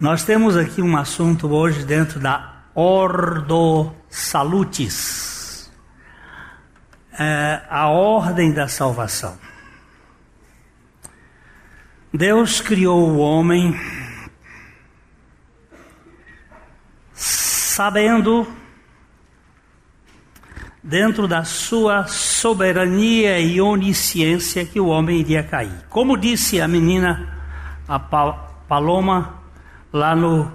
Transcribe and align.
Nós 0.00 0.24
temos 0.24 0.56
aqui 0.56 0.80
um 0.80 0.96
assunto 0.96 1.46
hoje 1.52 1.84
dentro 1.84 2.18
da 2.18 2.62
Ordo 2.74 3.94
Salutis, 4.08 5.70
é 7.12 7.60
a 7.68 7.86
ordem 7.88 8.50
da 8.50 8.66
salvação. 8.66 9.38
Deus 12.14 12.62
criou 12.62 13.10
o 13.10 13.18
homem 13.18 13.78
sabendo, 17.12 18.50
dentro 20.82 21.28
da 21.28 21.44
sua 21.44 22.06
soberania 22.06 23.38
e 23.38 23.60
onisciência, 23.60 24.64
que 24.64 24.80
o 24.80 24.86
homem 24.86 25.20
iria 25.20 25.42
cair. 25.42 25.84
Como 25.90 26.16
disse 26.16 26.58
a 26.58 26.66
menina, 26.66 27.38
a 27.86 27.98
Paloma, 27.98 29.39
lá 29.92 30.14
no 30.14 30.50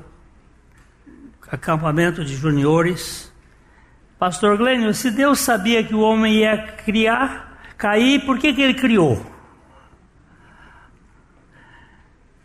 acampamento 1.50 2.24
de 2.24 2.36
juniores. 2.36 3.32
Pastor 4.18 4.58
Glênio, 4.58 4.94
se 4.94 5.12
Deus 5.12 5.40
sabia 5.40 5.84
que 5.84 5.94
o 5.94 6.00
homem 6.00 6.36
ia 6.40 6.58
criar, 6.58 7.60
cair, 7.78 8.26
por 8.26 8.40
que, 8.40 8.54
que 8.54 8.62
ele 8.62 8.74
criou? 8.74 9.26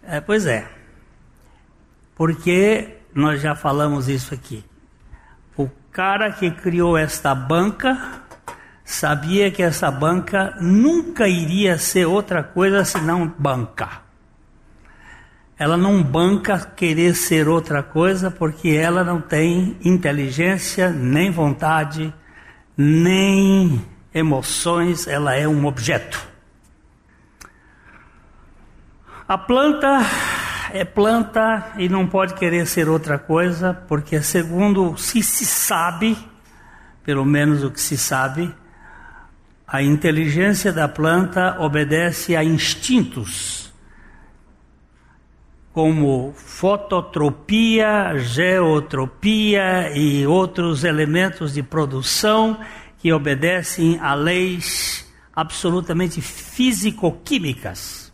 É, 0.02 0.20
pois 0.20 0.46
é, 0.46 0.68
porque 2.16 2.96
nós 3.14 3.40
já 3.40 3.54
falamos 3.54 4.08
isso 4.08 4.34
aqui. 4.34 4.64
O 5.56 5.68
cara 5.92 6.32
que 6.32 6.50
criou 6.50 6.98
esta 6.98 7.34
banca 7.34 8.22
sabia 8.84 9.52
que 9.52 9.62
essa 9.62 9.88
banca 9.90 10.56
nunca 10.60 11.28
iria 11.28 11.78
ser 11.78 12.06
outra 12.06 12.42
coisa 12.42 12.84
senão 12.84 13.32
banca 13.38 14.09
ela 15.60 15.76
não 15.76 16.02
banca 16.02 16.58
querer 16.58 17.14
ser 17.14 17.46
outra 17.46 17.82
coisa 17.82 18.30
porque 18.30 18.70
ela 18.70 19.04
não 19.04 19.20
tem 19.20 19.76
inteligência, 19.84 20.88
nem 20.88 21.30
vontade, 21.30 22.14
nem 22.74 23.84
emoções, 24.14 25.06
ela 25.06 25.34
é 25.34 25.46
um 25.46 25.66
objeto. 25.66 26.18
A 29.28 29.36
planta 29.36 29.98
é 30.72 30.82
planta 30.82 31.72
e 31.76 31.90
não 31.90 32.06
pode 32.06 32.32
querer 32.32 32.66
ser 32.66 32.88
outra 32.88 33.18
coisa, 33.18 33.74
porque 33.86 34.22
segundo 34.22 34.96
se 34.96 35.22
se 35.22 35.44
sabe, 35.44 36.16
pelo 37.04 37.26
menos 37.26 37.62
o 37.62 37.70
que 37.70 37.82
se 37.82 37.98
sabe, 37.98 38.50
a 39.68 39.82
inteligência 39.82 40.72
da 40.72 40.88
planta 40.88 41.60
obedece 41.60 42.34
a 42.34 42.42
instintos 42.42 43.59
como 45.72 46.32
fototropia, 46.34 48.18
geotropia 48.18 49.96
e 49.96 50.26
outros 50.26 50.82
elementos 50.82 51.54
de 51.54 51.62
produção 51.62 52.58
que 52.98 53.12
obedecem 53.12 53.98
a 54.00 54.14
leis 54.14 55.08
absolutamente 55.34 56.20
físico-químicas. 56.20 58.12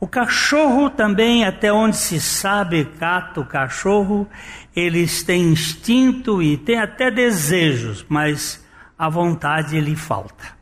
O 0.00 0.06
cachorro 0.06 0.88
também, 0.88 1.44
até 1.44 1.72
onde 1.72 1.96
se 1.96 2.20
sabe, 2.20 2.84
gato, 2.98 3.44
cachorro, 3.44 4.28
eles 4.74 5.22
têm 5.22 5.50
instinto 5.50 6.40
e 6.42 6.56
têm 6.56 6.78
até 6.78 7.10
desejos, 7.10 8.06
mas 8.08 8.64
a 8.96 9.08
vontade 9.08 9.78
lhe 9.80 9.96
falta. 9.96 10.56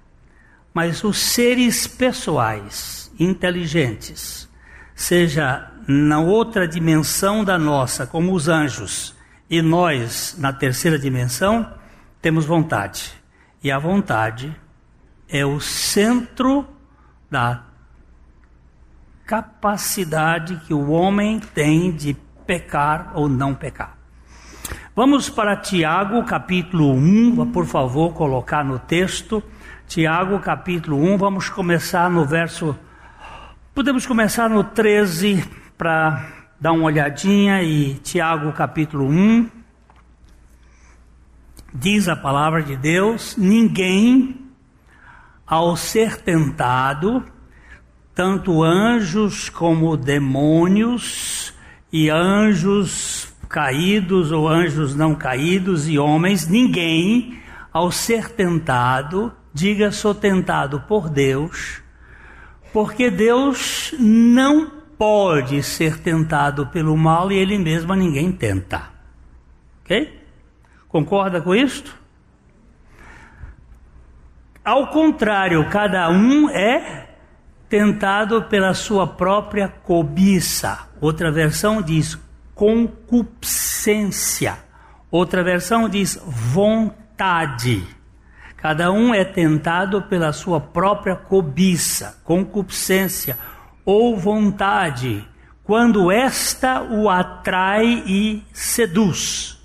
Mas 0.73 1.05
os 1.05 1.19
seres 1.19 1.87
pessoais, 1.87 3.11
inteligentes, 3.19 4.49
seja 4.95 5.71
na 5.87 6.19
outra 6.19 6.67
dimensão 6.67 7.45
da 7.45 7.59
nossa, 7.59 8.07
como 8.07 8.33
os 8.33 8.49
anjos, 8.49 9.15
e 9.49 9.63
nós, 9.63 10.35
na 10.39 10.53
terceira 10.53 10.99
dimensão, 10.99 11.73
temos 12.21 12.45
vontade. 12.45 13.13
E 13.63 13.71
a 13.71 13.79
vontade 13.79 14.55
é 15.29 15.47
o 15.47 15.61
centro 15.61 16.67
da 17.31 17.63
capacidade 19.25 20.57
que 20.67 20.75
o 20.75 20.91
homem 20.91 21.39
tem 21.39 21.93
de 21.93 22.17
pecar 22.47 23.13
ou 23.15 23.29
não 23.29 23.55
pecar. 23.55 23.97
Vamos 24.95 25.29
para 25.29 25.57
Tiago, 25.57 26.25
capítulo 26.25 26.93
1, 26.93 27.53
por 27.53 27.67
favor, 27.67 28.13
colocar 28.15 28.65
no 28.65 28.79
texto. 28.79 29.43
Tiago, 29.87 30.41
capítulo 30.41 31.01
1, 31.15 31.19
vamos 31.19 31.49
começar 31.49 32.11
no 32.11 32.25
verso. 32.25 32.77
Podemos 33.75 34.07
começar 34.07 34.49
no 34.49 34.65
13 34.65 35.66
para 35.77 36.27
dar 36.59 36.73
uma 36.73 36.85
olhadinha 36.85 37.63
e 37.63 37.95
Tiago 37.95 38.53
capítulo 38.53 39.07
1 39.07 39.51
diz 41.75 42.09
a 42.09 42.17
palavra 42.17 42.63
de 42.63 42.77
Deus: 42.77 43.37
ninguém 43.37 44.47
ao 45.47 45.77
ser 45.77 46.17
tentado, 46.17 47.23
tanto 48.15 48.63
anjos 48.63 49.51
como 49.51 49.97
demônios 49.97 51.53
e 51.93 52.09
anjos 52.09 53.33
caídos 53.49 54.33
ou 54.33 54.49
anjos 54.49 54.95
não 54.95 55.15
caídos 55.15 55.89
e 55.89 55.99
homens, 55.99 56.49
ninguém 56.49 57.39
ao 57.73 57.93
ser 57.93 58.31
tentado, 58.31 59.33
diga 59.53 59.93
sou 59.93 60.15
tentado 60.15 60.81
por 60.89 61.11
Deus, 61.11 61.83
porque 62.73 63.11
Deus 63.11 63.95
não 63.99 64.76
pode 64.99 65.63
ser 65.63 65.99
tentado 65.99 66.67
pelo 66.69 66.97
mal 66.97 67.31
e 67.31 67.37
ele 67.37 67.59
mesmo 67.59 67.93
a 67.93 67.97
ninguém 67.97 68.33
tenta. 68.33 68.85
Ok? 69.83 70.25
Concorda 70.89 71.41
com 71.41 71.55
isto? 71.55 71.95
Ao 74.65 74.89
contrário, 74.89 75.69
cada 75.71 76.11
um 76.11 76.51
é 76.51 77.11
tentado 77.69 78.43
pela 78.45 78.75
sua 78.75 79.07
própria 79.07 79.69
cobiça. 79.69 80.89
Outra 81.01 81.31
versão 81.31 81.81
diz 81.81 82.19
concupiscência. 82.55 84.59
Outra 85.11 85.45
versão 85.45 85.89
diz 85.89 86.21
vontade. 86.27 87.87
Cada 88.57 88.91
um 88.91 89.15
é 89.15 89.25
tentado 89.25 90.03
pela 90.03 90.33
sua 90.33 90.61
própria 90.61 91.15
cobiça, 91.15 92.21
concupiscência 92.25 93.39
ou 93.87 94.17
vontade, 94.19 95.27
quando 95.63 96.11
esta 96.11 96.83
o 96.83 97.09
atrai 97.09 98.03
e 98.05 98.43
seduz. 98.53 99.57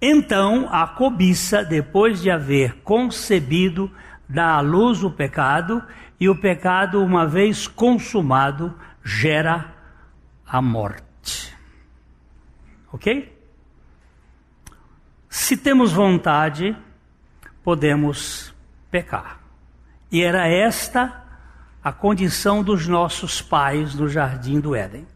Então 0.00 0.68
a 0.72 0.86
cobiça, 0.86 1.62
depois 1.62 2.22
de 2.22 2.30
haver 2.30 2.76
concebido, 2.82 3.90
dá 4.26 4.54
à 4.54 4.60
luz 4.60 5.04
o 5.04 5.10
pecado, 5.10 5.82
e 6.18 6.28
o 6.28 6.34
pecado, 6.34 7.02
uma 7.02 7.26
vez 7.26 7.68
consumado, 7.68 8.74
gera 9.04 9.74
a 10.46 10.62
morte. 10.62 11.54
Ok? 12.90 13.30
Se 15.28 15.56
temos 15.56 15.92
vontade, 15.92 16.74
podemos 17.62 18.54
pecar. 18.90 19.40
E 20.10 20.22
era 20.22 20.46
esta 20.46 21.23
a 21.84 21.92
condição 21.92 22.62
dos 22.62 22.88
nossos 22.88 23.42
pais 23.42 23.94
no 23.94 24.08
jardim 24.08 24.58
do 24.58 24.74
Éden. 24.74 25.06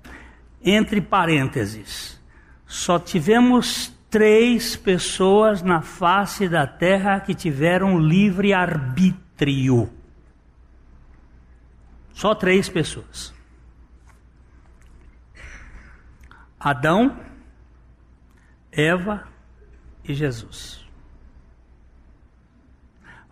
Entre 0.63 1.01
parênteses, 1.01 2.21
só 2.67 2.99
tivemos 2.99 3.91
três 4.11 4.77
pessoas 4.77 5.63
na 5.63 5.81
face 5.81 6.47
da 6.47 6.67
terra 6.67 7.21
que 7.21 7.35
tiveram 7.35 7.99
livre 7.99 8.53
arbítrio. 8.53 9.91
Só 12.13 12.35
três 12.35 12.69
pessoas: 12.69 13.33
Adão, 16.61 17.19
Eva 18.71 19.27
e 20.05 20.13
Jesus. 20.13 20.87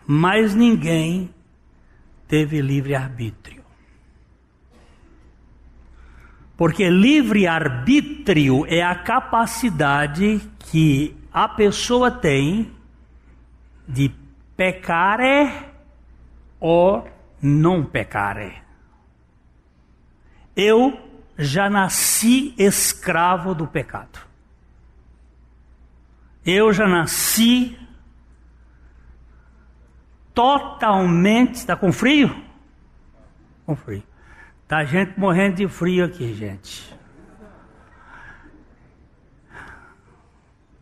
Mais 0.06 0.55
ninguém 0.55 1.35
teve 2.28 2.61
livre-arbítrio. 2.61 3.64
Porque 6.56 6.88
livre-arbítrio 6.88 8.64
é 8.67 8.82
a 8.82 8.94
capacidade 8.94 10.40
que 10.58 11.14
a 11.32 11.49
pessoa 11.49 12.11
tem 12.11 12.73
de 13.87 14.11
pecare 14.56 15.52
ou 16.58 17.06
não 17.43 17.84
pecare. 17.84 18.62
Eu 20.56 20.99
já 21.37 21.69
nasci 21.69 22.55
escravo 22.56 23.55
do 23.55 23.67
pecado. 23.67 24.19
Eu 26.44 26.72
já 26.72 26.88
nasci 26.88 27.79
totalmente. 30.37 31.55
Está 31.55 31.75
com 31.75 31.91
frio? 31.91 32.44
Com 33.65 33.75
frio. 33.75 34.03
Tá 34.69 34.85
gente 34.85 35.19
morrendo 35.19 35.56
de 35.56 35.67
frio 35.67 36.05
aqui, 36.05 36.35
gente. 36.35 36.94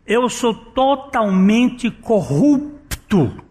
Eu 0.05 0.27
sou 0.29 0.53
totalmente 0.53 1.89
corrupto. 1.89 3.43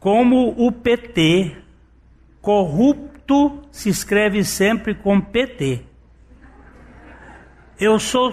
Como 0.00 0.54
o 0.58 0.72
PT, 0.72 1.56
corrupto 2.42 3.62
se 3.70 3.88
escreve 3.88 4.44
sempre 4.44 4.94
com 4.94 5.20
PT. 5.20 5.86
Eu 7.78 7.98
sou 8.00 8.32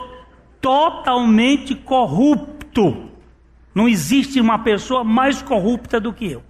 totalmente 0.59 1.75
corrupto. 1.75 3.10
Não 3.73 3.87
existe 3.87 4.39
uma 4.39 4.59
pessoa 4.59 5.03
mais 5.03 5.41
corrupta 5.41 5.99
do 5.99 6.13
que 6.13 6.31
eu. 6.31 6.43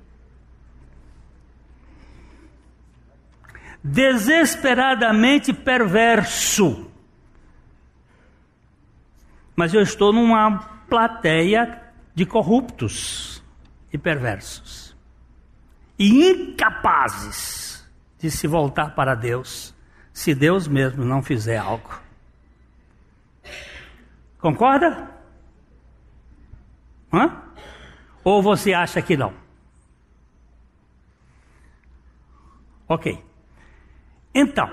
Desesperadamente 3.84 5.54
perverso. 5.54 6.90
Mas 9.56 9.74
eu 9.74 9.82
estou 9.82 10.12
numa 10.12 10.60
plateia 10.90 11.82
de 12.14 12.26
corruptos 12.26 13.44
e 13.94 13.98
perversos. 13.98 14.96
E 15.98 16.32
incapazes 16.32 17.88
de 18.18 18.30
se 18.32 18.48
voltar 18.48 18.96
para 18.96 19.16
Deus, 19.16 19.74
se 20.14 20.34
Deus 20.34 20.68
mesmo 20.68 21.04
não 21.04 21.22
fizer 21.22 21.58
algo. 21.58 22.00
Concorda? 24.40 25.11
Hã? 27.14 27.44
Ou 28.24 28.42
você 28.42 28.74
acha 28.74 29.02
que 29.02 29.18
não? 29.18 29.34
Ok. 32.88 33.18
Então, 34.34 34.70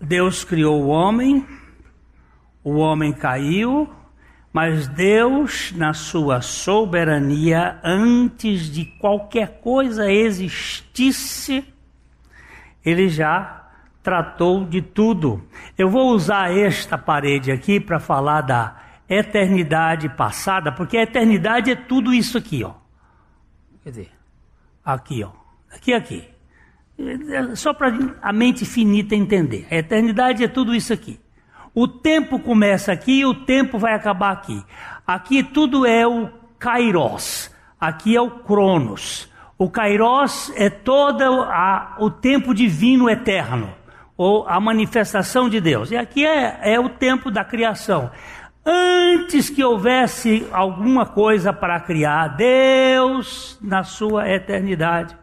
Deus 0.00 0.44
criou 0.44 0.82
o 0.82 0.88
homem, 0.88 1.46
o 2.62 2.76
homem 2.76 3.12
caiu, 3.12 3.88
mas 4.52 4.88
Deus, 4.88 5.72
na 5.72 5.92
sua 5.92 6.40
soberania, 6.40 7.78
antes 7.84 8.70
de 8.70 8.84
qualquer 8.84 9.60
coisa 9.60 10.10
existisse, 10.10 11.64
ele 12.84 13.08
já 13.08 13.68
tratou 14.02 14.64
de 14.64 14.80
tudo. 14.80 15.46
Eu 15.76 15.90
vou 15.90 16.10
usar 16.10 16.56
esta 16.56 16.96
parede 16.96 17.52
aqui 17.52 17.78
para 17.78 18.00
falar 18.00 18.40
da 18.42 18.87
eternidade 19.08 20.08
passada, 20.10 20.70
porque 20.70 20.98
a 20.98 21.02
eternidade 21.02 21.70
é 21.70 21.74
tudo 21.74 22.12
isso 22.12 22.36
aqui, 22.36 22.62
ó. 22.62 22.72
Quer 23.82 23.90
dizer, 23.90 24.10
aqui, 24.84 25.24
ó. 25.24 25.30
Aqui, 25.72 25.94
aqui. 25.94 26.28
Só 27.54 27.72
para 27.72 27.96
a 28.20 28.32
mente 28.32 28.64
finita 28.64 29.14
entender. 29.14 29.66
A 29.70 29.76
eternidade 29.76 30.42
é 30.42 30.48
tudo 30.48 30.74
isso 30.74 30.92
aqui. 30.92 31.18
O 31.74 31.86
tempo 31.86 32.40
começa 32.40 32.92
aqui 32.92 33.20
e 33.20 33.24
o 33.24 33.34
tempo 33.34 33.78
vai 33.78 33.94
acabar 33.94 34.32
aqui. 34.32 34.62
Aqui 35.06 35.42
tudo 35.42 35.86
é 35.86 36.06
o 36.06 36.28
kairos. 36.58 37.54
Aqui 37.80 38.16
é 38.16 38.20
o 38.20 38.30
cronos. 38.30 39.32
O 39.56 39.70
kairos 39.70 40.52
é 40.56 40.68
todo 40.68 41.22
a, 41.22 41.96
o 42.00 42.10
tempo 42.10 42.52
divino 42.52 43.08
eterno. 43.08 43.72
Ou 44.16 44.48
a 44.48 44.58
manifestação 44.58 45.48
de 45.48 45.60
Deus. 45.60 45.92
E 45.92 45.96
aqui 45.96 46.26
é, 46.26 46.74
é 46.74 46.80
o 46.80 46.88
tempo 46.88 47.30
da 47.30 47.44
criação. 47.44 48.10
Antes 48.70 49.48
que 49.48 49.64
houvesse 49.64 50.46
alguma 50.52 51.06
coisa 51.06 51.54
para 51.54 51.80
criar, 51.80 52.28
Deus, 52.28 53.58
na 53.62 53.82
sua 53.82 54.28
eternidade, 54.28 55.16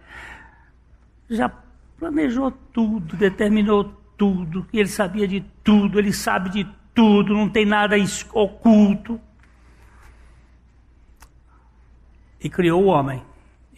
já 1.29 1.51
planejou 1.99 2.49
tudo, 2.49 3.15
determinou 3.15 3.83
tudo, 4.17 4.65
ele 4.73 4.89
sabia 4.89 5.27
de 5.27 5.41
tudo, 5.63 5.99
ele 5.99 6.11
sabe 6.11 6.49
de 6.49 6.67
tudo, 6.91 7.35
não 7.35 7.47
tem 7.47 7.67
nada 7.67 7.95
oculto. 8.33 9.21
E 12.41 12.49
criou 12.49 12.83
o 12.83 12.87
homem, 12.87 13.21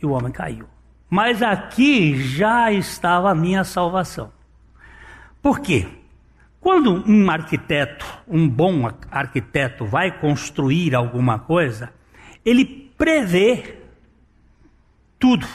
e 0.01 0.05
o 0.05 0.11
homem 0.11 0.31
caiu. 0.31 0.65
Mas 1.09 1.43
aqui 1.43 2.15
já 2.15 2.71
estava 2.71 3.31
a 3.31 3.35
minha 3.35 3.65
salvação. 3.65 4.31
Por 5.41 5.59
quê? 5.59 5.89
Quando 6.59 7.03
um 7.09 7.29
arquiteto, 7.29 8.05
um 8.27 8.47
bom 8.47 8.89
arquiteto, 9.09 9.85
vai 9.85 10.19
construir 10.19 10.95
alguma 10.95 11.39
coisa, 11.39 11.93
ele 12.43 12.91
prevê 12.97 13.77
tudo. 15.19 15.47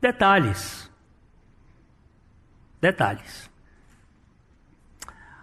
Detalhes. 0.00 0.90
Detalhes. 2.80 3.50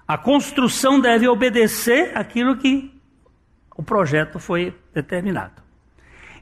A 0.07 0.17
construção 0.17 0.99
deve 0.99 1.27
obedecer 1.27 2.15
aquilo 2.17 2.57
que 2.57 2.93
o 3.75 3.81
projeto 3.81 4.37
foi 4.37 4.77
determinado. 4.93 5.63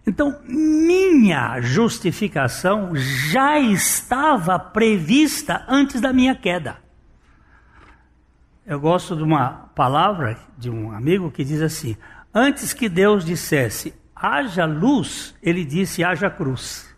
Então, 0.06 0.42
minha 0.48 1.62
justificação 1.62 2.96
já 2.96 3.60
estava 3.60 4.58
prevista 4.58 5.64
antes 5.68 6.02
da 6.02 6.12
minha 6.12 6.36
queda. 6.36 6.78
Eu 8.72 8.80
gosto 8.80 9.18
de 9.18 9.22
uma 9.22 9.70
palavra 9.76 10.40
de 10.58 10.70
um 10.70 10.94
amigo 10.94 11.30
que 11.30 11.44
diz 11.44 11.62
assim: 11.62 11.98
Antes 12.34 12.72
que 12.72 12.88
Deus 12.88 13.26
dissesse 13.26 13.94
haja 14.16 14.64
luz, 14.64 15.36
ele 15.44 15.66
disse 15.66 16.06
haja 16.06 16.30
cruz. 16.30 16.90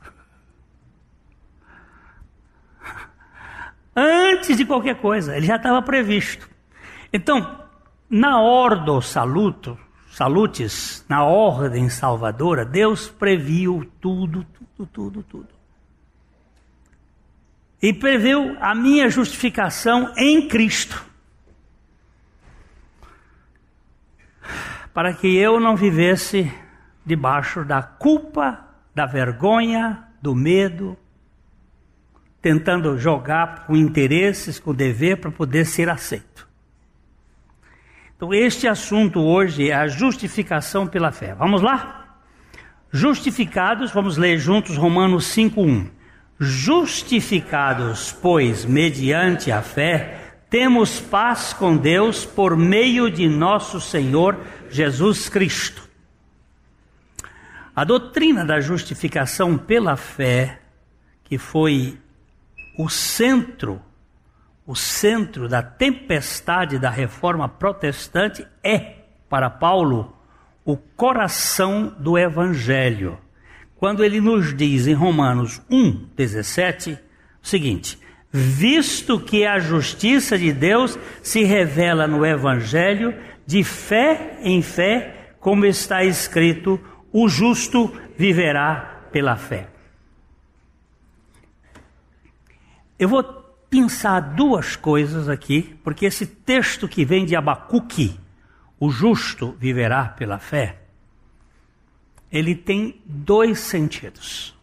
Antes 3.98 4.56
de 4.56 4.66
qualquer 4.66 5.02
coisa, 5.02 5.36
ele 5.36 5.48
já 5.48 5.56
estava 5.56 5.82
previsto. 5.82 6.48
Então, 7.12 7.66
na 8.08 8.40
ordo 8.40 9.02
saluto, 9.02 9.76
salutes, 10.12 11.04
na 11.10 11.26
ordem 11.26 11.90
salvadora, 11.90 12.64
Deus 12.64 13.10
previu 13.10 13.92
tudo, 14.00 14.46
tudo, 14.78 14.86
tudo, 14.94 15.24
tudo. 15.24 15.50
E 17.82 17.92
previu 17.92 18.56
a 18.62 18.76
minha 18.76 19.10
justificação 19.10 20.14
em 20.16 20.48
Cristo. 20.48 21.13
Para 24.94 25.14
que 25.14 25.36
eu 25.36 25.60
não 25.60 25.76
vivesse 25.76 26.52
debaixo 27.06 27.66
da 27.66 27.82
culpa, 27.82 28.60
da 28.94 29.06
vergonha, 29.06 30.04
do 30.22 30.36
medo, 30.36 30.98
tentando 32.42 32.98
jogar 32.98 33.66
com 33.66 33.76
interesses, 33.76 34.60
com 34.60 34.74
dever 34.74 35.18
para 35.18 35.32
poder 35.32 35.66
ser 35.66 35.90
aceito. 35.90 36.48
Então, 38.16 38.34
este 38.34 38.68
assunto 38.68 39.20
hoje 39.20 39.70
é 39.70 39.74
a 39.74 39.88
justificação 39.88 40.86
pela 40.88 41.12
fé. 41.12 41.34
Vamos 41.34 41.62
lá? 41.62 42.20
Justificados, 42.92 43.92
vamos 43.92 44.18
ler 44.18 44.38
juntos 44.38 44.78
Romanos 44.78 45.26
5:1. 45.26 45.90
Justificados, 46.40 48.12
pois, 48.12 48.66
mediante 48.66 49.52
a 49.52 49.62
fé, 49.62 50.36
temos 50.50 51.00
paz 51.02 51.52
com 51.52 51.76
Deus 51.76 52.26
por 52.26 52.56
meio 52.56 53.10
de 53.10 53.28
nosso 53.28 53.82
Senhor 53.82 54.38
Jesus 54.74 55.30
Cristo. 55.30 55.88
A 57.76 57.84
doutrina 57.84 58.44
da 58.44 58.60
justificação 58.60 59.56
pela 59.56 59.96
fé, 59.96 60.62
que 61.24 61.38
foi 61.38 62.00
o 62.78 62.90
centro, 62.90 63.80
o 64.66 64.76
centro 64.76 65.48
da 65.48 65.62
tempestade 65.62 66.80
da 66.80 66.90
reforma 66.90 67.48
protestante, 67.48 68.46
é, 68.64 68.96
para 69.30 69.48
Paulo, 69.48 70.18
o 70.66 70.76
coração 70.76 71.96
do 72.00 72.18
Evangelho. 72.18 73.20
Quando 73.76 74.04
ele 74.04 74.20
nos 74.20 74.56
diz 74.56 74.88
em 74.88 74.94
Romanos 74.94 75.62
1,17 75.70 76.98
o 77.44 77.48
seguinte: 77.48 78.00
visto 78.32 79.20
que 79.20 79.46
a 79.46 79.60
justiça 79.60 80.36
de 80.36 80.52
Deus 80.52 80.98
se 81.22 81.44
revela 81.44 82.08
no 82.08 82.26
Evangelho, 82.26 83.14
de 83.46 83.64
fé 83.64 84.40
em 84.42 84.62
fé, 84.62 85.36
como 85.40 85.66
está 85.66 86.04
escrito: 86.04 86.80
o 87.12 87.28
justo 87.28 87.92
viverá 88.18 89.08
pela 89.12 89.36
fé. 89.36 89.68
Eu 92.98 93.10
vou 93.10 93.24
pensar 93.70 94.20
duas 94.20 94.76
coisas 94.76 95.28
aqui, 95.28 95.76
porque 95.84 96.06
esse 96.06 96.26
texto 96.26 96.88
que 96.88 97.04
vem 97.04 97.26
de 97.26 97.36
Abacuque, 97.36 98.18
o 98.80 98.90
justo 98.90 99.56
viverá 99.60 100.06
pela 100.06 100.40
fé, 100.40 100.80
ele 102.32 102.56
tem 102.56 103.02
dois 103.06 103.60
sentidos. 103.60 104.58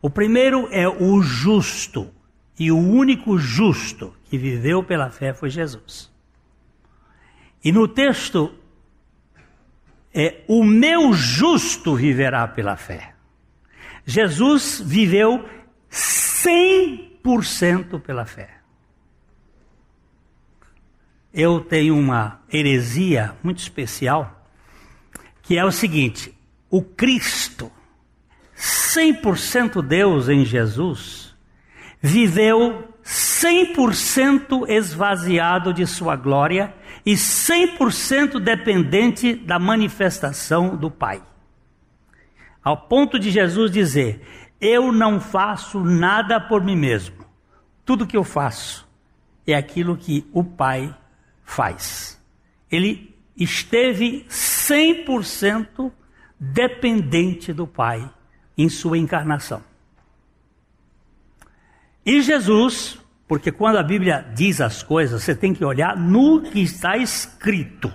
O 0.00 0.10
primeiro 0.10 0.68
é 0.70 0.88
o 0.88 1.22
justo, 1.22 2.10
e 2.58 2.70
o 2.70 2.78
único 2.78 3.38
justo 3.38 4.14
que 4.24 4.36
viveu 4.36 4.84
pela 4.84 5.10
fé 5.10 5.32
foi 5.32 5.48
Jesus. 5.48 6.11
E 7.64 7.70
no 7.70 7.86
texto, 7.86 8.52
é 10.12 10.42
o 10.48 10.64
meu 10.64 11.12
justo 11.12 11.94
viverá 11.94 12.48
pela 12.48 12.76
fé. 12.76 13.14
Jesus 14.04 14.82
viveu 14.84 15.48
100% 15.90 18.00
pela 18.00 18.26
fé. 18.26 18.62
eu 21.32 21.60
tenho 21.60 21.96
uma 21.96 22.40
heresia 22.52 23.34
muito 23.42 23.58
especial, 23.58 24.46
que 25.42 25.56
é 25.56 25.64
o 25.64 25.72
seguinte: 25.72 26.34
o 26.68 26.82
Cristo, 26.82 27.72
100% 28.56 29.82
Deus 29.82 30.28
em 30.28 30.44
Jesus, 30.44 31.34
viveu 32.00 32.94
100% 33.02 34.68
esvaziado 34.68 35.72
de 35.72 35.86
sua 35.86 36.16
glória 36.16 36.74
e 37.04 37.14
100% 37.14 38.38
dependente 38.38 39.34
da 39.34 39.58
manifestação 39.58 40.76
do 40.76 40.90
Pai. 40.90 41.22
Ao 42.62 42.76
ponto 42.76 43.18
de 43.18 43.30
Jesus 43.30 43.70
dizer: 43.70 44.22
Eu 44.60 44.92
não 44.92 45.20
faço 45.20 45.80
nada 45.80 46.40
por 46.40 46.62
mim 46.62 46.76
mesmo. 46.76 47.24
Tudo 47.84 48.06
que 48.06 48.16
eu 48.16 48.22
faço 48.22 48.88
é 49.46 49.54
aquilo 49.54 49.96
que 49.96 50.24
o 50.32 50.44
Pai 50.44 50.94
faz. 51.44 52.20
Ele 52.70 53.14
esteve 53.36 54.24
100% 54.28 55.90
dependente 56.38 57.52
do 57.52 57.66
Pai 57.66 58.08
em 58.56 58.68
sua 58.68 58.96
encarnação. 58.96 59.62
E 62.04 62.20
Jesus, 62.20 62.98
porque 63.32 63.50
quando 63.50 63.78
a 63.78 63.82
Bíblia 63.82 64.26
diz 64.34 64.60
as 64.60 64.82
coisas, 64.82 65.22
você 65.22 65.34
tem 65.34 65.54
que 65.54 65.64
olhar 65.64 65.96
no 65.96 66.42
que 66.42 66.60
está 66.60 66.98
escrito. 66.98 67.90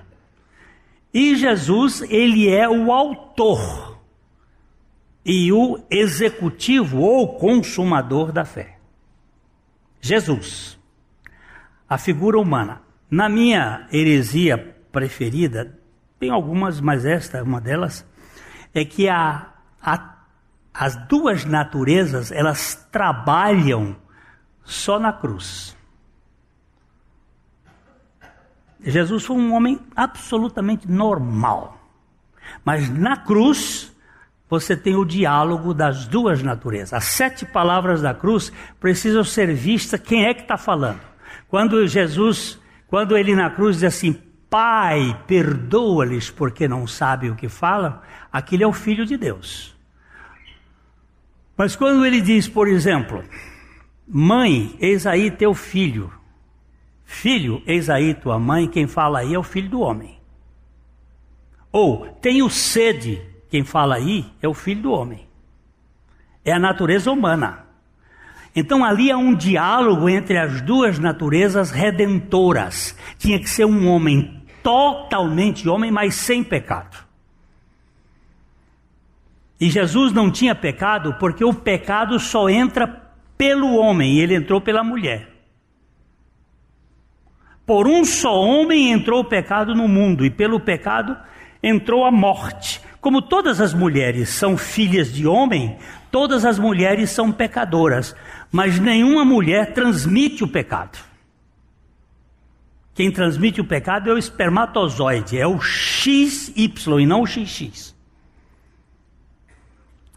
E 1.14 1.36
Jesus, 1.36 2.02
ele 2.10 2.50
é 2.50 2.68
o 2.68 2.92
autor 2.92 4.02
e 5.24 5.54
o 5.54 5.80
executivo 5.92 7.02
ou 7.02 7.38
consumador 7.38 8.32
da 8.32 8.44
fé. 8.46 8.80
Jesus, 10.02 10.80
a 11.88 12.00
figura 12.00 12.40
humana. 12.40 12.82
Na 13.08 13.30
minha 13.30 13.88
heresia 13.94 14.76
preferida, 14.92 15.78
tem 16.20 16.32
algumas, 16.32 16.82
mas 16.82 17.06
esta, 17.06 17.44
uma 17.44 17.62
delas, 17.62 18.04
é 18.74 18.84
que 18.84 19.08
a, 19.08 19.54
a, 19.80 20.18
as 20.74 20.96
duas 21.08 21.46
naturezas, 21.46 22.32
elas 22.32 22.88
trabalham 22.92 23.96
só 24.68 25.00
na 25.00 25.12
cruz. 25.12 25.76
Jesus 28.80 29.26
foi 29.26 29.36
um 29.36 29.54
homem 29.54 29.80
absolutamente 29.96 30.90
normal. 30.90 31.80
Mas 32.64 32.90
na 32.90 33.18
cruz, 33.18 33.92
você 34.50 34.78
tem 34.78 34.96
o 34.96 35.04
diálogo 35.04 35.74
das 35.74 36.06
duas 36.06 36.44
naturezas. 36.44 36.94
As 36.94 37.06
sete 37.06 37.46
palavras 37.46 38.02
da 38.02 38.14
cruz 38.14 38.52
precisam 38.80 39.24
ser 39.24 39.54
vistas 39.54 40.00
quem 40.00 40.26
é 40.26 40.34
que 40.34 40.42
está 40.42 40.58
falando. 40.58 41.02
Quando 41.50 41.88
Jesus 41.88 42.60
quando 42.88 43.18
ele 43.18 43.36
na 43.36 43.50
cruz 43.50 43.76
diz 43.76 43.84
assim: 43.84 44.14
Pai, 44.50 45.20
perdoa-lhes 45.28 46.30
porque 46.30 46.68
não 46.68 46.88
sabem 46.88 47.30
o 47.30 47.36
que 47.36 47.50
falam, 47.50 48.00
aquele 48.32 48.64
é 48.64 48.68
o 48.68 48.74
Filho 48.74 49.06
de 49.06 49.18
Deus. 49.18 49.76
Mas 51.56 51.76
quando 51.76 52.06
ele 52.06 52.22
diz, 52.22 52.48
por 52.48 52.68
exemplo, 52.68 53.24
Mãe, 54.08 54.76
eis 54.80 55.06
aí 55.06 55.30
teu 55.30 55.54
filho. 55.54 56.12
Filho, 57.04 57.62
eis 57.66 57.90
aí 57.90 58.14
tua 58.14 58.40
mãe, 58.40 58.68
quem 58.68 58.88
fala 58.88 59.20
aí 59.20 59.34
é 59.34 59.40
o 59.40 59.44
filho 59.44 59.70
do 59.70 59.82
homem. 59.82 60.18
Ou, 61.72 62.08
tenho 62.22 62.50
sede, 62.50 63.22
quem 63.50 63.64
fala 63.64 63.96
aí 63.96 64.26
é 64.42 64.48
o 64.48 64.54
filho 64.54 64.84
do 64.84 64.92
homem. 64.92 65.28
É 66.44 66.54
a 66.54 66.60
natureza 66.60 67.12
humana. 67.12 67.66
Então 68.56 68.84
ali 68.84 69.12
há 69.12 69.18
um 69.18 69.36
diálogo 69.36 70.10
entre 70.10 70.38
as 70.38 70.62
duas 70.62 70.98
naturezas 70.98 71.70
redentoras. 71.70 72.98
Tinha 73.18 73.40
que 73.40 73.50
ser 73.50 73.66
um 73.66 73.88
homem 73.88 74.42
totalmente 74.64 75.68
homem, 75.70 75.92
mas 75.92 76.16
sem 76.16 76.44
pecado. 76.44 77.06
E 79.60 79.70
Jesus 79.70 80.12
não 80.14 80.32
tinha 80.32 80.56
pecado 80.56 81.16
porque 81.20 81.44
o 81.44 81.54
pecado 81.54 82.20
só 82.20 82.50
entra 82.50 83.07
pelo 83.38 83.76
homem 83.76 84.20
ele 84.20 84.36
entrou 84.36 84.60
pela 84.60 84.84
mulher. 84.84 85.28
Por 87.66 87.88
um 87.88 88.06
só 88.06 88.34
homem 88.34 88.92
entrou 88.92 89.22
o 89.22 89.26
pecado 89.26 89.76
no 89.76 89.88
mundo 89.88 90.26
e 90.26 90.30
pelo 90.30 90.60
pecado 90.60 91.18
entrou 91.62 92.06
a 92.06 92.12
morte. 92.12 92.82
Como 93.02 93.22
todas 93.22 93.60
as 93.62 93.74
mulheres 93.74 94.30
são 94.30 94.58
filhas 94.58 95.14
de 95.14 95.28
homem, 95.28 95.78
todas 96.12 96.46
as 96.46 96.58
mulheres 96.58 97.10
são 97.10 97.32
pecadoras 97.32 98.16
mas 98.52 98.80
nenhuma 98.80 99.26
mulher 99.26 99.74
transmite 99.74 100.44
o 100.44 100.48
pecado. 100.48 100.98
Quem 102.94 103.12
transmite 103.12 103.62
o 103.62 103.66
pecado 103.66 104.10
é 104.10 104.14
o 104.14 104.18
espermatozoide, 104.18 105.38
é 105.38 105.46
o 105.46 105.60
XY 105.60 106.54
e 107.00 107.06
não 107.06 107.22
o 107.22 107.28
XX. 107.28 107.96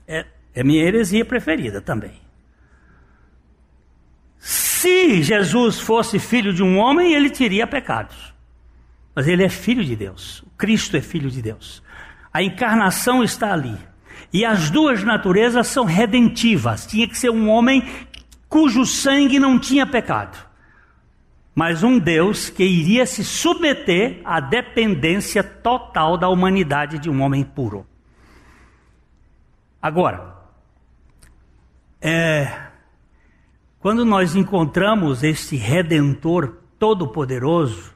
É, 0.07 0.25
é 0.55 0.65
minha 0.65 0.83
heresia 0.83 1.25
preferida 1.25 1.81
também. 1.81 2.20
Se 4.81 5.23
Jesus 5.23 5.79
fosse 5.79 6.19
filho 6.19 6.55
de 6.55 6.63
um 6.63 6.79
homem, 6.79 7.13
ele 7.13 7.29
teria 7.29 7.67
pecados. 7.67 8.33
Mas 9.15 9.29
ele 9.29 9.45
é 9.45 9.49
filho 9.51 9.85
de 9.85 9.95
Deus. 9.95 10.43
Cristo 10.57 10.97
é 10.97 11.03
filho 11.03 11.31
de 11.31 11.43
Deus. 11.43 11.83
A 12.33 12.43
encarnação 12.43 13.23
está 13.23 13.53
ali. 13.53 13.77
E 14.33 14.43
as 14.43 14.71
duas 14.71 15.05
naturezas 15.05 15.67
são 15.67 15.85
redentivas. 15.85 16.87
Tinha 16.87 17.07
que 17.07 17.19
ser 17.19 17.29
um 17.29 17.51
homem 17.51 17.87
cujo 18.49 18.87
sangue 18.87 19.39
não 19.39 19.59
tinha 19.59 19.87
pecado, 19.87 20.39
mas 21.55 21.83
um 21.83 21.99
Deus 21.99 22.49
que 22.49 22.65
iria 22.65 23.05
se 23.05 23.23
submeter 23.23 24.23
à 24.25 24.41
dependência 24.41 25.45
total 25.45 26.17
da 26.17 26.31
humanidade 26.31 26.99
de 26.99 27.11
um 27.11 27.21
homem 27.21 27.45
puro. 27.45 27.87
Agora, 29.83 30.37
é, 32.01 32.70
quando 33.81 34.05
nós 34.05 34.37
encontramos 34.37 35.23
este 35.23 35.57
Redentor 35.57 36.59
Todo-Poderoso, 36.79 37.95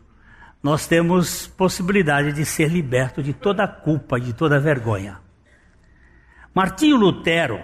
nós 0.63 0.87
temos 0.87 1.47
possibilidade 1.47 2.33
de 2.33 2.47
ser 2.47 2.71
liberto 2.71 3.23
de 3.23 3.35
toda 3.35 3.69
culpa, 3.69 4.19
de 4.19 4.33
toda 4.33 4.59
vergonha. 4.59 5.19
Martinho 6.55 6.97
Lutero, 6.97 7.61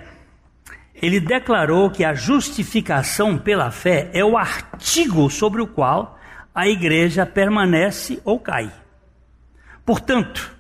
ele 0.95 1.19
declarou 1.19 1.91
que 1.91 2.05
a 2.05 2.13
justificação 2.13 3.39
pela 3.39 3.71
fé 3.71 4.11
é 4.13 4.23
o 4.23 4.37
artigo 4.37 5.31
sobre 5.31 5.63
o 5.63 5.67
qual 5.67 6.19
a 6.55 6.69
igreja 6.69 7.25
permanece 7.25 8.21
ou 8.23 8.39
cai. 8.39 8.71
Portanto, 9.83 10.55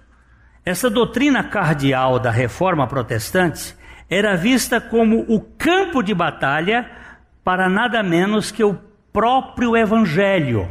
essa 0.65 0.89
doutrina 0.89 1.45
cardeal 1.45 2.19
da 2.19 2.31
reforma 2.31 2.87
protestante 2.87 3.77
era 4.09 4.35
vista 4.35 4.81
como 4.81 5.27
o 5.29 5.41
campo 5.41 6.03
de 6.03 6.15
batalha 6.15 7.00
para 7.51 7.69
nada 7.69 8.01
menos 8.01 8.53
que 8.53 8.63
o 8.63 8.79
próprio 9.13 9.77
evangelho. 9.77 10.71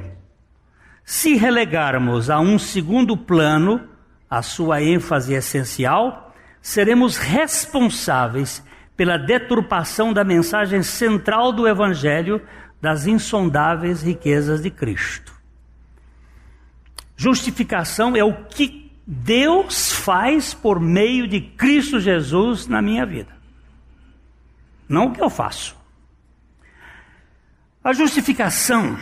Se 1.03 1.35
relegarmos 1.35 2.29
a 2.29 2.39
um 2.39 2.57
segundo 2.57 3.17
plano 3.17 3.81
a 4.29 4.41
sua 4.41 4.81
ênfase 4.81 5.33
essencial, 5.33 6.33
seremos 6.61 7.17
responsáveis 7.17 8.63
pela 8.95 9.17
deturpação 9.17 10.13
da 10.13 10.23
mensagem 10.23 10.81
central 10.81 11.51
do 11.51 11.67
Evangelho 11.67 12.41
das 12.79 13.05
insondáveis 13.05 14.01
riquezas 14.01 14.61
de 14.61 14.71
Cristo. 14.71 15.33
Justificação 17.17 18.15
é 18.15 18.23
o 18.23 18.45
que 18.45 18.89
Deus 19.05 19.91
faz 19.91 20.53
por 20.53 20.79
meio 20.79 21.27
de 21.27 21.41
Cristo 21.41 21.99
Jesus 21.99 22.67
na 22.67 22.81
minha 22.81 23.05
vida, 23.05 23.35
não 24.87 25.07
o 25.07 25.11
que 25.11 25.21
eu 25.21 25.29
faço. 25.29 25.77
A 27.81 27.93
justificação 27.93 28.97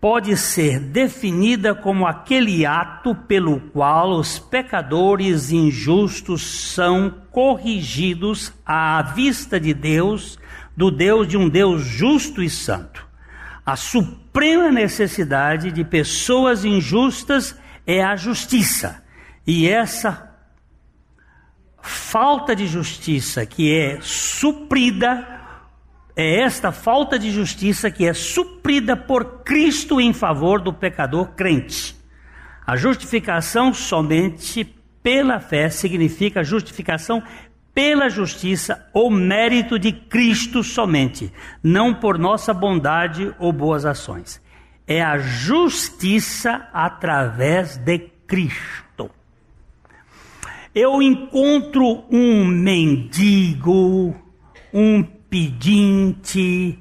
pode 0.00 0.36
ser 0.36 0.80
definida 0.80 1.72
como 1.72 2.04
aquele 2.04 2.66
ato 2.66 3.14
pelo 3.14 3.60
qual 3.70 4.18
os 4.18 4.40
pecadores 4.40 5.52
injustos 5.52 6.72
são 6.72 7.14
corrigidos 7.30 8.52
à 8.66 9.02
vista 9.02 9.60
de 9.60 9.72
Deus, 9.72 10.36
do 10.76 10.90
Deus 10.90 11.28
de 11.28 11.36
um 11.36 11.48
Deus 11.48 11.82
justo 11.82 12.42
e 12.42 12.50
santo. 12.50 13.06
A 13.64 13.76
suprema 13.76 14.68
necessidade 14.72 15.70
de 15.70 15.84
pessoas 15.84 16.64
injustas 16.64 17.56
é 17.86 18.02
a 18.02 18.16
justiça. 18.16 19.00
E 19.46 19.68
essa 19.68 20.28
falta 21.80 22.54
de 22.56 22.66
justiça 22.66 23.46
que 23.46 23.72
é 23.72 24.00
suprida 24.00 25.37
é 26.18 26.40
esta 26.40 26.72
falta 26.72 27.16
de 27.16 27.30
justiça 27.30 27.92
que 27.92 28.04
é 28.04 28.12
suprida 28.12 28.96
por 28.96 29.44
Cristo 29.44 30.00
em 30.00 30.12
favor 30.12 30.60
do 30.60 30.72
pecador 30.72 31.28
crente. 31.28 31.94
A 32.66 32.74
justificação 32.74 33.72
somente 33.72 34.64
pela 35.00 35.38
fé 35.38 35.70
significa 35.70 36.42
justificação 36.42 37.22
pela 37.72 38.08
justiça 38.10 38.84
ou 38.92 39.08
mérito 39.12 39.78
de 39.78 39.92
Cristo 39.92 40.64
somente, 40.64 41.32
não 41.62 41.94
por 41.94 42.18
nossa 42.18 42.52
bondade 42.52 43.32
ou 43.38 43.52
boas 43.52 43.86
ações. 43.86 44.42
é 44.88 45.02
a 45.02 45.18
justiça 45.18 46.68
através 46.72 47.76
de 47.76 47.98
Cristo. 48.26 49.08
Eu 50.74 51.00
encontro 51.00 52.04
um 52.10 52.44
mendigo, 52.44 54.16
um 54.72 55.17
pedinte, 55.28 56.78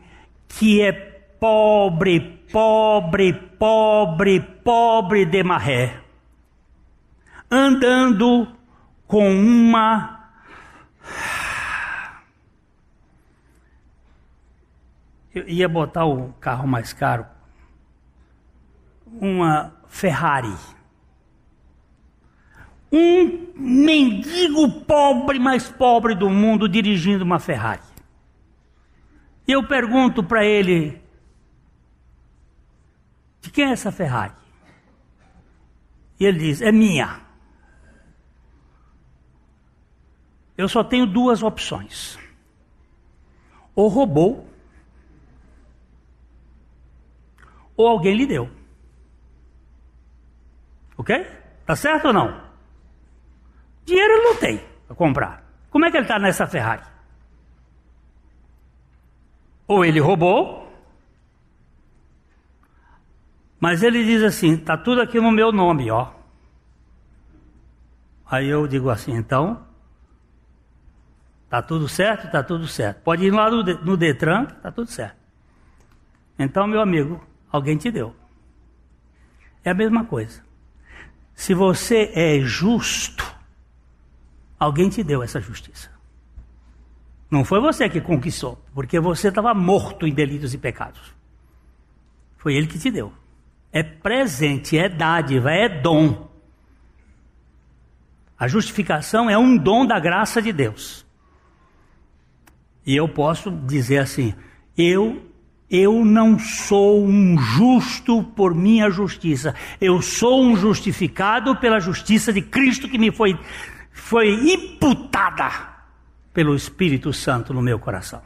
que 0.47 0.81
é 0.81 0.91
pobre, 0.91 2.19
pobre, 2.51 3.33
pobre, 3.33 4.39
pobre 4.39 5.25
de 5.25 5.43
maré, 5.43 6.01
andando 7.51 8.47
com 9.07 9.29
uma 9.29 10.17
Eu 15.37 15.47
ia 15.47 15.69
botar 15.69 16.03
o 16.03 16.33
carro 16.39 16.67
mais 16.67 16.93
caro, 16.93 17.23
uma 19.05 19.71
Ferrari. 19.87 20.55
Um 22.91 23.47
mendigo 23.55 24.81
pobre, 24.81 25.37
mais 25.37 25.69
pobre 25.69 26.15
do 26.15 26.27
mundo, 26.27 26.67
dirigindo 26.67 27.23
uma 27.23 27.37
Ferrari. 27.37 27.81
E 29.47 29.51
eu 29.51 29.65
pergunto 29.65 30.23
para 30.23 30.45
ele: 30.45 31.01
de 33.41 33.49
quem 33.49 33.65
é 33.65 33.71
essa 33.71 33.91
Ferrari? 33.91 34.33
E 36.19 36.25
ele 36.25 36.39
diz: 36.39 36.61
é 36.61 36.71
minha. 36.71 37.21
Eu 40.57 40.67
só 40.67 40.83
tenho 40.83 41.05
duas 41.05 41.41
opções: 41.41 42.19
ou 43.73 43.87
roubou, 43.87 44.49
ou 47.77 47.87
alguém 47.87 48.15
lhe 48.15 48.25
deu. 48.25 48.49
Ok? 50.97 51.15
Tá 51.65 51.75
certo 51.75 52.07
ou 52.07 52.13
não? 52.13 52.47
Dinheiro 53.85 54.13
ele 54.13 54.23
não 54.23 54.35
tem 54.35 54.57
para 54.87 54.95
comprar. 54.95 55.43
Como 55.69 55.85
é 55.85 55.91
que 55.91 55.97
ele 55.97 56.05
está 56.05 56.19
nessa 56.19 56.47
Ferrari? 56.47 56.96
Ou 59.67 59.83
ele 59.83 59.99
roubou, 59.99 60.71
mas 63.59 63.83
ele 63.83 64.03
diz 64.05 64.23
assim: 64.23 64.53
está 64.53 64.77
tudo 64.77 65.01
aqui 65.01 65.19
no 65.19 65.31
meu 65.31 65.51
nome, 65.51 65.91
ó. 65.91 66.11
Aí 68.25 68.47
eu 68.47 68.67
digo 68.67 68.89
assim: 68.89 69.13
então, 69.13 69.67
Está 71.47 71.61
tudo 71.61 71.87
certo? 71.87 72.25
Está 72.25 72.43
tudo 72.43 72.67
certo. 72.67 73.01
Pode 73.03 73.25
ir 73.25 73.31
lá 73.31 73.49
no, 73.49 73.95
Detran, 73.95 74.43
está 74.43 74.69
tudo 74.69 74.91
certo. 74.91 75.15
Então, 76.37 76.67
meu 76.67 76.81
amigo, 76.81 77.25
alguém 77.49 77.77
te 77.77 77.89
deu. 77.89 78.13
É 79.63 79.69
a 79.69 79.73
mesma 79.73 80.03
coisa. 80.03 80.43
Se 81.33 81.53
você 81.53 82.11
é 82.13 82.41
justo, 82.41 83.25
alguém 84.59 84.89
te 84.89 85.01
deu 85.03 85.23
essa 85.23 85.39
justiça. 85.39 85.89
Não 87.29 87.43
foi 87.43 87.59
você 87.59 87.89
que 87.89 87.99
conquistou, 87.99 88.57
porque 88.73 88.99
você 88.99 89.27
estava 89.27 89.53
morto 89.53 90.07
em 90.07 90.13
delitos 90.13 90.53
e 90.53 90.57
pecados. 90.57 91.13
Foi 92.37 92.55
ele 92.55 92.67
que 92.67 92.79
te 92.79 92.89
deu. 92.89 93.11
É 93.71 93.83
presente, 93.83 94.77
é 94.77 94.87
dádiva, 94.87 95.51
é 95.51 95.67
dom. 95.67 96.29
A 98.39 98.47
justificação 98.47 99.29
é 99.29 99.37
um 99.37 99.57
dom 99.57 99.85
da 99.85 99.99
graça 99.99 100.41
de 100.41 100.53
Deus. 100.53 101.05
E 102.85 102.95
eu 102.95 103.09
posso 103.09 103.51
dizer 103.51 103.97
assim: 103.97 104.33
eu 104.77 105.21
eu 105.69 106.05
não 106.05 106.39
sou 106.39 107.05
um 107.05 107.37
justo 107.37 108.23
por 108.23 108.55
minha 108.55 108.89
justiça. 108.89 109.53
Eu 109.81 110.01
sou 110.01 110.41
um 110.41 110.55
justificado 110.55 111.57
pela 111.57 111.81
justiça 111.81 112.31
de 112.31 112.41
Cristo 112.41 112.87
que 112.87 112.97
me 112.97 113.11
foi 113.11 113.37
foi 113.91 114.29
imputada 114.53 115.76
pelo 116.37 116.53
Espírito 116.53 117.11
Santo 117.11 117.51
no 117.51 117.63
meu 117.63 117.79
coração. 117.79 118.21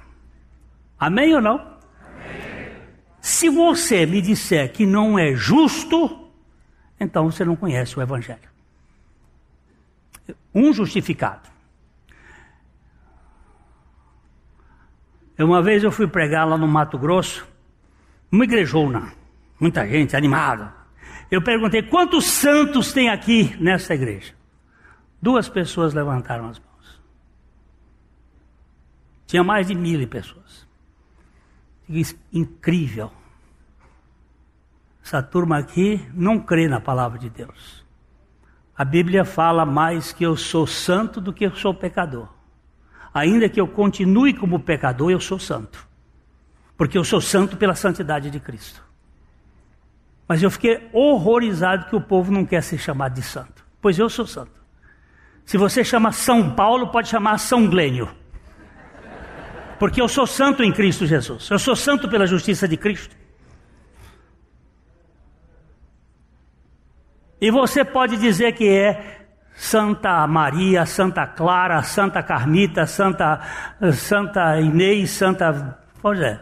Amém 1.00 1.34
ou 1.34 1.40
não? 1.40 1.78
Se 3.22 3.48
você 3.48 4.06
me 4.06 4.22
disser 4.22 4.70
que 4.74 4.86
não 4.86 5.18
é 5.18 5.34
justo, 5.34 6.30
então 7.00 7.32
você 7.32 7.46
não 7.46 7.56
conhece 7.56 7.98
o 7.98 8.02
Evangelho. 8.02 8.50
Um 10.54 10.74
justificado. 10.74 11.48
Uma 15.40 15.62
vez 15.62 15.82
eu 15.82 15.90
fui 15.90 16.06
pregar 16.06 16.46
lá 16.46 16.58
no 16.58 16.68
Mato 16.68 16.98
Grosso, 16.98 17.48
uma 18.30 18.44
igrejona, 18.44 19.14
muita 19.58 19.88
gente 19.88 20.18
animada. 20.18 20.74
Eu 21.32 21.42
perguntei 21.42 21.82
quantos 21.82 22.26
santos 22.26 22.92
tem 22.92 23.10
aqui 23.10 23.56
nessa 23.58 23.94
igreja. 23.94 24.34
Duas 25.22 25.48
pessoas 25.48 25.94
levantaram 25.94 26.50
as 26.50 26.60
mãos. 26.60 26.71
Tinha 29.32 29.44
mais 29.44 29.68
de 29.68 29.74
mil 29.74 30.06
pessoas. 30.08 30.68
Incrível. 32.32 33.12
Essa 35.04 35.24
turma 35.24 35.58
aqui 35.58 36.06
não 36.14 36.40
crê 36.40 36.68
na 36.68 36.80
palavra 36.80 37.18
de 37.18 37.30
Deus. 37.30 37.84
A 38.78 38.86
Bíblia 38.86 39.26
fala 39.26 39.66
mais 39.66 40.12
que 40.14 40.24
eu 40.24 40.38
sou 40.38 40.68
santo 40.68 41.20
do 41.20 41.34
que 41.34 41.46
eu 41.46 41.56
sou 41.56 41.74
pecador 41.74 42.30
ainda 43.14 43.50
que 43.50 43.60
eu 43.60 43.68
continue 43.68 44.34
como 44.34 44.60
pecador, 44.60 45.12
eu 45.12 45.20
sou 45.20 45.40
santo. 45.40 45.88
Porque 46.78 46.98
eu 46.98 47.04
sou 47.04 47.22
santo 47.22 47.58
pela 47.58 47.76
santidade 47.76 48.30
de 48.30 48.40
Cristo. 48.40 48.84
Mas 50.28 50.42
eu 50.42 50.50
fiquei 50.50 50.90
horrorizado 50.94 51.88
que 51.88 51.96
o 51.96 52.02
povo 52.02 52.32
não 52.32 52.46
quer 52.46 52.64
ser 52.64 52.78
chamado 52.78 53.14
de 53.14 53.22
santo. 53.22 53.66
Pois 53.82 54.00
eu 54.00 54.10
sou 54.10 54.26
santo. 54.26 54.62
Se 55.46 55.58
você 55.58 55.84
chama 55.84 56.12
São 56.12 56.52
Paulo, 56.56 56.88
pode 56.88 57.10
chamar 57.10 57.38
São 57.38 57.68
Glênio. 57.68 58.10
Porque 59.82 60.00
eu 60.00 60.08
sou 60.08 60.28
santo 60.28 60.62
em 60.62 60.72
Cristo 60.72 61.08
Jesus. 61.08 61.50
Eu 61.50 61.58
sou 61.58 61.76
santo 61.76 62.08
pela 62.08 62.28
justiça 62.28 62.68
de 62.68 62.78
Cristo. 62.78 63.16
E 67.42 67.50
você 67.50 67.84
pode 67.84 68.16
dizer 68.18 68.52
que 68.52 68.70
é 68.70 69.26
Santa 69.56 70.28
Maria, 70.28 70.86
Santa 70.86 71.26
Clara, 71.26 71.82
Santa 71.82 72.22
Carmita, 72.22 72.86
Santa, 72.86 73.42
Santa 73.92 74.62
Inês, 74.62 75.10
Santa. 75.10 75.80
Pois 76.00 76.20
é. 76.20 76.40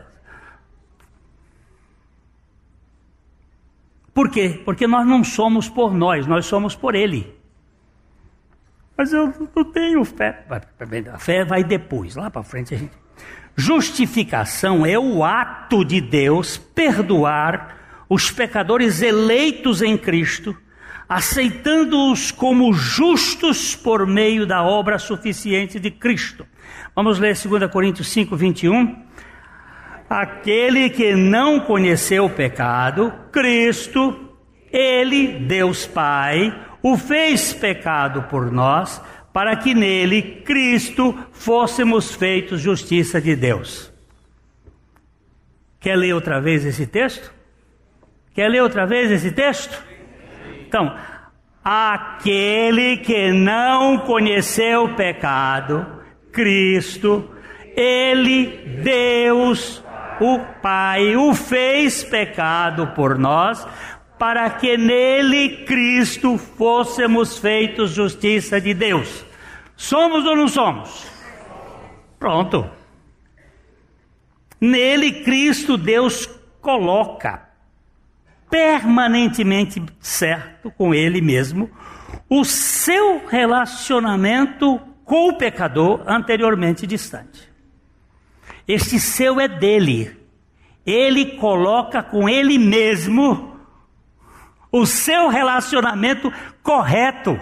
Por 4.13 4.29
quê? 4.29 4.61
Porque 4.65 4.85
nós 4.85 5.07
não 5.07 5.23
somos 5.23 5.69
por 5.69 5.93
nós, 5.93 6.27
nós 6.27 6.45
somos 6.45 6.75
por 6.75 6.93
Ele. 6.93 7.33
Mas 8.97 9.13
eu 9.13 9.33
não 9.55 9.63
tenho 9.63 10.03
fé. 10.03 10.45
A 11.13 11.17
fé 11.17 11.45
vai 11.45 11.63
depois, 11.63 12.17
lá 12.17 12.29
para 12.29 12.43
frente 12.43 12.75
a 12.75 12.77
gente. 12.77 13.08
Justificação 13.55 14.85
é 14.85 14.97
o 14.97 15.23
ato 15.23 15.83
de 15.83 15.99
Deus 15.99 16.57
perdoar 16.57 17.77
os 18.07 18.31
pecadores 18.31 19.01
eleitos 19.01 19.81
em 19.81 19.97
Cristo 19.97 20.55
aceitando-os 21.09 22.29
como 22.29 22.71
justos 22.71 23.75
por 23.75 24.05
meio 24.05 24.45
da 24.45 24.61
obra 24.61 24.99
suficiente 24.99 25.79
de 25.79 25.89
Cristo. 25.89 26.45
Vamos 26.95 27.17
ler 27.17 27.35
2 27.35 27.71
Coríntios 27.71 28.09
5, 28.09 28.37
21. 28.37 28.95
Aquele 30.07 30.87
que 30.91 31.15
não 31.15 31.59
conheceu 31.61 32.25
o 32.25 32.29
pecado, 32.29 33.11
Cristo, 33.31 34.29
Ele, 34.71 35.39
Deus 35.47 35.87
Pai, 35.87 36.55
o 36.83 36.95
fez 36.95 37.53
pecado 37.53 38.23
por 38.29 38.51
nós, 38.51 39.01
para 39.31 39.55
que 39.55 39.73
nele, 39.73 40.41
Cristo, 40.43 41.17
fôssemos 41.31 42.13
feitos 42.13 42.61
justiça 42.61 43.21
de 43.21 43.35
Deus. 43.35 43.91
Quer 45.79 45.95
ler 45.95 46.13
outra 46.13 46.41
vez 46.41 46.65
esse 46.65 46.85
texto? 46.85 47.31
Quer 48.33 48.49
ler 48.49 48.61
outra 48.61 48.85
vez 48.85 49.11
esse 49.11 49.31
texto? 49.31 49.81
Então, 50.67 50.95
aquele 51.63 52.97
que 52.97 53.31
não 53.31 53.99
conheceu 53.99 54.85
o 54.85 54.95
pecado, 54.95 55.85
Cristo, 56.31 57.29
ele, 57.75 58.81
Deus, 58.83 59.83
o 60.19 60.39
Pai, 60.61 61.15
o 61.15 61.33
fez 61.33 62.03
pecado 62.03 62.87
por 62.87 63.17
nós, 63.17 63.65
para 64.19 64.49
que 64.49 64.77
nele, 64.77 65.63
Cristo, 65.65 66.37
fôssemos 66.37 67.37
feitos 67.37 67.91
justiça 67.91 68.59
de 68.59 68.73
Deus. 68.73 69.25
Somos 69.77 70.25
ou 70.25 70.35
não 70.35 70.47
somos? 70.49 71.07
Pronto. 72.19 72.69
Nele, 74.59 75.23
Cristo, 75.23 75.77
Deus 75.77 76.25
coloca 76.59 77.47
permanentemente 78.49 79.81
certo 80.01 80.69
com 80.71 80.93
ele 80.93 81.21
mesmo 81.21 81.69
o 82.27 82.43
seu 82.43 83.25
relacionamento 83.27 84.81
com 85.05 85.29
o 85.29 85.37
pecador 85.37 86.03
anteriormente 86.05 86.85
distante. 86.85 87.49
Este 88.67 88.99
seu 88.99 89.39
é 89.39 89.47
dele. 89.47 90.17
ele 90.85 91.37
coloca 91.37 92.03
com 92.03 92.27
ele 92.27 92.57
mesmo 92.57 93.48
o 94.71 94.85
seu 94.85 95.29
relacionamento 95.29 96.31
correto. 96.61 97.39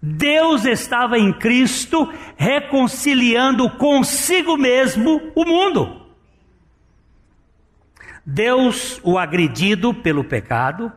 Deus 0.00 0.64
estava 0.64 1.18
em 1.18 1.32
Cristo 1.32 2.12
reconciliando 2.36 3.70
consigo 3.70 4.56
mesmo 4.56 5.32
o 5.34 5.44
mundo. 5.44 6.02
Deus, 8.24 9.00
o 9.02 9.18
agredido 9.18 9.92
pelo 9.92 10.24
pecado, 10.24 10.92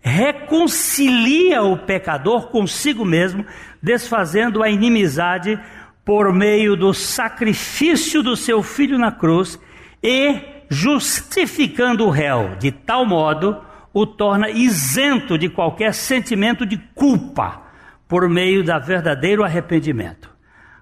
reconcilia 0.00 1.62
o 1.62 1.78
pecador 1.78 2.48
consigo 2.48 3.04
mesmo, 3.04 3.46
desfazendo 3.80 4.62
a 4.62 4.68
inimizade 4.68 5.58
por 6.04 6.32
meio 6.32 6.76
do 6.76 6.92
sacrifício 6.92 8.22
do 8.22 8.36
seu 8.36 8.62
filho 8.62 8.98
na 8.98 9.12
cruz 9.12 9.58
e 10.02 10.61
justificando 10.72 12.06
o 12.06 12.10
réu, 12.10 12.56
de 12.58 12.72
tal 12.72 13.04
modo 13.04 13.62
o 13.92 14.06
torna 14.06 14.48
isento 14.48 15.36
de 15.36 15.50
qualquer 15.50 15.92
sentimento 15.92 16.64
de 16.64 16.78
culpa 16.94 17.60
por 18.08 18.26
meio 18.26 18.64
da 18.64 18.78
verdadeiro 18.78 19.44
arrependimento. 19.44 20.30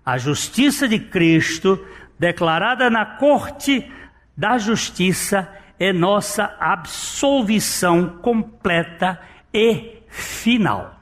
A 0.07 0.17
justiça 0.17 0.87
de 0.87 1.01
Cristo, 1.01 1.85
declarada 2.17 2.89
na 2.89 3.05
corte 3.05 3.91
da 4.37 4.59
justiça, 4.59 5.53
é 5.77 5.93
nossa 5.93 6.57
absolvição 6.61 8.19
completa 8.19 9.21
e 9.53 10.05
final. 10.07 11.01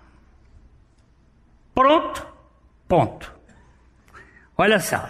Pronto? 1.74 2.27
Ponto. 2.88 3.35
Olha 4.57 4.81
só. 4.81 5.07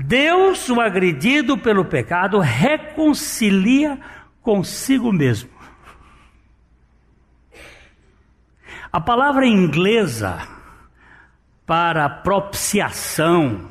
Deus, 0.00 0.68
o 0.68 0.80
agredido 0.80 1.58
pelo 1.58 1.84
pecado, 1.84 2.38
reconcilia 2.38 3.98
consigo 4.40 5.12
mesmo. 5.12 5.50
A 8.92 9.00
palavra 9.00 9.44
inglesa 9.44 10.38
para 11.66 12.08
propiciação 12.08 13.68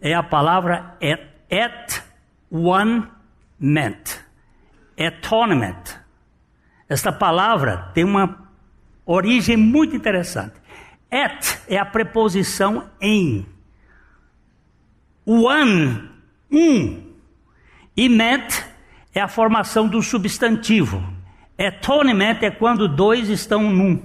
é 0.00 0.12
a 0.12 0.24
palavra 0.24 0.98
at, 1.00 2.02
one 2.50 3.06
atonement. 4.98 6.00
Esta 6.88 7.12
palavra 7.12 7.90
tem 7.94 8.02
uma 8.02 8.50
origem 9.06 9.56
muito 9.56 9.94
interessante. 9.94 10.60
At 11.10 11.62
é 11.68 11.78
a 11.78 11.86
preposição 11.86 12.90
em. 13.00 13.46
One, 15.32 16.10
um. 16.50 17.02
E 17.96 18.08
meant 18.08 18.64
é 19.14 19.20
a 19.20 19.28
formação 19.28 19.86
do 19.86 20.02
substantivo. 20.02 21.00
Atonement 21.56 22.38
é 22.42 22.50
quando 22.50 22.88
dois 22.88 23.28
estão 23.28 23.70
num. 23.70 24.02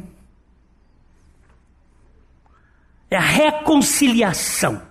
É 3.09 3.17
a 3.17 3.21
reconciliação. 3.21 4.83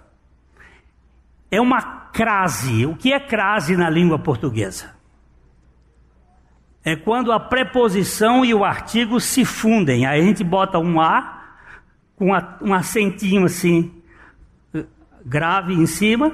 É 1.52 1.60
uma 1.60 1.80
crase. 2.12 2.84
O 2.84 2.96
que 2.96 3.12
é 3.12 3.20
crase 3.20 3.76
na 3.76 3.88
língua 3.88 4.18
portuguesa? 4.18 4.92
É 6.84 6.96
quando 6.96 7.30
a 7.30 7.38
preposição 7.38 8.44
e 8.44 8.52
o 8.52 8.64
artigo 8.64 9.20
se 9.20 9.44
fundem. 9.44 10.04
Aí 10.04 10.20
a 10.20 10.24
gente 10.24 10.42
bota 10.42 10.80
um 10.80 11.00
A 11.00 11.44
com 12.16 12.30
um 12.60 12.74
acentinho 12.74 13.44
assim 13.44 14.02
grave 15.24 15.74
em 15.74 15.86
cima, 15.86 16.32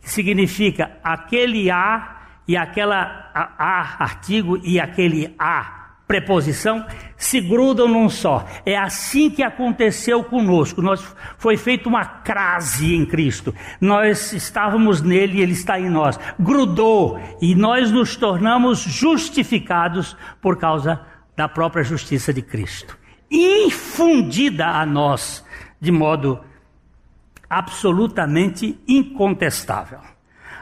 que 0.00 0.10
significa 0.10 0.98
aquele 1.02 1.70
A 1.70 2.18
e 2.46 2.56
aquela 2.56 3.30
A, 3.34 3.54
a 3.58 4.04
artigo 4.04 4.58
e 4.62 4.78
aquele 4.80 5.34
A 5.38 5.80
preposição 6.10 6.84
se 7.16 7.40
grudam 7.40 7.86
num 7.86 8.08
só. 8.08 8.44
É 8.66 8.76
assim 8.76 9.30
que 9.30 9.44
aconteceu 9.44 10.24
conosco. 10.24 10.82
Nós 10.82 11.00
foi 11.38 11.56
feita 11.56 11.88
uma 11.88 12.04
crase 12.04 12.96
em 12.96 13.06
Cristo. 13.06 13.54
Nós 13.80 14.32
estávamos 14.32 15.00
nele 15.00 15.38
e 15.38 15.40
ele 15.40 15.52
está 15.52 15.78
em 15.78 15.88
nós. 15.88 16.18
Grudou 16.36 17.20
e 17.40 17.54
nós 17.54 17.92
nos 17.92 18.16
tornamos 18.16 18.80
justificados 18.80 20.16
por 20.42 20.58
causa 20.58 21.00
da 21.36 21.48
própria 21.48 21.84
justiça 21.84 22.34
de 22.34 22.42
Cristo, 22.42 22.98
infundida 23.30 24.66
a 24.66 24.84
nós 24.84 25.44
de 25.80 25.92
modo 25.92 26.40
absolutamente 27.50 28.78
incontestável. 28.86 29.98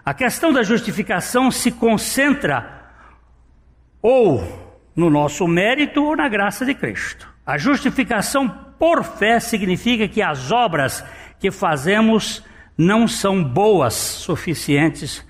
A 0.02 0.14
questão 0.14 0.50
da 0.50 0.62
justificação 0.62 1.50
se 1.50 1.70
concentra 1.70 2.90
ou 4.00 4.42
no 4.96 5.10
nosso 5.10 5.46
mérito 5.46 6.02
ou 6.02 6.16
na 6.16 6.28
graça 6.28 6.64
de 6.64 6.74
Cristo. 6.74 7.28
A 7.44 7.58
justificação 7.58 8.48
por 8.78 9.04
fé 9.04 9.38
significa 9.38 10.08
que 10.08 10.22
as 10.22 10.50
obras 10.50 11.04
que 11.38 11.50
fazemos 11.50 12.42
não 12.76 13.06
são 13.06 13.44
boas 13.44 13.94
suficientes 13.94 15.26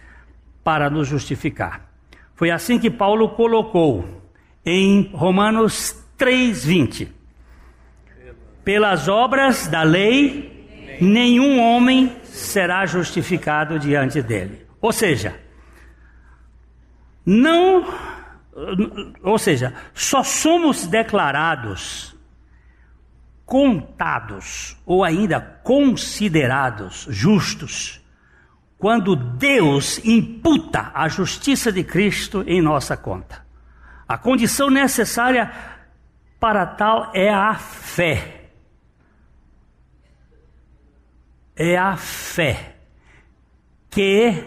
para 0.63 0.89
nos 0.89 1.09
justificar. 1.09 1.89
Foi 2.35 2.51
assim 2.51 2.79
que 2.79 2.91
Paulo 2.91 3.31
colocou 3.31 4.23
em 4.65 5.11
Romanos 5.13 6.05
3:20. 6.17 7.09
Pelas 8.65 9.09
obras 9.09 9.67
da 9.67 9.83
lei, 9.83 10.58
nenhum 11.01 11.61
homem 11.61 12.17
será 12.25 12.87
justificado 12.87 13.79
diante 13.79 14.23
dele. 14.23 14.67
Ou 14.81 14.93
seja, 14.93 15.39
não 17.25 17.85
ou 19.23 19.39
seja, 19.39 19.73
só 19.95 20.23
somos 20.25 20.87
declarados 20.87 22.17
contados 23.47 24.77
ou 24.85 25.05
ainda 25.05 25.41
considerados 25.41 27.07
justos 27.09 28.05
quando 28.77 29.17
Deus 29.17 29.99
imputa 30.05 30.91
a 30.95 31.09
justiça 31.09 31.73
de 31.73 31.83
Cristo 31.83 32.45
em 32.47 32.61
nossa 32.61 32.97
conta. 32.97 33.45
A 34.07 34.19
condição 34.19 34.71
necessária 34.71 35.51
para 36.39 36.67
tal 36.67 37.11
é 37.15 37.33
a 37.33 37.55
fé. 37.55 38.38
É 41.59 41.77
a 41.77 41.97
fé 41.97 42.77
que 43.91 44.45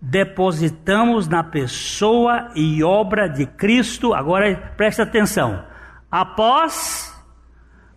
depositamos 0.00 1.26
na 1.26 1.42
pessoa 1.42 2.50
e 2.54 2.82
obra 2.84 3.28
de 3.28 3.46
Cristo, 3.46 4.12
agora 4.12 4.54
presta 4.76 5.04
atenção, 5.04 5.64
após 6.10 7.14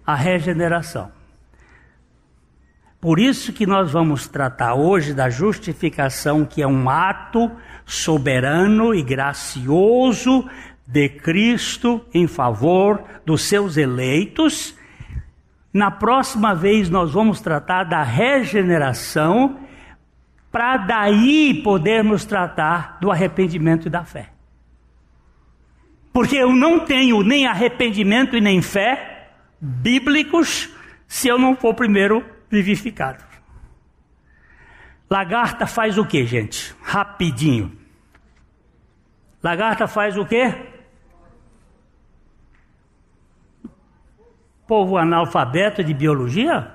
a 0.05 0.15
regeneração. 0.15 1.11
Por 2.99 3.19
isso 3.19 3.51
que 3.51 3.65
nós 3.65 3.91
vamos 3.91 4.29
tratar 4.29 4.75
hoje 4.75 5.13
da 5.13 5.29
justificação, 5.29 6.45
que 6.45 6.61
é 6.61 6.67
um 6.67 6.89
ato 6.89 7.51
soberano 7.85 8.95
e 8.95 9.03
gracioso 9.03 10.49
de 10.87 11.09
Cristo 11.09 12.05
em 12.13 12.27
favor 12.27 13.03
dos 13.25 13.43
seus 13.43 13.75
eleitos. 13.75 14.73
Na 15.73 15.89
próxima 15.89 16.53
vez 16.53 16.89
nós 16.89 17.11
vamos 17.13 17.41
tratar 17.41 17.83
da 17.85 18.03
regeneração 18.03 19.59
para 20.51 20.77
daí 20.77 21.61
podermos 21.63 22.25
tratar 22.25 22.99
do 23.01 23.09
arrependimento 23.09 23.87
e 23.87 23.89
da 23.89 24.05
fé. 24.05 24.29
Porque 26.13 26.35
eu 26.35 26.53
não 26.53 26.81
tenho 26.81 27.23
nem 27.23 27.47
arrependimento 27.47 28.37
e 28.37 28.41
nem 28.41 28.61
fé 28.61 29.31
bíblicos 29.59 30.69
se 31.07 31.27
eu 31.27 31.39
não 31.39 31.55
for 31.55 31.73
primeiro 31.73 32.23
vivificado. 32.51 33.23
Lagarta 35.09 35.65
faz 35.65 35.97
o 35.97 36.05
que, 36.05 36.23
gente? 36.25 36.75
Rapidinho. 36.83 37.75
Lagarta 39.41 39.87
faz 39.87 40.17
o 40.17 40.25
que? 40.25 40.72
Povo 44.67 44.97
analfabeto 44.97 45.83
de 45.83 45.93
biologia? 45.93 46.71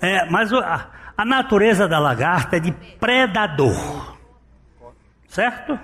É, 0.00 0.28
mas 0.28 0.52
a, 0.52 0.90
a 1.16 1.24
natureza 1.24 1.86
da 1.86 2.00
lagarta 2.00 2.56
é 2.56 2.60
de 2.60 2.72
predador. 2.98 4.18
Certo? 5.28 5.78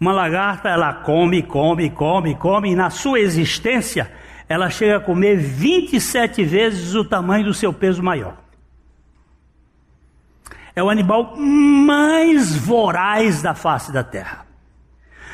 Uma 0.00 0.12
lagarta, 0.12 0.68
ela 0.68 0.94
come, 0.94 1.42
come, 1.42 1.90
come, 1.90 2.34
come, 2.34 2.72
e 2.72 2.74
na 2.74 2.90
sua 2.90 3.20
existência, 3.20 4.10
ela 4.48 4.68
chega 4.68 4.96
a 4.96 5.00
comer 5.00 5.36
27 5.36 6.42
vezes 6.44 6.94
o 6.94 7.04
tamanho 7.04 7.44
do 7.44 7.54
seu 7.54 7.72
peso 7.72 8.02
maior. 8.02 8.41
É 10.74 10.82
o 10.82 10.88
animal 10.90 11.36
mais 11.36 12.54
voraz 12.54 13.42
da 13.42 13.54
face 13.54 13.92
da 13.92 14.02
terra. 14.02 14.46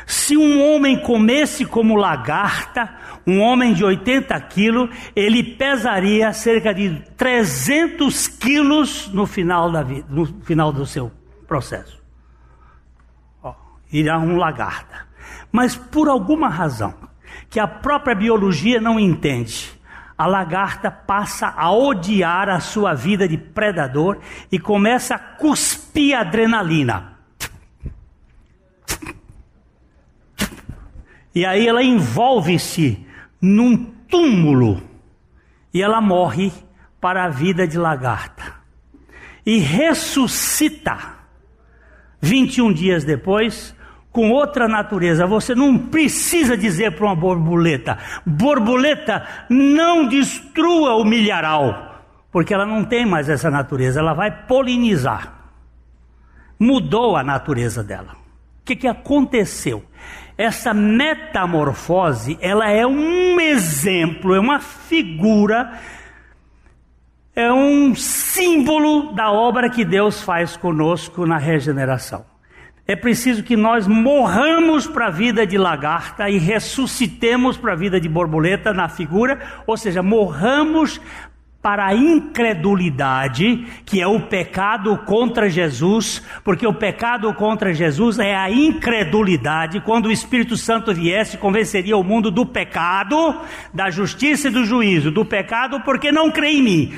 Se 0.07 0.37
um 0.39 0.63
homem 0.67 0.99
comesse 1.03 1.67
como 1.67 1.95
lagarta, 1.95 2.89
um 3.27 3.41
homem 3.41 3.75
de 3.75 3.85
80 3.85 4.41
quilos, 4.43 4.89
ele 5.15 5.43
pesaria 5.43 6.33
cerca 6.33 6.73
de 6.73 7.03
300 7.15 8.27
quilos 8.27 9.09
no 9.13 9.27
final, 9.27 9.71
da 9.71 9.83
vida, 9.83 10.07
no 10.09 10.25
final 10.43 10.73
do 10.73 10.87
seu 10.87 11.13
processo. 11.47 12.03
Ó, 13.43 13.55
irá 13.93 14.19
um 14.19 14.37
lagarta. 14.37 15.07
Mas 15.53 15.77
por 15.77 16.09
alguma 16.09 16.49
razão, 16.49 16.95
que 17.51 17.61
a 17.61 17.69
própria 17.69 18.15
biologia 18.15 18.81
não 18.81 18.99
entende, 18.99 19.78
a 20.19 20.27
lagarta 20.27 20.91
passa 20.91 21.55
a 21.57 21.71
odiar 21.71 22.49
a 22.49 22.59
sua 22.59 22.93
vida 22.93 23.29
de 23.29 23.39
predador 23.39 24.19
e 24.51 24.59
começa 24.59 25.15
a 25.15 25.19
cuspir 25.19 26.19
adrenalina. 26.19 27.17
E 31.33 31.47
aí 31.47 31.69
ela 31.69 31.85
envolve-se 31.85 33.07
num 33.41 33.85
túmulo 34.09 34.83
e 35.73 35.81
ela 35.81 36.01
morre 36.01 36.53
para 37.01 37.25
a 37.25 37.29
vida 37.29 37.65
de 37.69 37.79
lagarta. 37.79 38.57
E 39.47 39.59
ressuscita 39.59 41.17
21 42.21 42.73
dias 42.73 43.05
depois 43.05 43.73
com 44.13 44.31
outra 44.31 44.67
natureza. 44.67 45.27
Você 45.27 45.55
não 45.55 45.79
precisa 45.79 46.57
dizer 46.57 46.93
para 46.93 47.07
uma 47.07 47.17
borboleta: 47.17 47.99
borboleta, 48.25 49.27
não 49.49 50.07
destrua 50.07 50.97
o 50.97 51.05
milharal, 51.05 52.03
porque 52.31 52.53
ela 52.53 52.67
não 52.67 52.85
tem 52.85 53.07
mais 53.07 53.29
essa 53.29 53.51
natureza, 53.51 54.01
ela 54.01 54.15
vai 54.15 54.31
polinizar. 54.31 55.35
Mudou 56.59 57.17
a 57.17 57.23
natureza 57.23 57.85
dela. 57.85 58.17
O 58.61 58.65
que, 58.65 58.75
que 58.77 58.89
aconteceu? 58.89 59.85
Essa 60.37 60.75
metamorfose, 60.75 62.39
ela 62.41 62.69
é 62.71 62.87
um 62.87 63.41
exemplo, 63.41 64.35
é 64.35 64.41
uma 64.41 64.61
figura, 64.61 65.73
é 67.35 67.53
um 67.53 67.95
símbolo 67.95 69.13
da 69.15 69.31
obra 69.33 69.71
que 69.71 69.85
Deus 69.85 70.23
faz 70.23 70.57
conosco 70.57 71.27
na 71.27 71.39
regeneração. 71.39 72.25
É 72.91 72.97
preciso 72.97 73.43
que 73.43 73.55
nós 73.55 73.87
morramos 73.87 74.87
para 74.87 75.09
a 75.09 75.11
vida 75.11 75.47
de 75.47 75.59
lagarta 75.59 76.31
e 76.31 76.39
ressuscitemos 76.39 77.59
para 77.59 77.75
a 77.75 77.77
vida 77.77 78.01
de 78.01 78.09
borboleta 78.09 78.73
na 78.73 78.89
figura, 78.89 79.39
ou 79.67 79.77
seja, 79.77 80.03
morramos 80.03 80.99
para 81.61 81.85
a 81.85 81.95
incredulidade, 81.95 83.67
que 83.85 84.01
é 84.01 84.07
o 84.07 84.21
pecado 84.21 84.97
contra 85.05 85.51
Jesus, 85.51 86.23
porque 86.43 86.67
o 86.67 86.73
pecado 86.73 87.35
contra 87.35 87.75
Jesus 87.75 88.19
é 88.19 88.35
a 88.35 88.51
incredulidade. 88.51 89.83
Quando 89.83 90.07
o 90.07 90.13
Espírito 90.13 90.57
Santo 90.57 90.95
viesse, 90.95 91.37
convenceria 91.37 91.95
o 91.95 92.03
mundo 92.03 92.31
do 92.31 92.47
pecado, 92.47 93.39
da 93.75 93.91
justiça 93.91 94.49
e 94.49 94.51
do 94.51 94.65
juízo. 94.65 95.11
Do 95.11 95.27
pecado, 95.27 95.83
porque 95.83 96.11
não 96.11 96.31
crê 96.31 96.53
em 96.53 96.63
mim. 96.63 96.95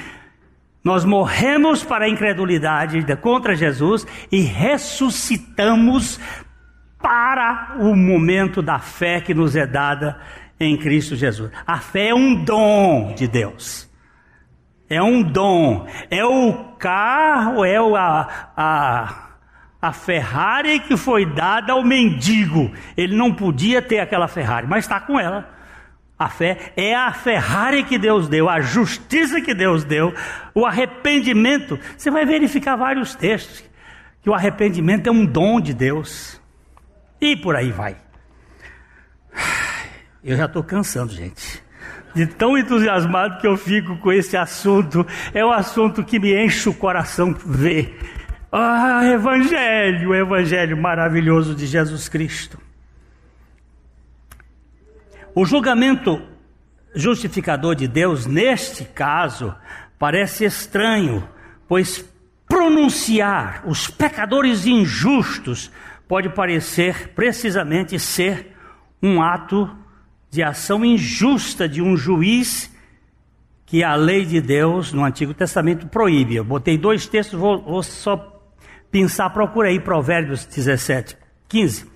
Nós 0.82 1.04
morremos 1.04 1.84
para 1.84 2.06
a 2.06 2.08
incredulidade 2.08 3.04
contra 3.16 3.54
Jesus 3.54 4.06
e 4.32 4.40
ressuscitamos 4.40 6.18
para 6.98 7.76
o 7.78 7.94
momento 7.94 8.62
da 8.62 8.78
fé 8.78 9.20
que 9.20 9.34
nos 9.34 9.56
é 9.56 9.66
dada 9.66 10.18
em 10.58 10.76
Cristo 10.76 11.16
Jesus. 11.16 11.50
A 11.66 11.78
fé 11.78 12.08
é 12.08 12.14
um 12.14 12.44
dom 12.44 13.14
de 13.14 13.28
Deus. 13.28 13.90
É 14.88 15.02
um 15.02 15.22
dom. 15.22 15.86
É 16.10 16.24
o 16.24 16.74
carro, 16.78 17.64
é 17.64 17.76
a, 17.76 18.28
a, 18.56 19.28
a 19.80 19.92
Ferrari 19.92 20.80
que 20.80 20.96
foi 20.96 21.26
dada 21.26 21.72
ao 21.72 21.84
mendigo. 21.84 22.72
Ele 22.96 23.14
não 23.14 23.32
podia 23.32 23.80
ter 23.80 24.00
aquela 24.00 24.28
Ferrari, 24.28 24.66
mas 24.66 24.84
está 24.84 24.98
com 24.98 25.18
ela. 25.18 25.59
A 26.20 26.28
fé 26.28 26.74
é 26.76 26.94
a 26.94 27.10
Ferrari 27.14 27.82
que 27.82 27.98
Deus 27.98 28.28
deu, 28.28 28.46
a 28.46 28.60
justiça 28.60 29.40
que 29.40 29.54
Deus 29.54 29.84
deu, 29.84 30.12
o 30.54 30.66
arrependimento. 30.66 31.78
Você 31.96 32.10
vai 32.10 32.26
verificar 32.26 32.76
vários 32.76 33.14
textos 33.14 33.64
que 34.22 34.28
o 34.28 34.34
arrependimento 34.34 35.06
é 35.06 35.10
um 35.10 35.24
dom 35.24 35.58
de 35.62 35.72
Deus. 35.72 36.38
E 37.18 37.34
por 37.34 37.56
aí 37.56 37.72
vai. 37.72 37.96
Eu 40.22 40.36
já 40.36 40.44
estou 40.44 40.62
cansando, 40.62 41.10
gente. 41.10 41.62
De 42.14 42.26
tão 42.26 42.58
entusiasmado 42.58 43.40
que 43.40 43.46
eu 43.46 43.56
fico 43.56 43.96
com 43.96 44.12
esse 44.12 44.36
assunto. 44.36 45.06
É 45.32 45.42
um 45.42 45.50
assunto 45.50 46.04
que 46.04 46.18
me 46.18 46.36
enche 46.44 46.68
o 46.68 46.74
coração 46.74 47.32
ver. 47.32 47.98
Ah, 48.52 49.00
Evangelho, 49.06 50.14
Evangelho 50.14 50.76
maravilhoso 50.76 51.54
de 51.54 51.66
Jesus 51.66 52.10
Cristo. 52.10 52.58
O 55.34 55.44
julgamento 55.44 56.20
justificador 56.94 57.74
de 57.74 57.86
Deus, 57.86 58.26
neste 58.26 58.84
caso, 58.84 59.54
parece 59.98 60.44
estranho, 60.44 61.28
pois 61.68 62.04
pronunciar 62.48 63.62
os 63.66 63.88
pecadores 63.88 64.66
injustos 64.66 65.70
pode 66.08 66.28
parecer 66.30 67.10
precisamente 67.14 67.98
ser 67.98 68.56
um 69.00 69.22
ato 69.22 69.70
de 70.28 70.42
ação 70.42 70.84
injusta 70.84 71.68
de 71.68 71.80
um 71.80 71.96
juiz 71.96 72.70
que 73.64 73.84
a 73.84 73.94
lei 73.94 74.24
de 74.24 74.40
Deus 74.40 74.92
no 74.92 75.04
Antigo 75.04 75.32
Testamento 75.32 75.86
proíbe. 75.86 76.34
Eu 76.34 76.44
botei 76.44 76.76
dois 76.76 77.06
textos, 77.06 77.38
vou, 77.38 77.62
vou 77.62 77.82
só 77.84 78.16
pensar, 78.90 79.30
procura 79.30 79.68
aí 79.68 79.78
Provérbios 79.78 80.44
17, 80.44 81.16
15. 81.48 81.86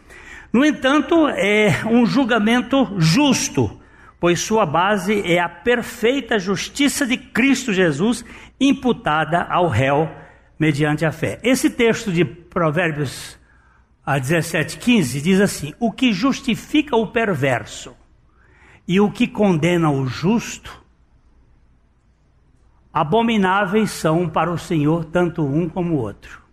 No 0.55 0.65
entanto, 0.65 1.27
é 1.31 1.85
um 1.85 2.07
julgamento 2.07 2.95
justo, 2.97 3.81
pois 4.21 4.39
sua 4.39 4.65
base 4.65 5.21
é 5.23 5.41
a 5.41 5.49
perfeita 5.49 6.39
justiça 6.39 7.05
de 7.05 7.17
Cristo 7.17 7.73
Jesus 7.73 8.25
imputada 8.61 9.43
ao 9.43 9.67
réu 9.67 10.09
mediante 10.57 11.05
a 11.05 11.11
fé. 11.11 11.41
Esse 11.43 11.69
texto 11.69 12.13
de 12.13 12.25
Provérbios 12.25 13.37
17, 14.07 14.79
15 14.79 15.21
diz 15.21 15.41
assim: 15.41 15.75
O 15.81 15.91
que 15.91 16.13
justifica 16.13 16.95
o 16.95 17.09
perverso 17.09 17.93
e 18.87 19.01
o 19.01 19.11
que 19.11 19.27
condena 19.27 19.91
o 19.91 20.07
justo, 20.07 20.81
abomináveis 22.93 23.91
são 23.91 24.29
para 24.29 24.53
o 24.53 24.59
Senhor 24.59 25.05
tanto 25.07 25.45
um 25.45 25.69
como 25.69 25.95
o 25.95 25.99
outro. 25.99 26.44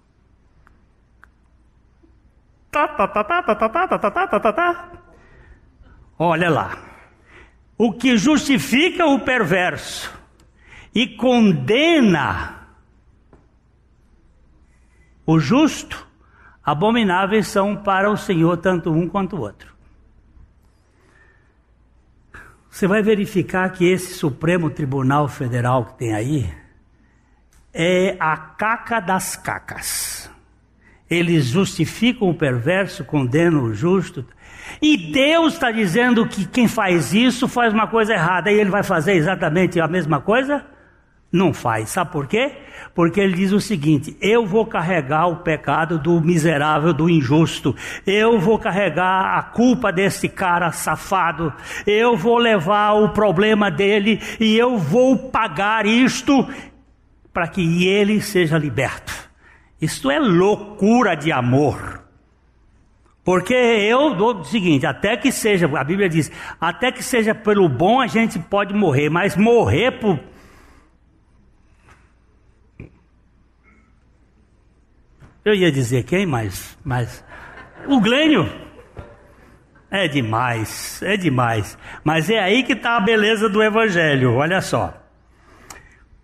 Tá, 2.72 2.88
tá, 2.88 3.08
tá, 3.08 3.24
tá, 3.24 3.42
tá, 3.44 3.56
tá, 3.56 3.70
tá, 3.70 3.88
tá, 3.88 4.12
tá, 4.12 4.28
tá, 4.28 4.40
tá, 4.40 4.54
tá. 4.54 4.92
Olha 6.18 6.50
lá. 6.50 6.78
O 7.78 7.92
que 7.92 8.16
justifica 8.18 9.06
o 9.06 9.20
perverso 9.20 10.12
e 10.94 11.08
condena 11.08 12.62
o 15.26 15.40
justo, 15.40 16.08
abomináveis 16.64 17.48
são 17.48 17.76
para 17.76 18.10
o 18.10 18.18
Senhor 18.18 18.58
tanto 18.58 18.92
um 18.92 19.08
quanto 19.08 19.36
o 19.36 19.42
outro. 19.42 19.74
Você 22.70 22.88
vai 22.88 23.02
verificar 23.02 23.70
que 23.72 23.86
esse 23.86 24.14
Supremo 24.14 24.70
Tribunal 24.70 25.28
Federal 25.28 25.86
que 25.86 25.98
tem 25.98 26.14
aí 26.14 26.54
é 27.74 28.16
a 28.20 28.38
caca 28.38 29.00
das 29.00 29.36
cacas. 29.36 30.21
Eles 31.12 31.48
justificam 31.48 32.30
o 32.30 32.34
perverso, 32.34 33.04
condenam 33.04 33.64
o 33.64 33.74
justo. 33.74 34.26
E 34.82 35.12
Deus 35.12 35.56
está 35.56 35.70
dizendo 35.70 36.26
que 36.26 36.46
quem 36.46 36.70
faz 36.70 37.14
isso 37.14 37.50
faz 37.50 37.74
uma 37.74 37.86
coisa 37.86 38.14
errada. 38.14 38.50
E 38.50 38.58
ele 38.58 38.70
vai 38.70 38.82
fazer 38.82 39.16
exatamente 39.16 39.78
a 39.82 39.90
mesma 39.90 40.22
coisa? 40.22 40.64
Não 41.30 41.54
faz. 41.54 41.90
Sabe 41.90 42.12
por 42.14 42.28
quê? 42.28 42.54
Porque 42.96 43.20
ele 43.20 43.34
diz 43.34 43.52
o 43.52 43.60
seguinte: 43.60 44.16
eu 44.22 44.46
vou 44.46 44.66
carregar 44.66 45.28
o 45.28 45.38
pecado 45.38 46.00
do 46.00 46.22
miserável, 46.22 46.94
do 46.94 47.10
injusto. 47.10 47.76
Eu 48.08 48.40
vou 48.40 48.58
carregar 48.58 49.38
a 49.38 49.44
culpa 49.44 49.92
desse 49.92 50.30
cara 50.30 50.72
safado. 50.72 51.54
Eu 51.86 52.16
vou 52.16 52.38
levar 52.38 52.94
o 52.94 53.10
problema 53.10 53.70
dele 53.70 54.22
e 54.40 54.58
eu 54.58 54.78
vou 54.78 55.30
pagar 55.30 55.86
isto 55.86 56.48
para 57.34 57.50
que 57.50 57.86
ele 57.86 58.22
seja 58.22 58.58
liberto. 58.58 59.31
Isto 59.82 60.12
é 60.12 60.20
loucura 60.20 61.16
de 61.16 61.32
amor. 61.32 62.04
Porque 63.24 63.54
eu 63.54 64.14
dou 64.16 64.38
o 64.38 64.44
seguinte, 64.44 64.86
até 64.86 65.18
que 65.18 65.32
seja, 65.32 65.68
a 65.78 65.84
Bíblia 65.84 66.08
diz, 66.08 66.32
até 66.60 66.92
que 66.92 67.04
seja 67.04 67.34
pelo 67.34 67.68
bom 67.68 68.00
a 68.00 68.08
gente 68.08 68.38
pode 68.40 68.74
morrer, 68.74 69.10
mas 69.10 69.36
morrer 69.36 69.92
por. 70.00 70.20
Eu 75.44 75.56
ia 75.56 75.72
dizer 75.72 76.04
quem, 76.04 76.26
mas. 76.26 76.78
mas 76.84 77.24
o 77.88 78.00
Glênio. 78.00 78.48
É 79.90 80.08
demais, 80.08 81.02
é 81.04 81.18
demais. 81.18 81.78
Mas 82.04 82.30
é 82.30 82.40
aí 82.40 82.64
que 82.64 82.74
está 82.74 82.96
a 82.96 83.02
beleza 83.02 83.50
do 83.50 83.62
Evangelho, 83.62 84.36
olha 84.36 84.62
só 84.62 85.01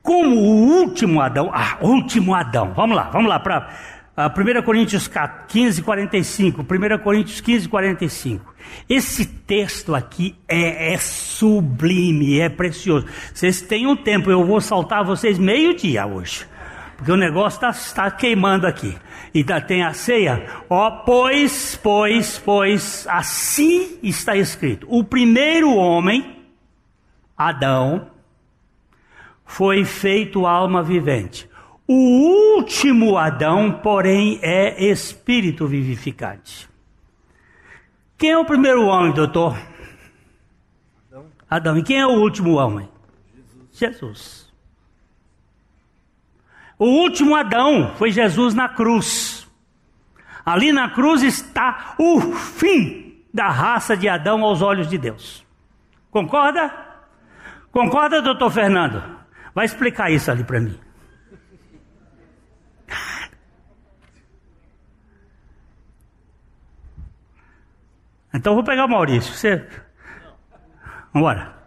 como 0.08 0.38
o 0.38 0.80
último 0.80 1.20
Adão, 1.20 1.52
ah, 1.54 1.80
último 1.82 2.34
Adão, 2.34 2.72
vamos 2.74 2.96
lá, 2.96 3.10
vamos 3.10 3.28
lá, 3.28 3.42
para 3.42 3.68
1 4.16 4.62
Coríntios 4.64 5.12
15, 5.50 5.82
45. 5.82 6.62
1 6.62 6.98
Coríntios 7.04 7.42
15, 7.42 7.68
45. 7.68 8.56
Esse 8.88 9.26
texto 9.26 9.94
aqui 9.94 10.34
é, 10.48 10.94
é 10.94 10.98
sublime, 10.98 12.40
é 12.40 12.48
precioso. 12.48 13.06
Vocês 13.34 13.60
têm 13.60 13.86
um 13.86 13.98
tempo, 13.98 14.32
eu 14.32 14.46
vou 14.46 14.62
saltar 14.62 15.04
vocês 15.04 15.38
meio-dia 15.38 16.08
hoje. 16.08 16.48
Porque 16.96 17.12
o 17.12 17.18
negócio 17.18 17.68
está 17.68 18.04
tá 18.04 18.10
queimando 18.10 18.66
aqui. 18.66 18.98
E 19.34 19.44
tá, 19.44 19.60
tem 19.60 19.84
a 19.84 19.92
ceia. 19.92 20.42
Ó, 20.70 20.90
pois, 20.90 21.78
pois, 21.84 22.40
pois, 22.40 23.06
assim 23.10 24.00
está 24.02 24.38
escrito. 24.38 24.88
O 24.90 25.04
primeiro 25.04 25.76
homem, 25.76 26.44
Adão, 27.38 28.08
foi 29.48 29.86
feito 29.86 30.46
alma 30.46 30.84
vivente. 30.84 31.50
O 31.88 32.58
último 32.58 33.18
Adão, 33.18 33.72
porém, 33.72 34.38
é 34.44 34.84
espírito 34.92 35.66
vivificante. 35.66 36.70
Quem 38.18 38.32
é 38.32 38.38
o 38.38 38.46
primeiro 38.46 38.86
homem, 38.86 39.14
doutor? 39.14 39.58
Adão. 41.10 41.26
Adão. 41.50 41.78
E 41.78 41.84
quem 41.84 41.98
é 41.98 42.06
o 42.06 42.20
último 42.20 42.56
homem? 42.56 42.90
Jesus. 43.34 43.68
Jesus. 43.72 44.54
O 46.78 46.86
último 46.86 47.36
Adão 47.36 47.96
foi 47.96 48.12
Jesus 48.12 48.54
na 48.54 48.68
cruz. 48.68 49.48
Ali 50.46 50.72
na 50.72 50.90
cruz 50.90 51.24
está 51.24 51.96
o 51.98 52.20
fim 52.20 53.24
da 53.34 53.50
raça 53.50 53.96
de 53.96 54.10
Adão 54.10 54.44
aos 54.44 54.62
olhos 54.62 54.88
de 54.88 54.98
Deus. 54.98 55.46
Concorda? 56.12 56.74
Concorda, 57.72 58.22
doutor 58.22 58.52
Fernando? 58.52 59.18
Vai 59.58 59.66
explicar 59.66 60.12
isso 60.12 60.30
ali 60.30 60.44
para 60.44 60.60
mim. 60.60 60.80
Então 68.32 68.54
vou 68.54 68.64
pegar 68.64 68.86
o 68.86 68.88
Maurício. 68.88 69.34
Você. 69.34 69.56
Vamos 71.12 71.16
embora. 71.16 71.58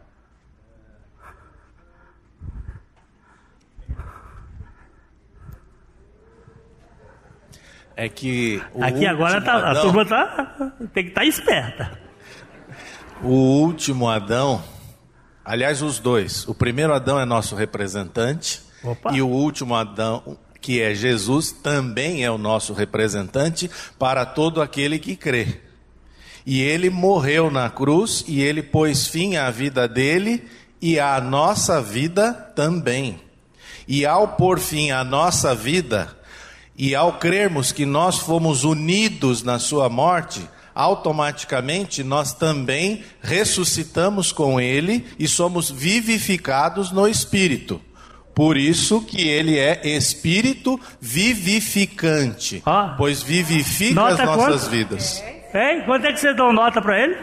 é 7.97 8.09
que. 8.09 8.63
Aqui 8.81 9.05
agora 9.05 9.41
tá, 9.41 9.55
Adão, 9.55 9.71
a 9.71 9.81
turma 9.83 10.07
tá, 10.07 10.73
tem 10.95 11.03
que 11.03 11.11
estar 11.11 11.23
tá 11.23 11.27
esperta. 11.27 11.99
O 13.21 13.63
último 13.65 14.09
Adão, 14.09 14.63
aliás, 15.51 15.83
os 15.83 15.99
dois. 15.99 16.47
O 16.47 16.55
primeiro 16.55 16.95
Adão 16.95 17.19
é 17.19 17.25
nosso 17.25 17.57
representante. 17.57 18.63
Opa. 18.85 19.13
E 19.13 19.21
o 19.21 19.27
último 19.27 19.75
Adão, 19.75 20.39
que 20.61 20.81
é 20.81 20.95
Jesus, 20.95 21.51
também 21.51 22.25
é 22.25 22.31
o 22.31 22.39
nosso 22.39 22.73
representante 22.73 23.69
para 23.99 24.25
todo 24.25 24.63
aquele 24.63 24.99
que 24.99 25.17
crê. 25.17 25.61
E 26.47 26.61
ele 26.61 26.89
morreu 26.89 27.51
na 27.51 27.69
cruz 27.69 28.25
e 28.27 28.41
ele 28.41 28.63
pôs 28.63 29.07
fim 29.07 29.37
à 29.37 29.51
vida 29.51 29.89
dele 29.89 30.49
e 30.81 30.99
à 30.99 31.21
nossa 31.21 31.83
vida 31.83 32.33
também. 32.33 33.21
E 33.89 34.07
ao 34.07 34.29
pôr 34.29 34.61
fim 34.61 34.93
à 34.93 35.03
nossa 35.03 35.55
vida, 35.55 36.17
e 36.77 36.95
ao 36.95 37.15
crermos 37.15 37.73
que 37.73 37.85
nós 37.85 38.19
fomos 38.19 38.63
unidos 38.63 39.43
na 39.43 39.59
sua 39.59 39.89
morte, 39.89 40.41
automaticamente 40.75 42.03
nós 42.03 42.33
também 42.33 43.05
ressuscitamos 43.23 44.33
com 44.33 44.61
ele 44.61 45.07
e 45.19 45.27
somos 45.29 45.71
vivificados 45.71 46.91
no 46.91 47.07
espírito. 47.09 47.81
Por 48.35 48.57
isso 48.57 49.03
que 49.05 49.29
ele 49.29 49.59
é 49.59 49.81
espírito 49.85 50.81
vivificante, 51.01 52.63
ah, 52.65 52.95
pois 52.97 53.23
vivifica 53.23 54.07
as 54.07 54.19
nossas 54.19 54.63
quanto? 54.63 54.71
vidas. 54.71 55.23
Hein? 55.53 55.83
Quanto 55.85 56.07
é 56.07 56.13
que 56.13 56.21
você 56.21 56.33
dá 56.33 56.53
nota 56.53 56.81
para 56.81 56.99
ele? 56.99 57.17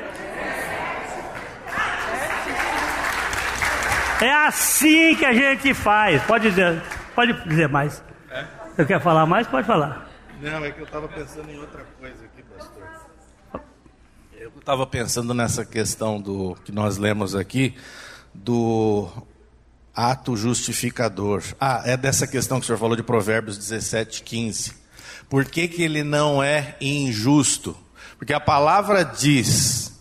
É 4.21 4.31
assim 4.31 5.15
que 5.15 5.25
a 5.25 5.33
gente 5.33 5.73
faz. 5.73 6.21
Pode 6.23 6.49
dizer, 6.49 6.81
pode 7.15 7.33
dizer 7.47 7.69
mais. 7.69 8.03
Você 8.75 8.85
quer 8.85 9.01
falar 9.01 9.25
mais? 9.25 9.47
Pode 9.47 9.65
falar. 9.65 10.07
Não, 10.41 10.63
é 10.63 10.71
que 10.71 10.79
eu 10.79 10.85
estava 10.85 11.07
pensando 11.07 11.49
em 11.49 11.57
outra 11.59 11.83
coisa. 11.99 12.15
Eu 12.23 12.26
estava 14.67 14.85
pensando 14.85 15.33
nessa 15.33 15.63
questão 15.63 16.19
do 16.19 16.57
que 16.65 16.73
nós 16.73 16.97
lemos 16.97 17.33
aqui, 17.33 17.73
do 18.33 19.07
ato 19.95 20.35
justificador. 20.35 21.41
Ah, 21.57 21.83
é 21.85 21.95
dessa 21.95 22.27
questão 22.27 22.59
que 22.59 22.65
o 22.65 22.67
senhor 22.67 22.77
falou 22.77 22.97
de 22.97 23.01
Provérbios 23.01 23.57
17, 23.57 24.23
15. 24.23 24.73
Por 25.29 25.45
que, 25.45 25.69
que 25.69 25.83
ele 25.83 26.03
não 26.03 26.43
é 26.43 26.75
injusto? 26.81 27.77
Porque 28.17 28.33
a 28.33 28.41
palavra 28.41 29.03
diz, 29.03 29.97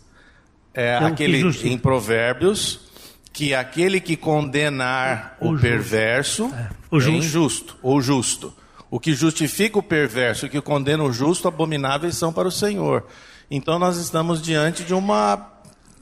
é, 0.74 0.96
aquele 0.96 1.42
em 1.62 1.78
Provérbios, 1.78 2.90
que 3.32 3.54
aquele 3.54 4.00
que 4.00 4.16
condenar 4.16 5.36
o, 5.40 5.52
o 5.52 5.60
perverso 5.60 6.52
é, 6.52 6.70
o 6.90 7.00
é 7.00 7.08
injusto 7.08 7.78
ou 7.80 8.00
justo. 8.00 8.52
O 8.90 8.98
que 8.98 9.14
justifica 9.14 9.78
o 9.78 9.82
perverso 9.82 10.46
e 10.46 10.48
que 10.48 10.60
condena 10.60 11.04
o 11.04 11.12
justo, 11.12 11.46
abomináveis 11.46 12.16
são 12.16 12.32
para 12.32 12.48
o 12.48 12.52
Senhor. 12.52 13.06
Então 13.50 13.78
nós 13.78 13.96
estamos 13.96 14.42
diante 14.42 14.82
de 14.84 14.94
uma 14.94 15.52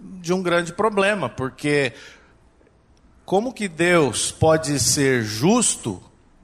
de 0.01 0.33
um 0.33 0.43
grande 0.43 0.73
problema, 0.73 1.29
porque 1.29 1.93
como 3.25 3.53
que 3.53 3.69
Deus 3.69 4.31
pode 4.31 4.79
ser 4.79 5.23
justo 5.23 6.03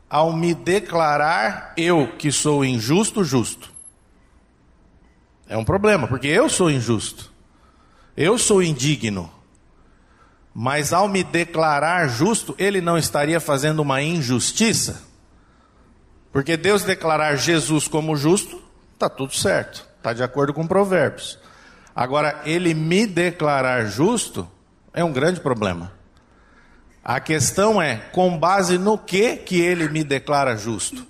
ao 0.09 0.33
me 0.33 0.55
declarar 0.55 1.75
eu 1.77 2.09
que 2.19 2.33
sou 2.33 2.65
injusto, 2.65 3.23
justo? 3.23 3.71
É 5.49 5.57
um 5.57 5.65
problema, 5.65 6.07
porque 6.07 6.27
eu 6.27 6.49
sou 6.49 6.71
injusto. 6.71 7.31
Eu 8.17 8.39
sou 8.39 8.63
indigno. 8.63 9.31
Mas 10.55 10.93
ao 10.93 11.09
me 11.09 11.23
declarar 11.23 12.09
justo, 12.09 12.55
ele 12.59 12.81
não 12.81 12.99
estaria 12.99 13.41
fazendo 13.41 13.81
uma 13.81 14.03
injustiça? 14.03 15.03
Porque 16.33 16.57
Deus 16.57 16.83
declarar 16.83 17.37
Jesus 17.37 17.89
como 17.89 18.17
justo, 18.17 18.63
está 18.95 19.09
tudo 19.09 19.35
certo, 19.35 19.90
está 20.01 20.13
de 20.13 20.23
acordo 20.23 20.53
com 20.53 20.67
Provérbios. 20.67 21.39
Agora, 21.95 22.41
ele 22.45 22.73
me 22.73 23.07
declarar 23.07 23.85
justo 23.85 24.49
é 24.93 25.05
um 25.05 25.13
grande 25.13 25.41
problema. 25.41 25.93
A 27.05 27.21
questão 27.21 27.81
é 27.81 27.97
com 27.97 28.39
base 28.39 28.79
no 28.79 28.99
que 28.99 29.37
que 29.37 29.61
ele 29.61 29.89
me 29.89 30.03
declara 30.03 30.57
justo. 30.57 31.07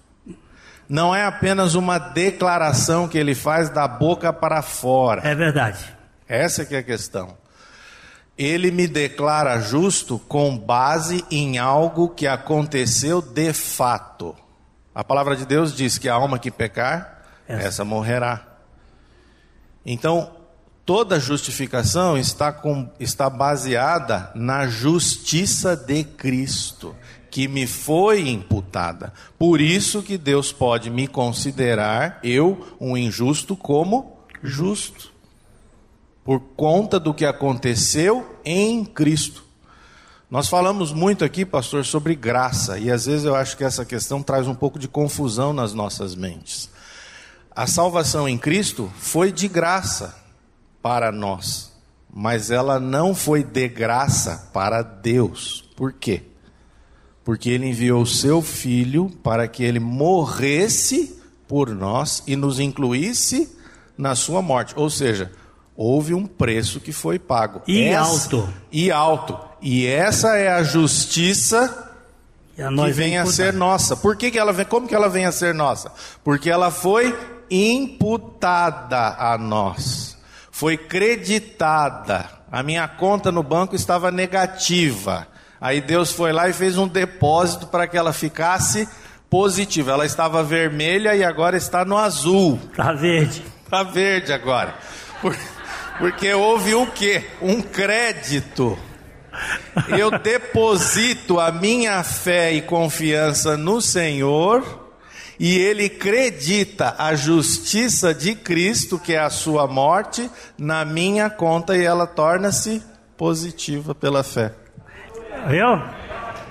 Não 0.89 1.15
é 1.15 1.25
apenas 1.25 1.75
uma 1.75 1.99
declaração 1.99 3.07
que 3.07 3.17
ele 3.17 3.35
faz 3.35 3.71
da 3.71 3.87
boca 3.87 4.33
para 4.33 4.61
fora. 4.63 5.23
É 5.25 5.35
verdade. 5.35 5.85
Essa 6.29 6.65
que 6.65 6.75
é 6.75 6.79
a 6.79 6.83
questão. 6.83 7.39
Ele 8.37 8.71
me 8.71 8.89
declara 8.89 9.61
justo 9.61 10.19
com 10.19 10.57
base 10.57 11.25
em 11.31 11.59
algo 11.59 12.09
que 12.09 12.27
aconteceu 12.27 13.23
de 13.23 13.53
fato. 13.53 14.35
A 14.95 15.05
palavra 15.05 15.37
de 15.37 15.47
Deus 15.47 15.77
diz 15.77 15.99
que 15.99 16.09
a 16.09 16.15
alma 16.15 16.39
que 16.39 16.51
pecar, 16.51 17.23
essa, 17.47 17.69
essa 17.69 17.85
morrerá. 17.85 18.50
Então, 19.93 20.31
toda 20.87 21.19
justificação 21.19 22.17
está, 22.17 22.53
com, 22.53 22.89
está 23.01 23.29
baseada 23.29 24.31
na 24.37 24.69
justiça 24.69 25.75
de 25.75 26.05
Cristo, 26.05 26.95
que 27.29 27.49
me 27.49 27.67
foi 27.67 28.29
imputada. 28.29 29.13
Por 29.37 29.61
isso 29.61 30.01
que 30.01 30.17
Deus 30.17 30.53
pode 30.53 30.91
me 30.91 31.09
considerar, 31.09 32.21
eu, 32.23 32.77
um 32.81 32.97
injusto, 32.97 33.57
como 33.57 34.17
justo. 34.45 35.11
Por 36.25 36.39
conta 36.57 37.01
do 37.01 37.13
que 37.13 37.25
aconteceu 37.25 38.39
em 38.45 38.85
Cristo. 38.85 39.43
Nós 40.31 40.49
falamos 40.49 40.93
muito 40.93 41.25
aqui, 41.25 41.45
pastor, 41.45 41.85
sobre 41.85 42.15
graça, 42.15 42.79
e 42.79 42.93
às 42.93 43.07
vezes 43.07 43.25
eu 43.25 43.35
acho 43.35 43.57
que 43.57 43.65
essa 43.65 43.85
questão 43.85 44.23
traz 44.23 44.47
um 44.47 44.55
pouco 44.55 44.79
de 44.79 44.87
confusão 44.87 45.53
nas 45.53 45.75
nossas 45.75 46.15
mentes. 46.15 46.71
A 47.55 47.67
salvação 47.67 48.29
em 48.29 48.39
Cristo 48.39 48.91
foi 48.99 49.33
de 49.33 49.49
graça 49.49 50.17
para 50.81 51.11
nós, 51.11 51.73
mas 52.13 52.51
ela 52.51 52.79
não 52.79 53.15
foi 53.15 53.43
de 53.43 53.69
graça 53.69 54.49
para 54.53 54.83
Deus. 54.83 55.65
Por 55.77 55.93
quê? 55.93 56.23
Porque 57.25 57.51
ele 57.51 57.67
enviou 57.67 58.03
o 58.03 58.07
seu 58.07 58.41
filho 58.41 59.11
para 59.23 59.47
que 59.49 59.63
ele 59.63 59.81
morresse 59.81 61.21
por 61.47 61.71
nós 61.71 62.23
e 62.27 62.37
nos 62.37 62.61
incluísse 62.61 63.57
na 63.99 64.15
sua 64.15 64.41
morte. 64.41 64.73
Ou 64.77 64.89
seja, 64.89 65.33
houve 65.77 66.15
um 66.15 66.27
preço 66.27 66.81
que 66.81 66.93
foi 66.93 67.19
pago. 67.19 67.63
E 67.67 67.83
Essa, 67.83 68.11
alto. 68.11 68.55
E 68.71 68.91
alto. 68.91 69.39
E 69.61 69.87
essa 69.87 70.37
é 70.37 70.49
a 70.49 70.63
justiça 70.63 71.93
que 72.55 72.93
vem 72.93 73.19
a 73.19 73.27
ser 73.27 73.53
nossa. 73.53 73.97
Por 73.97 74.17
que, 74.17 74.31
que 74.31 74.39
ela 74.39 74.53
vem? 74.53 74.65
Como 74.65 74.87
que 74.87 74.95
ela 74.95 75.09
vem 75.09 75.27
a 75.27 75.33
ser 75.33 75.55
nossa? 75.55 75.93
Porque 76.23 76.49
ela 76.49 76.71
foi 76.71 77.15
imputada 77.51 79.17
a 79.19 79.37
nós. 79.37 80.17
Foi 80.51 80.77
creditada. 80.77 82.29
A 82.51 82.63
minha 82.63 82.87
conta 82.87 83.33
no 83.33 83.43
banco 83.43 83.75
estava 83.75 84.11
negativa. 84.11 85.27
Aí 85.61 85.81
Deus 85.81 86.13
foi 86.13 86.33
lá 86.33 86.49
e 86.49 86.53
fez 86.53 86.79
um 86.79 86.89
depósito 86.89 87.67
para 87.67 87.87
que 87.87 87.97
ela 87.97 88.13
ficasse 88.13 88.89
positiva. 89.29 89.93
Ela 89.93 90.07
estava 90.07 90.43
vermelha 90.43 91.15
e 91.15 91.23
agora 91.23 91.57
está 91.57 91.85
no 91.85 91.97
azul. 91.97 92.59
Está 92.71 92.93
verde. 92.93 93.45
Está 93.65 93.83
verde 93.83 94.33
agora. 94.33 94.75
Porque 95.99 96.33
houve 96.33 96.75
o 96.75 96.87
quê? 96.87 97.25
Um 97.41 97.61
crédito. 97.61 98.79
Eu 99.97 100.11
deposito 100.19 101.39
a 101.39 101.53
minha 101.53 102.03
fé 102.03 102.53
e 102.53 102.63
confiança 102.63 103.57
no 103.57 103.81
Senhor 103.81 104.80
e 105.41 105.57
ele 105.57 105.87
acredita 105.87 106.95
a 106.99 107.15
justiça 107.15 108.13
de 108.13 108.35
Cristo, 108.35 108.99
que 108.99 109.15
é 109.15 109.19
a 109.19 109.31
sua 109.31 109.67
morte, 109.67 110.31
na 110.59 110.85
minha 110.85 111.31
conta 111.31 111.75
e 111.75 111.83
ela 111.83 112.07
torna-se 112.07 112.85
positiva 113.17 113.95
pela 113.95 114.23
fé. 114.23 114.55
Viu? 115.49 115.83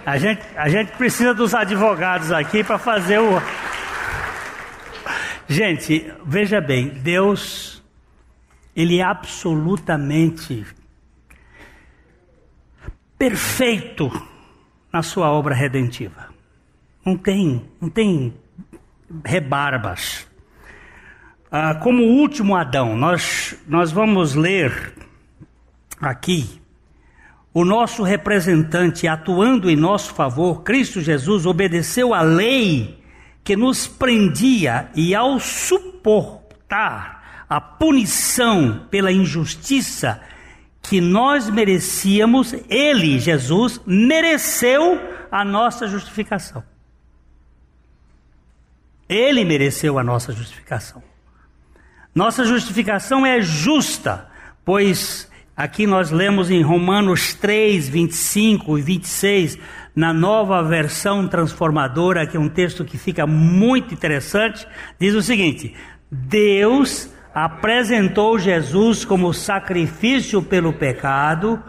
A 0.04 0.18
gente, 0.18 0.42
a 0.56 0.68
gente 0.70 0.92
precisa 0.94 1.36
dos 1.36 1.54
advogados 1.54 2.32
aqui 2.32 2.64
para 2.64 2.80
fazer 2.80 3.20
o. 3.20 3.40
Gente, 5.48 6.12
veja 6.26 6.60
bem, 6.60 6.90
Deus, 6.90 7.84
Ele 8.76 8.98
é 8.98 9.04
absolutamente 9.04 10.66
perfeito 13.20 14.10
na 14.92 15.04
sua 15.04 15.30
obra 15.30 15.54
redentiva. 15.54 16.30
Não 17.06 17.16
tem, 17.16 17.70
não 17.80 17.88
tem 17.88 18.34
rebarbas. 19.24 20.28
Ah, 21.52 21.76
como 21.76 22.04
último 22.04 22.56
Adão, 22.56 22.96
nós, 22.96 23.56
nós 23.68 23.92
vamos 23.92 24.36
ler 24.36 24.94
aqui 26.00 26.60
o 27.54 27.66
nosso 27.66 28.04
representante 28.04 29.08
atuando 29.08 29.70
em 29.70 29.76
nosso 29.76 30.14
favor, 30.14 30.64
Cristo 30.64 31.02
Jesus, 31.02 31.46
obedeceu 31.46 32.14
à 32.14 32.22
lei 32.22 33.00
que 33.44 33.56
nos 33.56 33.88
prendia 33.88 34.90
e, 34.94 35.16
ao 35.16 35.40
suportar 35.40 37.46
a 37.50 37.60
punição 37.60 38.86
pela 38.92 39.12
injustiça 39.12 40.22
que 40.82 41.02
nós 41.02 41.50
merecíamos, 41.50 42.54
ele, 42.70 43.20
Jesus, 43.20 43.82
mereceu 43.86 45.00
a 45.32 45.44
nossa 45.44 45.88
justificação. 45.88 46.64
Ele 49.10 49.44
mereceu 49.44 49.98
a 49.98 50.04
nossa 50.04 50.32
justificação. 50.32 51.02
Nossa 52.14 52.46
justificação 52.46 53.26
é 53.26 53.42
justa, 53.42 54.28
pois 54.64 55.30
aqui 55.58 55.88
nós 55.88 56.12
lemos 56.12 56.52
em 56.52 56.62
Romanos 56.62 57.34
3, 57.34 57.90
25 57.90 58.78
e 58.78 58.82
26, 58.82 59.58
na 59.96 60.14
nova 60.14 60.62
versão 60.62 61.28
transformadora, 61.28 62.28
que 62.28 62.38
é 62.38 62.40
um 62.40 62.48
texto 62.48 62.86
que 62.86 62.98
fica 62.98 63.26
muito 63.26 63.94
interessante, 63.94 64.68
diz 65.00 65.16
o 65.16 65.22
seguinte: 65.22 65.76
Deus 66.12 67.10
apresentou 67.34 68.38
Jesus 68.38 69.06
como 69.06 69.34
sacrifício 69.34 70.42
pelo 70.42 70.74
pecado, 70.74 71.62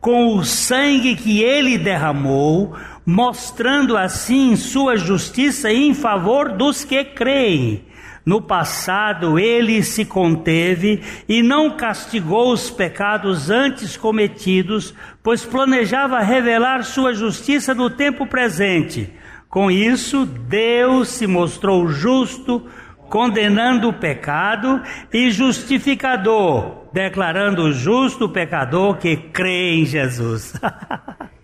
com 0.00 0.36
o 0.36 0.44
sangue 0.44 1.16
que 1.16 1.42
ele 1.42 1.78
derramou, 1.78 2.76
mostrando 3.06 3.96
assim 3.96 4.56
sua 4.56 4.96
justiça 4.96 5.70
em 5.70 5.94
favor 5.94 6.50
dos 6.50 6.82
que 6.82 7.04
creem. 7.04 7.84
No 8.24 8.42
passado 8.42 9.38
ele 9.38 9.84
se 9.84 10.04
conteve 10.04 11.00
e 11.28 11.44
não 11.44 11.76
castigou 11.76 12.52
os 12.52 12.68
pecados 12.68 13.48
antes 13.48 13.96
cometidos, 13.96 14.92
pois 15.22 15.44
planejava 15.44 16.18
revelar 16.18 16.82
sua 16.82 17.14
justiça 17.14 17.72
no 17.72 17.88
tempo 17.88 18.26
presente. 18.26 19.08
Com 19.48 19.70
isso, 19.70 20.26
Deus 20.26 21.06
se 21.08 21.24
mostrou 21.28 21.86
justo, 21.86 22.66
condenando 23.08 23.88
o 23.88 23.92
pecado, 23.92 24.82
e 25.12 25.30
justificador, 25.30 26.88
declarando 26.92 27.72
justo 27.72 28.24
o 28.24 28.28
pecador 28.28 28.96
que 28.96 29.16
crê 29.16 29.76
em 29.76 29.84
Jesus. 29.86 30.52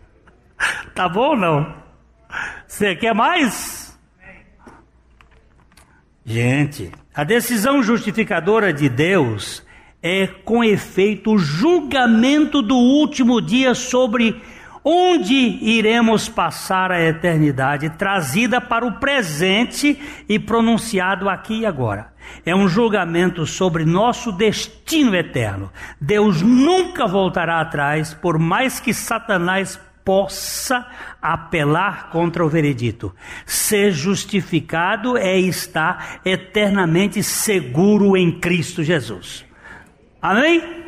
Tá 0.94 1.08
bom 1.08 1.30
ou 1.30 1.36
não? 1.36 1.74
Você 2.66 2.94
quer 2.94 3.14
mais? 3.14 3.98
Gente, 6.24 6.90
a 7.14 7.24
decisão 7.24 7.82
justificadora 7.82 8.72
de 8.72 8.88
Deus 8.88 9.62
é 10.02 10.26
com 10.26 10.62
efeito 10.62 11.32
o 11.32 11.38
julgamento 11.38 12.62
do 12.62 12.76
último 12.76 13.40
dia 13.40 13.74
sobre 13.74 14.40
onde 14.84 15.34
iremos 15.34 16.28
passar 16.28 16.90
a 16.90 17.00
eternidade, 17.00 17.90
trazida 17.90 18.60
para 18.60 18.84
o 18.84 18.98
presente 18.98 19.98
e 20.28 20.38
pronunciado 20.38 21.28
aqui 21.28 21.60
e 21.60 21.66
agora. 21.66 22.12
É 22.44 22.54
um 22.54 22.68
julgamento 22.68 23.46
sobre 23.46 23.84
nosso 23.84 24.32
destino 24.32 25.14
eterno. 25.14 25.70
Deus 26.00 26.42
nunca 26.42 27.06
voltará 27.06 27.60
atrás, 27.60 28.14
por 28.14 28.38
mais 28.38 28.80
que 28.80 28.92
Satanás 28.92 29.78
possa 30.04 30.86
apelar 31.20 32.10
contra 32.10 32.44
o 32.44 32.48
veredito. 32.48 33.14
Ser 33.46 33.92
justificado 33.92 35.16
é 35.16 35.38
estar 35.38 36.20
eternamente 36.24 37.22
seguro 37.22 38.16
em 38.16 38.40
Cristo 38.40 38.82
Jesus. 38.82 39.44
Amém? 40.20 40.82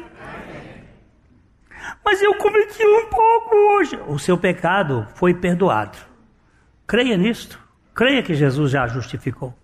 Mas 2.05 2.21
eu 2.23 2.35
cometi 2.35 2.85
um 2.87 3.07
pouco 3.07 3.57
hoje. 3.57 3.99
O 4.07 4.19
seu 4.19 4.37
pecado 4.37 5.07
foi 5.15 5.35
perdoado. 5.35 5.99
Creia 6.87 7.17
nisto. 7.17 7.59
Creia 7.95 8.23
que 8.23 8.35
Jesus 8.35 8.71
já 8.71 8.87
justificou. 8.87 9.55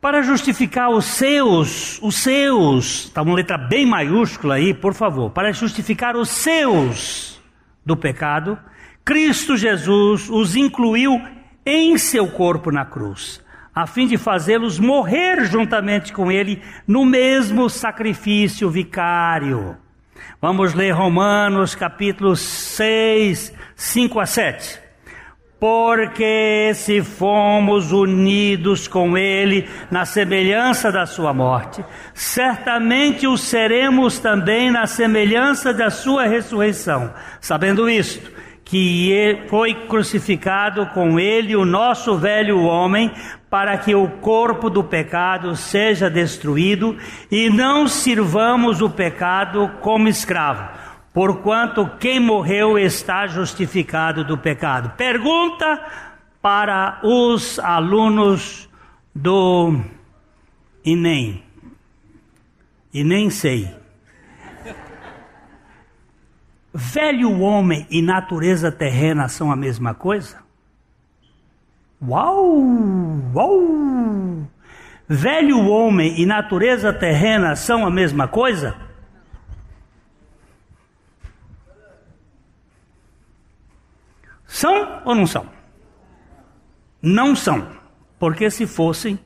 Para 0.00 0.22
justificar 0.22 0.88
os 0.88 1.04
seus, 1.04 2.00
os 2.00 2.14
seus, 2.16 3.04
está 3.04 3.20
uma 3.20 3.34
letra 3.34 3.58
bem 3.58 3.84
maiúscula 3.84 4.54
aí, 4.54 4.72
por 4.72 4.94
favor. 4.94 5.28
Para 5.30 5.52
justificar 5.52 6.16
os 6.16 6.30
seus 6.30 7.38
do 7.84 7.94
pecado, 7.94 8.58
Cristo 9.04 9.58
Jesus 9.58 10.30
os 10.30 10.56
incluiu 10.56 11.20
em 11.66 11.98
seu 11.98 12.28
corpo 12.28 12.70
na 12.70 12.86
cruz, 12.86 13.44
a 13.74 13.86
fim 13.86 14.06
de 14.06 14.16
fazê-los 14.16 14.78
morrer 14.78 15.44
juntamente 15.44 16.14
com 16.14 16.32
ele 16.32 16.62
no 16.86 17.04
mesmo 17.04 17.68
sacrifício 17.68 18.70
vicário. 18.70 19.76
Vamos 20.40 20.72
ler 20.72 20.92
Romanos 20.92 21.74
capítulo 21.74 22.36
6, 22.36 23.52
5 23.76 24.18
a 24.18 24.24
7. 24.24 24.89
Porque 25.60 26.72
se 26.74 27.02
fomos 27.02 27.92
unidos 27.92 28.88
com 28.88 29.18
Ele 29.18 29.68
na 29.90 30.06
semelhança 30.06 30.90
da 30.90 31.04
Sua 31.04 31.34
morte, 31.34 31.84
certamente 32.14 33.26
o 33.26 33.36
seremos 33.36 34.18
também 34.18 34.70
na 34.70 34.86
semelhança 34.86 35.74
da 35.74 35.90
Sua 35.90 36.24
ressurreição. 36.24 37.12
Sabendo 37.42 37.90
isto, 37.90 38.32
que 38.64 39.44
foi 39.48 39.74
crucificado 39.86 40.86
com 40.94 41.20
Ele 41.20 41.54
o 41.54 41.66
nosso 41.66 42.16
velho 42.16 42.62
homem, 42.62 43.12
para 43.50 43.76
que 43.76 43.94
o 43.94 44.08
corpo 44.08 44.70
do 44.70 44.82
pecado 44.82 45.54
seja 45.56 46.08
destruído 46.08 46.96
e 47.30 47.50
não 47.50 47.86
sirvamos 47.86 48.80
o 48.80 48.88
pecado 48.88 49.70
como 49.82 50.08
escravo 50.08 50.79
porquanto 51.12 51.90
quem 51.98 52.20
morreu 52.20 52.78
está 52.78 53.26
justificado 53.26 54.24
do 54.24 54.38
pecado. 54.38 54.96
Pergunta 54.96 55.84
para 56.40 57.00
os 57.02 57.58
alunos 57.58 58.68
do 59.14 59.80
INEM. 60.84 61.42
E 62.92 63.04
nem 63.04 63.30
sei. 63.30 63.74
Velho 66.72 67.40
homem 67.40 67.86
e 67.90 68.00
natureza 68.00 68.70
terrena 68.70 69.28
são 69.28 69.50
a 69.50 69.56
mesma 69.56 69.92
coisa? 69.92 70.38
Uau! 72.00 72.62
Uau! 73.34 74.46
Velho 75.08 75.68
homem 75.68 76.20
e 76.20 76.24
natureza 76.24 76.92
terrena 76.92 77.56
são 77.56 77.84
a 77.84 77.90
mesma 77.90 78.28
coisa? 78.28 78.89
São 84.50 85.00
ou 85.04 85.14
não 85.14 85.28
são? 85.28 85.46
Não 87.00 87.36
são. 87.36 87.68
Porque 88.18 88.50
se 88.50 88.66
fossem, 88.66 89.16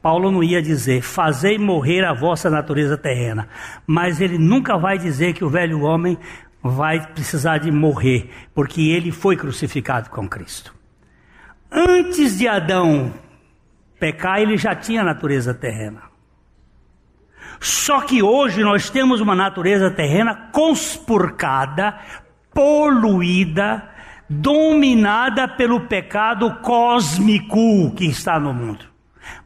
Paulo 0.00 0.30
não 0.30 0.40
ia 0.40 0.62
dizer, 0.62 1.02
fazei 1.02 1.58
morrer 1.58 2.04
a 2.04 2.14
vossa 2.14 2.48
natureza 2.48 2.96
terrena. 2.96 3.48
Mas 3.84 4.20
ele 4.20 4.38
nunca 4.38 4.78
vai 4.78 4.96
dizer 4.96 5.32
que 5.32 5.44
o 5.44 5.50
velho 5.50 5.80
homem 5.80 6.16
vai 6.62 7.04
precisar 7.08 7.58
de 7.58 7.72
morrer, 7.72 8.30
porque 8.54 8.80
ele 8.80 9.10
foi 9.10 9.36
crucificado 9.36 10.10
com 10.10 10.28
Cristo. 10.28 10.72
Antes 11.70 12.38
de 12.38 12.46
Adão 12.46 13.12
pecar, 13.98 14.40
ele 14.40 14.56
já 14.56 14.76
tinha 14.76 15.02
natureza 15.02 15.52
terrena. 15.52 16.02
Só 17.58 18.02
que 18.02 18.22
hoje 18.22 18.62
nós 18.62 18.88
temos 18.90 19.20
uma 19.20 19.34
natureza 19.34 19.90
terrena 19.90 20.50
conspurcada, 20.52 21.98
poluída, 22.54 23.97
dominada 24.28 25.48
pelo 25.48 25.80
pecado 25.80 26.56
cósmico 26.56 27.92
que 27.96 28.04
está 28.04 28.38
no 28.38 28.52
mundo. 28.52 28.84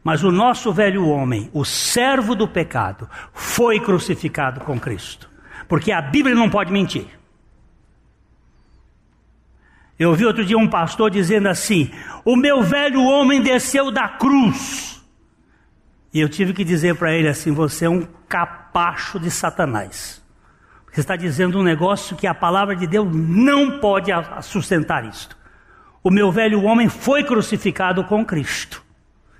Mas 0.03 0.23
o 0.23 0.31
nosso 0.31 0.71
velho 0.73 1.07
homem, 1.07 1.49
o 1.53 1.63
servo 1.63 2.35
do 2.35 2.47
pecado, 2.47 3.09
foi 3.33 3.79
crucificado 3.79 4.61
com 4.61 4.79
Cristo. 4.79 5.29
Porque 5.67 5.91
a 5.91 6.01
Bíblia 6.01 6.35
não 6.35 6.49
pode 6.49 6.71
mentir. 6.71 7.07
Eu 9.97 10.09
ouvi 10.09 10.25
outro 10.25 10.43
dia 10.43 10.57
um 10.57 10.67
pastor 10.67 11.09
dizendo 11.11 11.47
assim: 11.47 11.91
O 12.25 12.35
meu 12.35 12.61
velho 12.63 13.01
homem 13.03 13.41
desceu 13.41 13.91
da 13.91 14.07
cruz. 14.07 15.01
E 16.13 16.19
eu 16.19 16.29
tive 16.29 16.53
que 16.53 16.63
dizer 16.63 16.95
para 16.95 17.13
ele 17.13 17.27
assim: 17.27 17.51
Você 17.51 17.85
é 17.85 17.89
um 17.89 18.05
capacho 18.27 19.19
de 19.19 19.31
Satanás. 19.31 20.22
Você 20.93 21.01
está 21.01 21.15
dizendo 21.15 21.57
um 21.57 21.63
negócio 21.63 22.15
que 22.15 22.27
a 22.27 22.35
palavra 22.35 22.75
de 22.75 22.85
Deus 22.85 23.07
não 23.11 23.79
pode 23.79 24.11
sustentar 24.43 25.03
isto. 25.03 25.35
O 26.03 26.11
meu 26.11 26.31
velho 26.31 26.61
homem 26.61 26.87
foi 26.87 27.23
crucificado 27.23 28.03
com 28.03 28.23
Cristo. 28.23 28.83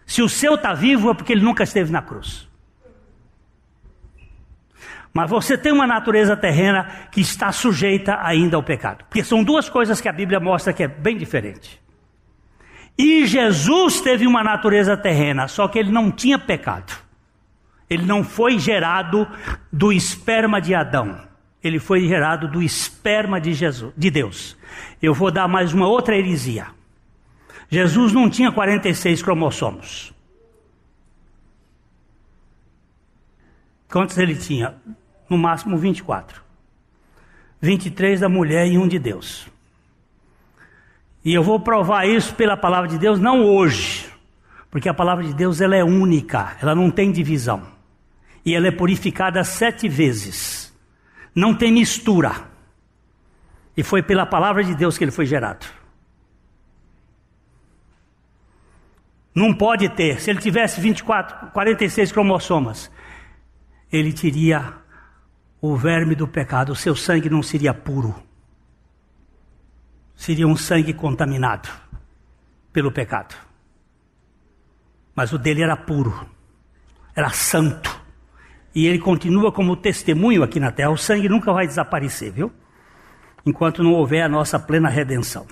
Se 0.04 0.24
o 0.24 0.28
seu 0.28 0.56
está 0.56 0.74
vivo 0.74 1.12
é 1.12 1.14
porque 1.14 1.32
ele 1.32 1.44
nunca 1.44 1.64
esteve 1.64 1.92
na 1.92 2.02
cruz. 2.02 2.50
Mas 5.14 5.30
você 5.30 5.56
tem 5.56 5.72
uma 5.72 5.86
natureza 5.86 6.36
terrena 6.36 6.90
que 7.12 7.22
está 7.22 7.52
sujeita 7.52 8.18
ainda 8.24 8.58
ao 8.58 8.64
pecado. 8.64 9.06
Porque 9.08 9.24
são 9.24 9.44
duas 9.44 9.70
coisas 9.70 10.02
que 10.02 10.10
a 10.10 10.14
Bíblia 10.14 10.40
mostra 10.40 10.74
que 10.74 10.82
é 10.82 10.88
bem 10.88 11.16
diferente. 11.16 11.80
E 12.98 13.28
Jesus 13.28 14.02
teve 14.02 14.26
uma 14.26 14.44
natureza 14.44 14.98
terrena, 14.98 15.48
só 15.48 15.68
que 15.68 15.78
ele 15.78 15.92
não 15.92 16.10
tinha 16.10 16.40
pecado. 16.40 16.94
Ele 17.88 18.08
não 18.08 18.24
foi 18.24 18.58
gerado 18.58 19.28
do 19.72 19.94
esperma 19.94 20.60
de 20.60 20.74
Adão 20.74 21.32
ele 21.64 21.80
foi 21.80 22.06
gerado 22.06 22.48
do 22.48 22.62
esperma 22.62 23.40
de 23.40 23.54
Jesus, 23.54 23.94
de 23.96 24.12
Deus. 24.12 24.58
Eu 25.02 25.14
vou 25.14 25.32
dar 25.32 25.48
mais 25.48 25.74
uma 25.74 25.88
outra 25.88 26.16
heresia. 26.16 26.68
Jesus 27.70 28.12
não 28.12 28.30
tinha 28.30 28.52
46 28.52 29.24
cromossomos. 29.24 30.14
Quantos 33.90 34.18
ele 34.18 34.36
tinha? 34.36 34.76
No 35.30 35.38
máximo 35.38 35.78
24. 35.78 36.44
23 37.62 38.20
da 38.20 38.28
mulher 38.28 38.68
e 38.68 38.78
um 38.78 38.88
de 38.88 39.00
Deus. 39.00 39.48
E 41.24 41.34
eu 41.34 41.42
vou 41.42 41.60
provar 41.62 42.06
isso 42.06 42.36
pela 42.36 42.58
palavra 42.58 42.90
de 42.90 42.98
Deus, 42.98 43.18
não 43.18 43.46
hoje, 43.46 44.12
porque 44.70 44.90
a 44.90 44.94
palavra 44.94 45.24
de 45.24 45.34
Deus 45.34 45.62
ela 45.62 45.76
é 45.76 45.84
única, 45.84 46.58
ela 46.62 46.76
não 46.76 46.92
tem 46.92 47.14
divisão. 47.14 47.64
E 48.46 48.54
ela 48.54 48.68
é 48.68 48.72
purificada 48.72 49.42
sete 49.46 49.88
vezes 49.88 50.63
não 51.36 51.56
tem 51.56 51.72
mistura. 51.72 52.52
E 53.76 53.84
foi 53.84 54.04
pela 54.04 54.26
palavra 54.26 54.64
de 54.64 54.76
Deus 54.76 54.98
que 54.98 55.04
ele 55.04 55.12
foi 55.12 55.26
gerado. 55.26 55.66
Não 59.34 59.54
pode 59.54 59.90
ter. 59.90 60.22
Se 60.22 60.30
ele 60.30 60.40
tivesse 60.40 60.80
24, 60.80 61.52
46 61.52 62.12
cromossomas, 62.12 62.92
ele 63.92 64.14
teria 64.14 64.76
o 65.60 65.76
verme 65.76 66.14
do 66.14 66.28
pecado. 66.28 66.72
O 66.72 66.76
seu 66.76 66.96
sangue 66.96 67.30
não 67.30 67.42
seria 67.42 67.74
puro. 67.74 68.14
Seria 70.16 70.48
um 70.48 70.56
sangue 70.56 70.94
contaminado 70.94 71.68
pelo 72.72 72.92
pecado. 72.92 73.36
Mas 75.16 75.34
o 75.34 75.40
dele 75.40 75.64
era 75.64 75.76
puro. 75.76 76.30
Era 77.16 77.32
santo 77.32 77.93
e 78.76 78.88
ele 78.88 79.00
continua 79.00 79.52
como 79.52 79.76
testemunho 79.76 80.44
aqui 80.44 80.60
na 80.60 80.72
terra. 80.72 80.90
O 80.90 80.98
sangue 80.98 81.30
nunca 81.30 81.54
vai 81.54 81.68
desaparecer, 81.68 82.32
viu? 82.32 82.52
Enquanto 83.46 83.84
não 83.84 83.94
houver 83.94 84.22
a 84.22 84.30
nossa 84.30 84.58
plena 84.58 84.90
redenção. 84.90 85.46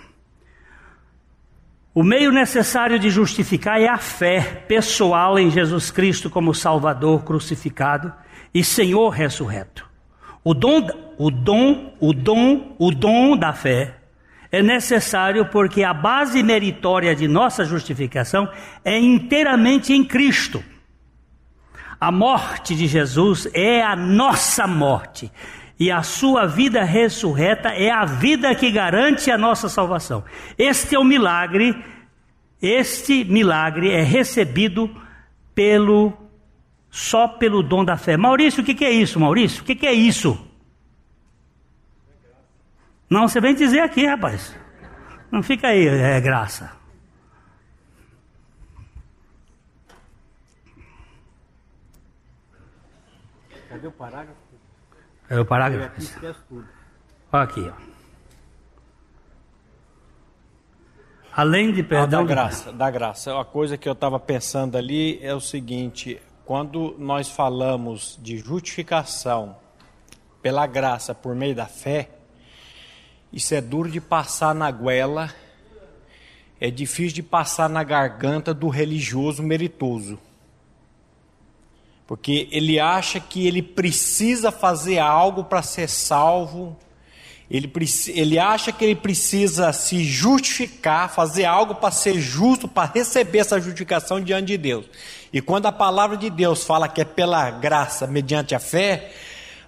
O 1.94 2.04
meio 2.04 2.32
necessário 2.32 2.98
de 2.98 3.10
justificar 3.10 3.82
é 3.82 3.88
a 3.88 3.98
fé 3.98 4.64
pessoal 4.66 5.38
em 5.38 5.52
Jesus 5.52 5.92
Cristo 5.92 6.30
como 6.30 6.56
Salvador 6.56 7.24
crucificado 7.24 8.14
e 8.54 8.64
Senhor 8.64 9.10
ressurreto. 9.10 9.90
O 10.44 10.54
dom, 10.54 10.88
o 11.18 11.30
dom, 11.30 11.94
o 12.00 12.14
dom, 12.14 12.76
o 12.80 12.92
dom 12.92 13.36
da 13.36 13.52
fé 13.52 13.98
é 14.52 14.64
necessário 14.64 15.46
porque 15.48 15.84
a 15.84 15.94
base 15.94 16.42
meritória 16.42 17.16
de 17.16 17.28
nossa 17.28 17.64
justificação 17.66 18.50
é 18.84 18.98
inteiramente 18.98 19.94
em 19.94 20.04
Cristo. 20.04 20.64
A 22.02 22.12
morte 22.12 22.74
de 22.74 22.88
Jesus 22.88 23.48
é 23.54 23.84
a 23.84 23.96
nossa 23.96 24.66
morte. 24.66 25.32
E 25.80 25.92
a 25.92 26.02
sua 26.02 26.48
vida 26.48 26.84
ressurreta 26.84 27.70
é 27.70 27.92
a 27.92 28.06
vida 28.06 28.56
que 28.56 28.72
garante 28.72 29.30
a 29.30 29.38
nossa 29.38 29.70
salvação. 29.70 30.24
Este 30.58 30.96
é 30.96 31.00
o 31.00 31.04
milagre, 31.04 31.76
este 32.60 33.24
milagre 33.24 33.92
é 33.92 34.02
recebido 34.02 34.90
pelo 35.54 36.12
só 36.90 37.28
pelo 37.28 37.62
dom 37.62 37.86
da 37.86 37.98
fé. 37.98 38.18
Maurício, 38.18 38.64
o 38.64 38.66
que, 38.66 38.74
que 38.74 38.86
é 38.86 38.92
isso, 38.92 39.20
Maurício? 39.20 39.62
O 39.62 39.66
que, 39.66 39.76
que 39.76 39.86
é 39.86 39.94
isso? 39.94 40.44
Não, 43.08 43.28
você 43.28 43.40
vem 43.40 43.54
dizer 43.54 43.82
aqui, 43.82 44.08
rapaz. 44.08 44.56
Não 45.32 45.44
fica 45.44 45.68
aí, 45.68 45.88
é 45.88 46.20
graça. 46.20 46.81
Cadê 53.72 53.88
o 53.88 53.92
parágrafo? 53.92 54.42
É 55.30 55.40
o 55.40 55.46
parágrafo. 55.46 55.86
Aqui 55.86 56.02
esquece 56.02 56.40
tudo. 56.50 56.68
Olha 57.32 57.44
aqui, 57.44 57.62
ó. 57.62 57.92
Além 61.34 61.72
de 61.72 61.82
perdão. 61.82 62.20
Ah, 62.20 62.24
da 62.24 62.28
graça, 62.28 62.74
da 62.74 62.92
graça. 62.92 63.40
A 63.40 63.46
coisa 63.46 63.78
que 63.78 63.88
eu 63.88 63.94
estava 63.94 64.20
pensando 64.20 64.78
ali 64.78 65.18
é 65.24 65.34
o 65.34 65.40
seguinte: 65.40 66.22
quando 66.44 66.98
nós 67.00 67.30
falamos 67.30 68.20
de 68.22 68.40
justificação 68.40 69.56
pela 70.42 70.68
graça 70.68 71.16
por 71.16 71.34
meio 71.34 71.56
da 71.56 71.66
fé, 71.66 72.10
isso 73.32 73.56
é 73.56 73.62
duro 73.62 73.90
de 73.90 74.02
passar 74.02 74.54
na 74.54 74.70
goela, 74.70 75.34
é 76.60 76.70
difícil 76.70 77.16
de 77.16 77.24
passar 77.24 77.70
na 77.70 77.86
garganta 77.86 78.54
do 78.54 78.68
religioso 78.68 79.42
meritoso 79.42 80.20
porque 82.12 82.50
ele 82.52 82.78
acha 82.78 83.22
que 83.22 83.48
ele 83.48 83.62
precisa 83.62 84.52
fazer 84.52 85.00
algo 85.00 85.46
para 85.46 85.62
ser 85.62 85.88
salvo, 85.88 86.76
ele, 87.50 87.72
ele 88.10 88.38
acha 88.38 88.70
que 88.70 88.84
ele 88.84 88.96
precisa 88.96 89.72
se 89.72 90.04
justificar, 90.04 91.10
fazer 91.10 91.46
algo 91.46 91.76
para 91.76 91.90
ser 91.90 92.20
justo, 92.20 92.68
para 92.68 92.92
receber 92.94 93.40
essa 93.40 93.62
justificação 93.62 94.20
diante 94.20 94.48
de 94.48 94.58
Deus. 94.58 94.88
E 95.32 95.40
quando 95.40 95.68
a 95.68 95.72
palavra 95.72 96.18
de 96.18 96.30
Deus 96.30 96.66
fala 96.66 96.90
que 96.90 97.00
é 97.00 97.06
pela 97.06 97.50
graça, 97.50 98.06
mediante 98.06 98.54
a 98.54 98.60
fé, 98.60 99.14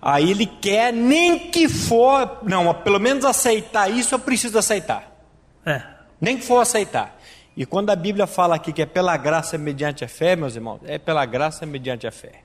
aí 0.01 0.29
ele 0.29 0.45
quer 0.45 0.91
nem 0.91 1.49
que 1.49 1.69
for, 1.69 2.39
não, 2.43 2.73
pelo 2.73 2.99
menos 2.99 3.23
aceitar 3.23 3.89
isso 3.89 4.15
eu 4.15 4.19
preciso 4.19 4.57
aceitar. 4.57 5.17
É. 5.65 5.81
Nem 6.19 6.37
que 6.37 6.45
for 6.45 6.59
aceitar. 6.59 7.17
E 7.55 7.65
quando 7.65 7.91
a 7.91 7.95
Bíblia 7.95 8.25
fala 8.25 8.55
aqui 8.55 8.73
que 8.73 8.81
é 8.81 8.85
pela 8.85 9.15
graça 9.15 9.57
mediante 9.57 10.03
a 10.03 10.07
fé, 10.07 10.35
meus 10.35 10.55
irmãos, 10.55 10.79
é 10.85 10.97
pela 10.97 11.25
graça 11.25 11.65
mediante 11.65 12.07
a 12.07 12.11
fé. 12.11 12.41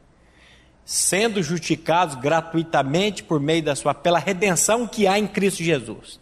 Sendo 0.84 1.42
justificados 1.42 2.14
gratuitamente 2.16 3.22
por 3.22 3.40
meio 3.40 3.62
da 3.62 3.74
sua, 3.74 3.94
pela 3.94 4.18
redenção 4.18 4.86
que 4.86 5.06
há 5.06 5.18
em 5.18 5.26
Cristo 5.26 5.62
Jesus. 5.62 6.20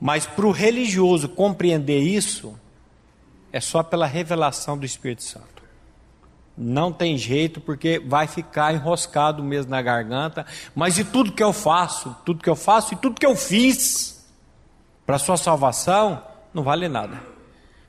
Mas 0.00 0.26
para 0.26 0.46
o 0.46 0.52
religioso 0.52 1.28
compreender 1.28 2.00
isso, 2.00 2.58
é 3.52 3.60
só 3.60 3.82
pela 3.82 4.06
revelação 4.06 4.78
do 4.78 4.86
Espírito 4.86 5.22
Santo. 5.22 5.58
Não 6.56 6.92
tem 6.92 7.16
jeito, 7.16 7.60
porque 7.60 7.98
vai 7.98 8.26
ficar 8.26 8.74
enroscado 8.74 9.44
mesmo 9.44 9.70
na 9.70 9.80
garganta. 9.80 10.44
Mas 10.74 10.98
e 10.98 11.04
tudo 11.04 11.32
que 11.32 11.42
eu 11.42 11.52
faço, 11.52 12.16
tudo 12.24 12.42
que 12.42 12.50
eu 12.50 12.56
faço 12.56 12.94
e 12.94 12.96
tudo 12.96 13.20
que 13.20 13.26
eu 13.26 13.36
fiz 13.36 14.26
para 15.06 15.16
a 15.16 15.18
sua 15.20 15.36
salvação, 15.36 16.22
não 16.52 16.62
vale 16.62 16.88
nada 16.88 17.37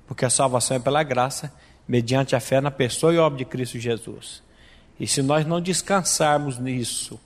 porque 0.10 0.26
a 0.26 0.30
salvação 0.32 0.76
é 0.76 0.80
pela 0.80 1.03
graça, 1.03 1.53
mediante 1.88 2.36
a 2.36 2.39
fé 2.39 2.60
na 2.60 2.72
pessoa 2.72 3.14
e 3.14 3.20
obra 3.20 3.38
de 3.38 3.45
Cristo 3.45 3.78
Jesus. 3.78 4.41
E 4.99 5.05
se 5.05 5.22
nós 5.22 5.45
não 5.45 5.62
descansarmos 5.62 6.57
nisso, 6.57 7.20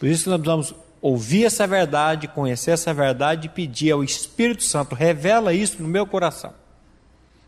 por 0.00 0.08
isso 0.08 0.24
que 0.24 0.30
nós 0.30 0.40
precisamos 0.40 0.74
ouvir 1.00 1.44
essa 1.44 1.68
verdade, 1.68 2.26
conhecer 2.26 2.72
essa 2.72 2.92
verdade 2.92 3.46
e 3.46 3.48
pedir 3.48 3.92
ao 3.92 4.02
Espírito 4.02 4.64
Santo, 4.64 4.92
revela 4.96 5.54
isso 5.54 5.80
no 5.80 5.86
meu 5.86 6.04
coração. 6.04 6.52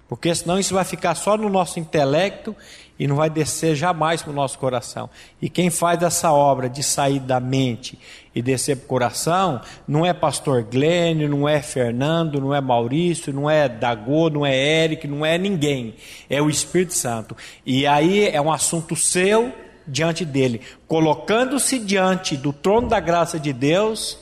Porque 0.09 0.33
senão 0.33 0.61
isso 0.61 0.75
vai 0.75 0.85
ficar 0.85 1.17
só 1.17 1.37
no 1.37 1.49
nosso 1.49 1.81
intelecto 1.81 2.55
e 2.99 3.07
não 3.07 3.17
vai 3.17 3.29
descer 3.29 3.75
jamais 3.75 4.23
para 4.23 4.31
o 4.31 4.35
nosso 4.35 4.59
coração. 4.59 5.11
E 5.41 5.49
quem 5.49 5.71
faz 5.71 6.03
essa 6.03 6.33
obra 6.33 6.69
de 6.69 6.83
sair 6.83 7.21
da 7.21 7.41
mente 7.41 7.99
e 8.35 8.41
descer 8.41 8.77
para 8.77 8.85
o 8.85 8.89
coração, 8.89 9.61
não 9.87 10.07
é 10.07 10.13
pastor 10.13 10.63
Glênio, 10.63 11.29
não 11.29 11.49
é 11.49 11.61
Fernando, 11.61 12.41
não 12.41 12.55
é 12.55 12.61
Maurício, 12.61 13.33
não 13.33 13.49
é 13.49 13.69
Dagô, 13.69 14.31
não 14.31 14.47
é 14.47 14.57
Eric, 14.57 15.07
não 15.09 15.25
é 15.25 15.37
ninguém. 15.37 15.95
É 16.31 16.41
o 16.41 16.49
Espírito 16.49 16.95
Santo. 16.95 17.37
E 17.67 17.87
aí 17.87 18.29
é 18.29 18.41
um 18.41 18.53
assunto 18.53 18.95
seu 18.95 19.53
diante 19.87 20.25
dele, 20.25 20.61
colocando-se 20.87 21.79
diante 21.79 22.37
do 22.37 22.53
trono 22.53 22.89
da 22.89 23.01
graça 23.01 23.39
de 23.39 23.53
Deus 23.53 24.17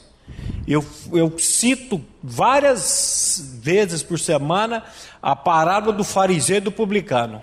Eu, 0.67 0.85
eu 1.13 1.39
cito 1.39 2.01
várias 2.23 3.59
vezes 3.63 4.03
por 4.03 4.19
semana 4.19 4.85
a 5.21 5.35
parábola 5.35 5.93
do 5.93 6.05
fariseu 6.05 6.57
e 6.57 6.61
do 6.61 6.73
publicano. 6.73 7.43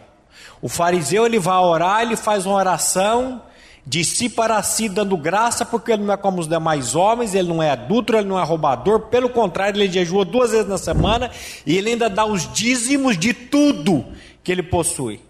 O 0.61 0.69
fariseu 0.69 1.25
ele 1.25 1.39
vai 1.39 1.57
orar, 1.57 2.01
ele 2.01 2.15
faz 2.15 2.45
uma 2.45 2.55
oração 2.55 3.41
de 3.87 4.03
si 4.03 4.27
para 4.27 4.61
si, 4.63 4.89
dando 4.89 5.15
graça, 5.15 5.63
porque 5.63 5.93
ele 5.93 6.03
não 6.03 6.13
é 6.13 6.17
como 6.17 6.41
os 6.41 6.47
demais 6.47 6.93
homens, 6.93 7.33
ele 7.33 7.47
não 7.47 7.63
é 7.63 7.71
adulto, 7.71 8.13
ele 8.13 8.27
não 8.27 8.37
é 8.37 8.43
roubador, 8.43 9.01
pelo 9.07 9.29
contrário, 9.29 9.81
ele 9.81 9.89
jejua 9.89 10.25
duas 10.25 10.51
vezes 10.51 10.67
na 10.67 10.77
semana 10.77 11.31
e 11.65 11.77
ele 11.77 11.91
ainda 11.91 12.09
dá 12.09 12.25
os 12.25 12.51
dízimos 12.51 13.17
de 13.17 13.33
tudo 13.33 14.05
que 14.43 14.51
ele 14.51 14.63
possui. 14.63 15.21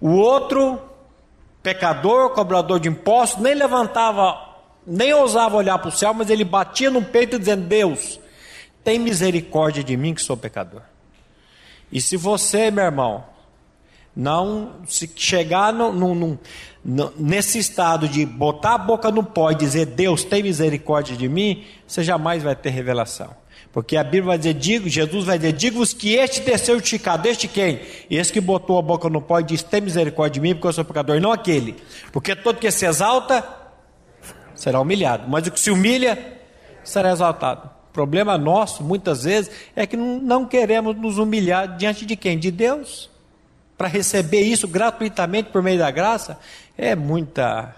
O 0.00 0.12
outro, 0.12 0.80
pecador, 1.62 2.30
cobrador 2.30 2.80
de 2.80 2.88
impostos, 2.88 3.42
nem 3.42 3.54
levantava, 3.54 4.38
nem 4.86 5.12
ousava 5.12 5.56
olhar 5.56 5.78
para 5.78 5.90
o 5.90 5.92
céu, 5.92 6.14
mas 6.14 6.30
ele 6.30 6.44
batia 6.44 6.90
no 6.90 7.02
peito 7.02 7.38
dizendo: 7.38 7.66
Deus, 7.66 8.18
tem 8.82 8.98
misericórdia 8.98 9.84
de 9.84 9.94
mim 9.94 10.14
que 10.14 10.22
sou 10.22 10.38
pecador. 10.38 10.80
E 11.92 12.00
se 12.00 12.16
você, 12.16 12.70
meu 12.70 12.84
irmão, 12.84 13.24
não 14.14 14.82
se 14.86 15.10
chegar 15.16 15.72
no, 15.72 15.92
no, 15.92 16.38
no, 16.84 17.12
nesse 17.18 17.58
estado 17.58 18.06
de 18.06 18.26
botar 18.26 18.74
a 18.74 18.78
boca 18.78 19.10
no 19.10 19.24
pó 19.24 19.50
e 19.50 19.54
dizer 19.54 19.86
Deus 19.86 20.22
tem 20.24 20.42
misericórdia 20.42 21.16
de 21.16 21.28
mim, 21.28 21.64
você 21.86 22.04
jamais 22.04 22.42
vai 22.42 22.54
ter 22.54 22.70
revelação. 22.70 23.30
Porque 23.72 23.96
a 23.96 24.04
Bíblia 24.04 24.24
vai 24.24 24.38
dizer, 24.38 24.52
digo, 24.52 24.86
Jesus 24.86 25.24
vai 25.24 25.38
dizer, 25.38 25.54
digo-vos 25.54 25.94
que 25.94 26.14
este 26.14 26.42
desceu 26.42 26.76
esticado, 26.76 27.26
este 27.26 27.48
quem? 27.48 27.80
Esse 28.10 28.30
que 28.30 28.40
botou 28.40 28.78
a 28.78 28.82
boca 28.82 29.08
no 29.08 29.22
pó 29.22 29.40
e 29.40 29.44
disse, 29.44 29.64
tem 29.64 29.80
misericórdia 29.80 30.34
de 30.34 30.40
mim, 30.40 30.54
porque 30.54 30.66
eu 30.66 30.72
sou 30.74 30.84
pecador, 30.84 31.18
não 31.18 31.32
aquele. 31.32 31.76
Porque 32.12 32.36
todo 32.36 32.58
que 32.58 32.70
se 32.70 32.84
exalta, 32.84 33.42
será 34.54 34.78
humilhado. 34.78 35.24
Mas 35.26 35.46
o 35.46 35.50
que 35.50 35.58
se 35.58 35.70
humilha, 35.70 36.38
será 36.84 37.12
exaltado. 37.12 37.70
O 37.88 37.92
problema 37.94 38.36
nosso, 38.36 38.84
muitas 38.84 39.24
vezes, 39.24 39.50
é 39.74 39.86
que 39.86 39.96
não 39.96 40.44
queremos 40.44 40.94
nos 40.94 41.16
humilhar 41.16 41.74
diante 41.78 42.04
de 42.04 42.14
quem? 42.14 42.38
De 42.38 42.50
Deus 42.50 43.11
para 43.76 43.88
receber 43.88 44.42
isso 44.42 44.68
gratuitamente 44.68 45.50
por 45.50 45.62
meio 45.62 45.78
da 45.78 45.90
graça, 45.90 46.38
é 46.76 46.94
muita 46.94 47.74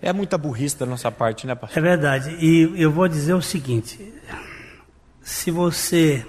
é 0.00 0.12
muita 0.12 0.36
burrice 0.36 0.78
da 0.78 0.86
nossa 0.86 1.10
parte, 1.10 1.46
né, 1.46 1.54
pastor? 1.54 1.78
É 1.78 1.80
verdade. 1.80 2.36
E 2.40 2.80
eu 2.80 2.90
vou 2.90 3.08
dizer 3.08 3.34
o 3.34 3.42
seguinte: 3.42 4.12
se 5.22 5.50
você 5.50 6.26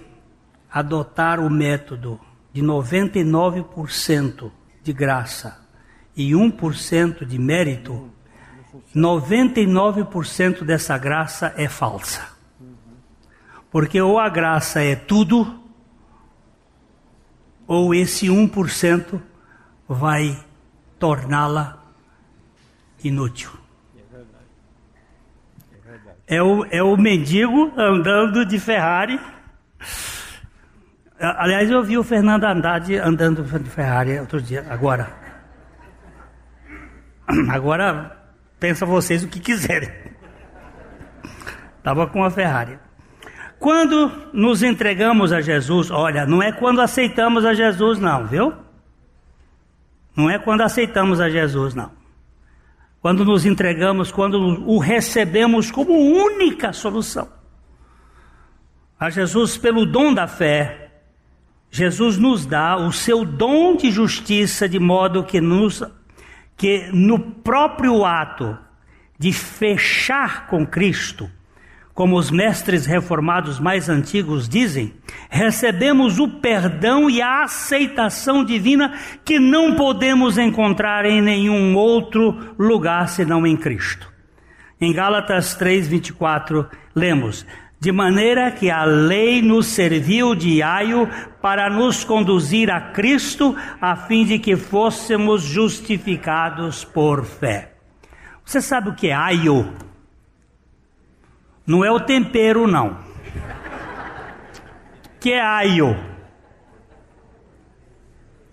adotar 0.72 1.40
o 1.40 1.50
método 1.50 2.20
de 2.54 2.62
99% 2.62 4.52
de 4.82 4.94
graça 4.94 5.60
e 6.16 6.32
1% 6.32 7.26
de 7.26 7.38
mérito, 7.38 8.10
99% 8.96 10.64
dessa 10.64 10.98
graça 10.98 11.54
é 11.58 11.68
falsa. 11.68 12.26
Porque 13.70 14.02
ou 14.02 14.18
a 14.20 14.30
graça 14.30 14.82
é 14.82 14.96
tudo, 14.96 15.60
ou 17.68 17.94
esse 17.94 18.28
1% 18.28 19.22
vai 19.88 20.38
torná-la 20.98 21.84
inútil. 23.04 23.52
É 26.26 26.42
o, 26.42 26.66
é 26.66 26.82
o 26.84 26.98
mendigo 26.98 27.72
andando 27.78 28.46
de 28.46 28.60
Ferrari. 28.60 29.20
Aliás, 31.20 31.70
eu 31.70 31.84
vi 31.84 31.98
o 31.98 32.04
Fernando 32.04 32.44
Andrade 32.44 32.98
andando 32.98 33.44
de 33.44 33.70
Ferrari 33.70 34.20
outro 34.20 34.42
dia, 34.42 34.66
agora. 34.70 35.10
Agora, 37.50 38.18
pensa 38.60 38.86
vocês 38.86 39.24
o 39.24 39.28
que 39.28 39.40
quiserem. 39.40 39.90
Estava 41.78 42.08
com 42.08 42.24
a 42.24 42.30
Ferrari. 42.30 42.78
Quando 43.60 44.12
nos 44.34 44.62
entregamos 44.62 45.34
a 45.34 45.42
Jesus, 45.42 45.90
olha, 45.90 46.26
não 46.26 46.42
é 46.42 46.52
quando 46.52 46.80
aceitamos 46.80 47.44
a 47.44 47.54
Jesus, 47.54 48.00
não, 48.00 48.28
viu? 48.28 48.54
Não 50.16 50.30
é 50.30 50.38
quando 50.38 50.62
aceitamos 50.62 51.20
a 51.20 51.30
Jesus, 51.30 51.74
não. 51.74 51.92
Quando 53.02 53.24
nos 53.24 53.46
entregamos, 53.46 54.12
quando 54.12 54.40
o 54.68 54.80
recebemos 54.80 55.72
como 55.72 55.94
única 55.94 56.74
solução. 56.74 57.30
A 59.00 59.10
Jesus, 59.10 59.58
pelo 59.58 59.86
dom 59.86 60.14
da 60.14 60.28
fé, 60.28 60.88
Jesus 61.70 62.18
nos 62.18 62.46
dá 62.46 62.78
o 62.78 62.92
seu 62.92 63.24
dom 63.24 63.76
de 63.76 63.92
justiça, 63.92 64.68
de 64.68 64.80
modo 64.80 65.24
que, 65.24 65.40
nos, 65.40 65.84
que 66.56 66.90
no 66.92 67.20
próprio 67.20 68.04
ato 68.06 68.58
de 69.20 69.32
fechar 69.32 70.48
com 70.48 70.66
Cristo, 70.66 71.30
como 71.98 72.16
os 72.16 72.30
mestres 72.30 72.86
reformados 72.86 73.60
mais 73.60 73.90
antigos 73.90 74.48
dizem, 74.48 74.94
recebemos 75.32 76.20
o 76.20 76.30
perdão 76.30 77.10
e 77.10 77.24
a 77.24 77.42
aceitação 77.42 78.46
divina 78.46 78.94
que 79.26 79.40
não 79.40 79.74
podemos 79.74 80.38
encontrar 80.38 81.06
em 81.06 81.24
nenhum 81.24 81.76
outro 81.76 82.54
lugar 82.56 83.10
senão 83.10 83.48
em 83.48 83.58
Cristo. 83.58 84.14
Em 84.80 84.94
Gálatas 84.94 85.58
3:24 85.58 86.68
lemos: 86.94 87.44
de 87.80 87.92
maneira 87.92 88.52
que 88.52 88.70
a 88.70 88.84
lei 88.84 89.42
nos 89.42 89.66
serviu 89.66 90.36
de 90.36 90.62
aio 90.62 91.10
para 91.42 91.68
nos 91.68 92.04
conduzir 92.04 92.70
a 92.70 92.80
Cristo, 92.80 93.56
a 93.82 93.96
fim 93.96 94.24
de 94.24 94.38
que 94.38 94.56
fôssemos 94.56 95.42
justificados 95.42 96.86
por 96.86 97.26
fé. 97.26 97.74
Você 98.46 98.62
sabe 98.62 98.90
o 98.90 98.94
que 98.94 99.08
é 99.08 99.16
aio? 99.16 99.87
Não 101.68 101.84
é 101.84 101.92
o 101.92 102.00
tempero, 102.00 102.66
não. 102.66 102.98
Que 105.20 105.34
é 105.34 105.42
aio. 105.42 105.98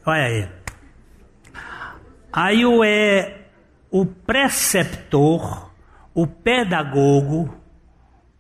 Olha 0.05 0.25
aí. 0.25 0.49
Aio 2.33 2.83
é 2.83 3.43
o 3.89 4.05
preceptor, 4.05 5.71
o 6.13 6.27
pedagogo, 6.27 7.55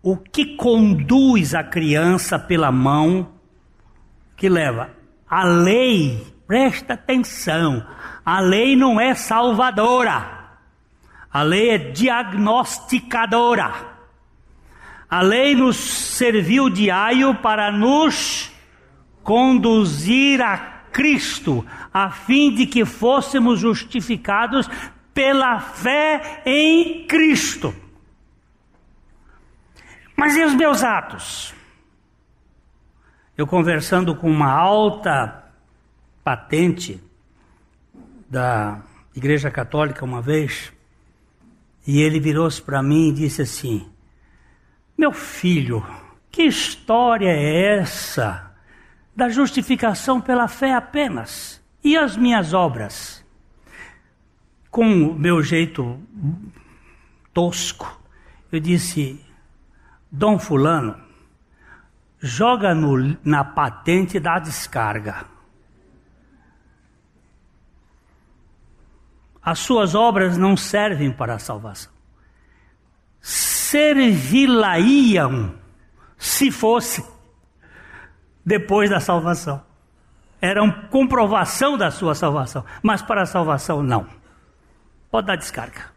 o 0.02 0.16
que 0.16 0.56
conduz 0.56 1.54
a 1.54 1.62
criança 1.62 2.36
pela 2.36 2.72
mão, 2.72 3.28
que 4.36 4.48
leva. 4.48 4.90
A 5.30 5.44
lei, 5.44 6.34
presta 6.48 6.94
atenção, 6.94 7.86
a 8.26 8.40
lei 8.40 8.74
não 8.74 9.00
é 9.00 9.14
salvadora, 9.14 10.48
a 11.32 11.42
lei 11.42 11.70
é 11.70 11.78
diagnosticadora. 11.78 13.93
A 15.14 15.22
lei 15.22 15.54
nos 15.54 15.76
serviu 15.76 16.68
de 16.68 16.90
aio 16.90 17.36
para 17.36 17.70
nos 17.70 18.50
conduzir 19.22 20.42
a 20.42 20.56
Cristo, 20.90 21.64
a 21.92 22.10
fim 22.10 22.52
de 22.52 22.66
que 22.66 22.84
fôssemos 22.84 23.60
justificados 23.60 24.68
pela 25.14 25.60
fé 25.60 26.42
em 26.44 27.06
Cristo. 27.06 27.72
Mas 30.16 30.36
e 30.36 30.42
os 30.42 30.52
meus 30.52 30.82
atos? 30.82 31.54
Eu 33.38 33.46
conversando 33.46 34.16
com 34.16 34.28
uma 34.28 34.50
alta 34.50 35.44
patente 36.24 37.00
da 38.28 38.82
Igreja 39.14 39.48
Católica 39.48 40.04
uma 40.04 40.20
vez, 40.20 40.72
e 41.86 42.02
ele 42.02 42.18
virou-se 42.18 42.60
para 42.60 42.82
mim 42.82 43.10
e 43.10 43.12
disse 43.12 43.42
assim: 43.42 43.93
meu 44.96 45.12
filho, 45.12 45.84
que 46.30 46.42
história 46.42 47.28
é 47.28 47.78
essa 47.78 48.52
da 49.14 49.28
justificação 49.28 50.20
pela 50.20 50.48
fé 50.48 50.72
apenas? 50.72 51.62
E 51.82 51.96
as 51.96 52.16
minhas 52.16 52.54
obras? 52.54 53.24
Com 54.70 55.10
o 55.10 55.14
meu 55.14 55.42
jeito 55.42 56.00
tosco, 57.32 58.00
eu 58.50 58.58
disse: 58.60 59.24
Dom 60.10 60.38
Fulano, 60.38 60.96
joga 62.20 62.74
no, 62.74 63.16
na 63.24 63.44
patente 63.44 64.18
da 64.18 64.38
descarga. 64.38 65.26
As 69.42 69.58
suas 69.58 69.94
obras 69.94 70.38
não 70.38 70.56
servem 70.56 71.12
para 71.12 71.34
a 71.34 71.38
salvação 71.38 71.92
servi-la-iam 73.74 75.52
se 76.16 76.52
fosse 76.52 77.04
depois 78.46 78.88
da 78.88 79.00
salvação. 79.00 79.60
Era 80.40 80.62
uma 80.62 80.86
comprovação 80.88 81.76
da 81.76 81.90
sua 81.90 82.14
salvação, 82.14 82.64
mas 82.80 83.02
para 83.02 83.22
a 83.22 83.26
salvação 83.26 83.82
não. 83.82 84.06
Pode 85.10 85.26
dar 85.26 85.34
descarga. 85.34 85.92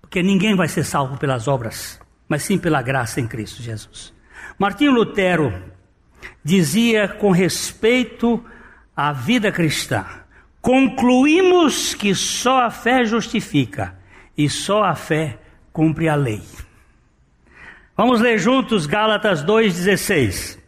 Porque 0.00 0.22
ninguém 0.22 0.56
vai 0.56 0.66
ser 0.66 0.82
salvo 0.82 1.18
pelas 1.18 1.46
obras, 1.46 2.00
mas 2.26 2.42
sim 2.42 2.56
pela 2.56 2.80
graça 2.80 3.20
em 3.20 3.26
Cristo 3.26 3.62
Jesus. 3.62 4.14
Martinho 4.58 4.92
Lutero 4.92 5.52
dizia 6.42 7.06
com 7.06 7.32
respeito 7.32 8.42
à 8.96 9.12
vida 9.12 9.52
cristã: 9.52 10.06
concluímos 10.62 11.94
que 11.94 12.14
só 12.14 12.64
a 12.64 12.70
fé 12.70 13.04
justifica 13.04 13.94
e 14.38 14.48
só 14.48 14.84
a 14.84 14.94
fé 14.94 15.38
cumpre 15.70 16.08
a 16.08 16.14
lei. 16.14 16.42
Vamos 17.96 18.20
ler 18.20 18.38
juntos 18.40 18.86
Gálatas 18.86 19.44
2,16. 19.44 20.58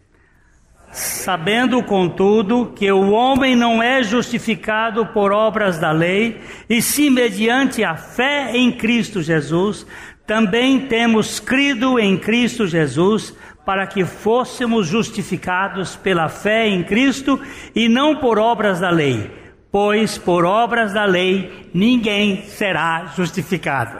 Sabendo, 0.92 1.82
contudo, 1.82 2.72
que 2.76 2.90
o 2.92 3.10
homem 3.10 3.56
não 3.56 3.82
é 3.82 4.00
justificado 4.04 5.04
por 5.06 5.32
obras 5.32 5.76
da 5.76 5.90
lei, 5.90 6.40
e 6.70 6.80
sim 6.80 7.10
mediante 7.10 7.82
a 7.82 7.96
fé 7.96 8.56
em 8.56 8.70
Cristo 8.70 9.20
Jesus, 9.20 9.84
também 10.24 10.86
temos 10.86 11.40
crido 11.40 11.98
em 11.98 12.16
Cristo 12.16 12.64
Jesus, 12.64 13.34
para 13.64 13.88
que 13.88 14.04
fôssemos 14.04 14.86
justificados 14.86 15.96
pela 15.96 16.28
fé 16.28 16.68
em 16.68 16.84
Cristo 16.84 17.40
e 17.74 17.88
não 17.88 18.14
por 18.14 18.38
obras 18.38 18.78
da 18.78 18.90
lei 18.90 19.45
pois 19.76 20.16
por 20.16 20.46
obras 20.46 20.94
da 20.94 21.04
lei 21.04 21.68
ninguém 21.74 22.44
será 22.44 23.12
justificado. 23.14 23.98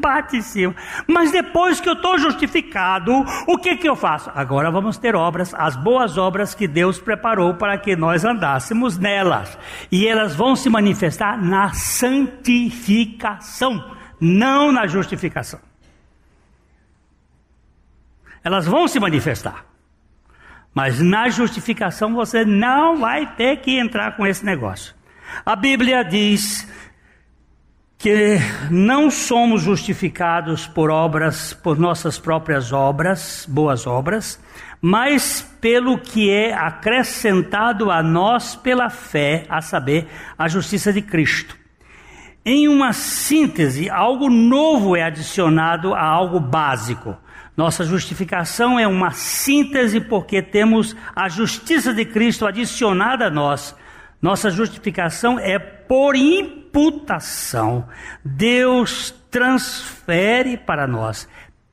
Bate 0.00 0.36
em 0.36 0.40
cima. 0.40 0.72
Mas 1.04 1.32
depois 1.32 1.80
que 1.80 1.88
eu 1.88 1.94
estou 1.94 2.16
justificado, 2.16 3.12
o 3.48 3.58
que, 3.58 3.76
que 3.76 3.88
eu 3.88 3.96
faço? 3.96 4.30
Agora 4.32 4.70
vamos 4.70 4.98
ter 4.98 5.16
obras, 5.16 5.52
as 5.52 5.74
boas 5.74 6.16
obras 6.16 6.54
que 6.54 6.68
Deus 6.68 7.00
preparou 7.00 7.54
para 7.54 7.76
que 7.76 7.96
nós 7.96 8.24
andássemos 8.24 8.98
nelas. 8.98 9.58
E 9.90 10.06
elas 10.06 10.36
vão 10.36 10.54
se 10.54 10.70
manifestar 10.70 11.36
na 11.42 11.72
santificação, 11.72 13.96
não 14.20 14.70
na 14.70 14.86
justificação. 14.86 15.58
Elas 18.44 18.64
vão 18.64 18.86
se 18.86 19.00
manifestar. 19.00 19.64
Mas 20.72 21.00
na 21.00 21.28
justificação 21.28 22.14
você 22.14 22.44
não 22.44 22.98
vai 22.98 23.26
ter 23.34 23.56
que 23.56 23.76
entrar 23.76 24.16
com 24.16 24.24
esse 24.24 24.46
negócio. 24.46 24.99
A 25.44 25.56
Bíblia 25.56 26.02
diz 26.04 26.68
que 27.98 28.38
não 28.70 29.10
somos 29.10 29.62
justificados 29.62 30.66
por 30.66 30.90
obras, 30.90 31.52
por 31.52 31.78
nossas 31.78 32.18
próprias 32.18 32.72
obras, 32.72 33.46
boas 33.48 33.86
obras, 33.86 34.40
mas 34.80 35.42
pelo 35.60 35.98
que 35.98 36.30
é 36.30 36.54
acrescentado 36.54 37.90
a 37.90 38.02
nós 38.02 38.56
pela 38.56 38.88
fé, 38.88 39.44
a 39.48 39.60
saber, 39.60 40.08
a 40.38 40.48
justiça 40.48 40.92
de 40.92 41.02
Cristo. 41.02 41.56
Em 42.42 42.68
uma 42.68 42.94
síntese, 42.94 43.90
algo 43.90 44.30
novo 44.30 44.96
é 44.96 45.02
adicionado 45.02 45.92
a 45.92 46.02
algo 46.02 46.40
básico. 46.40 47.14
Nossa 47.54 47.84
justificação 47.84 48.78
é 48.78 48.88
uma 48.88 49.10
síntese 49.10 50.00
porque 50.00 50.40
temos 50.40 50.96
a 51.14 51.28
justiça 51.28 51.92
de 51.92 52.06
Cristo 52.06 52.46
adicionada 52.46 53.26
a 53.26 53.30
nós. 53.30 53.76
Nossa 54.20 54.50
justificação 54.50 55.38
é 55.38 55.58
por 55.58 56.14
imputação. 56.14 57.88
Deus 58.24 59.14
transfere 59.30 60.56
para 60.56 60.86
nós, 60.86 61.28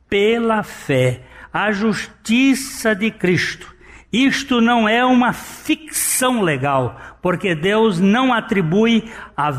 pela 0.10 0.64
fé, 0.64 1.22
a 1.52 1.72
justiça 1.72 2.96
de 2.96 3.12
Cristo. 3.12 3.76
Isto 4.12 4.62
não 4.62 4.88
é 4.88 5.04
uma 5.04 5.34
ficção 5.34 6.42
legal, 6.42 6.98
porque 7.22 7.54
Deus 7.54 8.00
não 8.00 8.34
atribui 8.34 9.12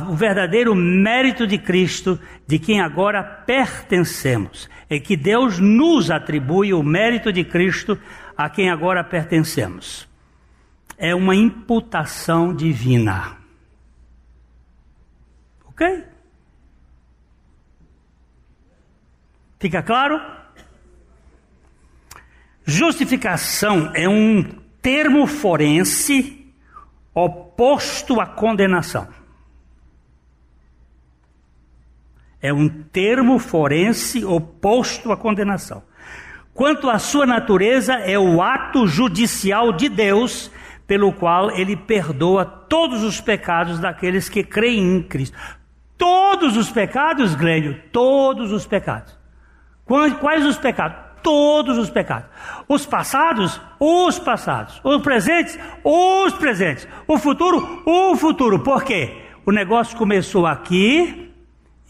o 0.08 0.14
verdadeiro 0.14 0.74
mérito 0.74 1.46
de 1.46 1.58
Cristo, 1.58 2.18
de 2.46 2.58
quem 2.58 2.80
agora 2.80 3.22
pertencemos. 3.22 4.68
É 4.88 4.98
que 4.98 5.16
Deus 5.16 5.58
nos 5.58 6.10
atribui 6.10 6.72
o 6.72 6.82
mérito 6.82 7.30
de 7.30 7.44
Cristo, 7.44 7.98
a 8.34 8.48
quem 8.48 8.70
agora 8.70 9.04
pertencemos. 9.04 10.08
É 10.98 11.14
uma 11.14 11.34
imputação 11.34 12.54
divina. 12.54 13.38
Ok? 15.66 16.04
Fica 19.58 19.82
claro? 19.82 20.20
Justificação 22.64 23.92
é 23.94 24.08
um 24.08 24.42
termo 24.82 25.26
forense 25.26 26.46
oposto 27.14 28.20
à 28.20 28.26
condenação. 28.26 29.08
É 32.40 32.52
um 32.52 32.68
termo 32.68 33.38
forense 33.38 34.24
oposto 34.24 35.10
à 35.10 35.16
condenação. 35.16 35.82
Quanto 36.54 36.90
à 36.90 36.98
sua 36.98 37.24
natureza, 37.24 37.94
é 37.94 38.18
o 38.18 38.42
ato 38.42 38.86
judicial 38.86 39.72
de 39.72 39.88
Deus 39.88 40.50
pelo 40.88 41.12
qual 41.12 41.50
ele 41.50 41.76
perdoa 41.76 42.44
todos 42.44 43.04
os 43.04 43.20
pecados 43.20 43.78
daqueles 43.78 44.28
que 44.28 44.42
creem 44.42 44.96
em 44.96 45.02
Cristo. 45.02 45.36
Todos 45.96 46.56
os 46.56 46.70
pecados, 46.70 47.34
Glênio, 47.34 47.78
todos 47.92 48.50
os 48.50 48.66
pecados. 48.66 49.16
Quais 49.84 50.44
os 50.44 50.56
pecados? 50.56 51.08
todos 51.22 51.76
os 51.76 51.90
pecados. 51.90 52.30
Os 52.66 52.86
passados, 52.86 53.60
os 53.78 54.18
passados. 54.18 54.80
Os 54.82 55.02
presentes, 55.02 55.58
os 55.84 56.32
presentes. 56.34 56.88
O 57.06 57.18
futuro, 57.18 57.82
o 57.84 58.16
futuro. 58.16 58.60
Por 58.60 58.82
quê? 58.82 59.24
O 59.44 59.52
negócio 59.52 59.98
começou 59.98 60.46
aqui 60.46 61.34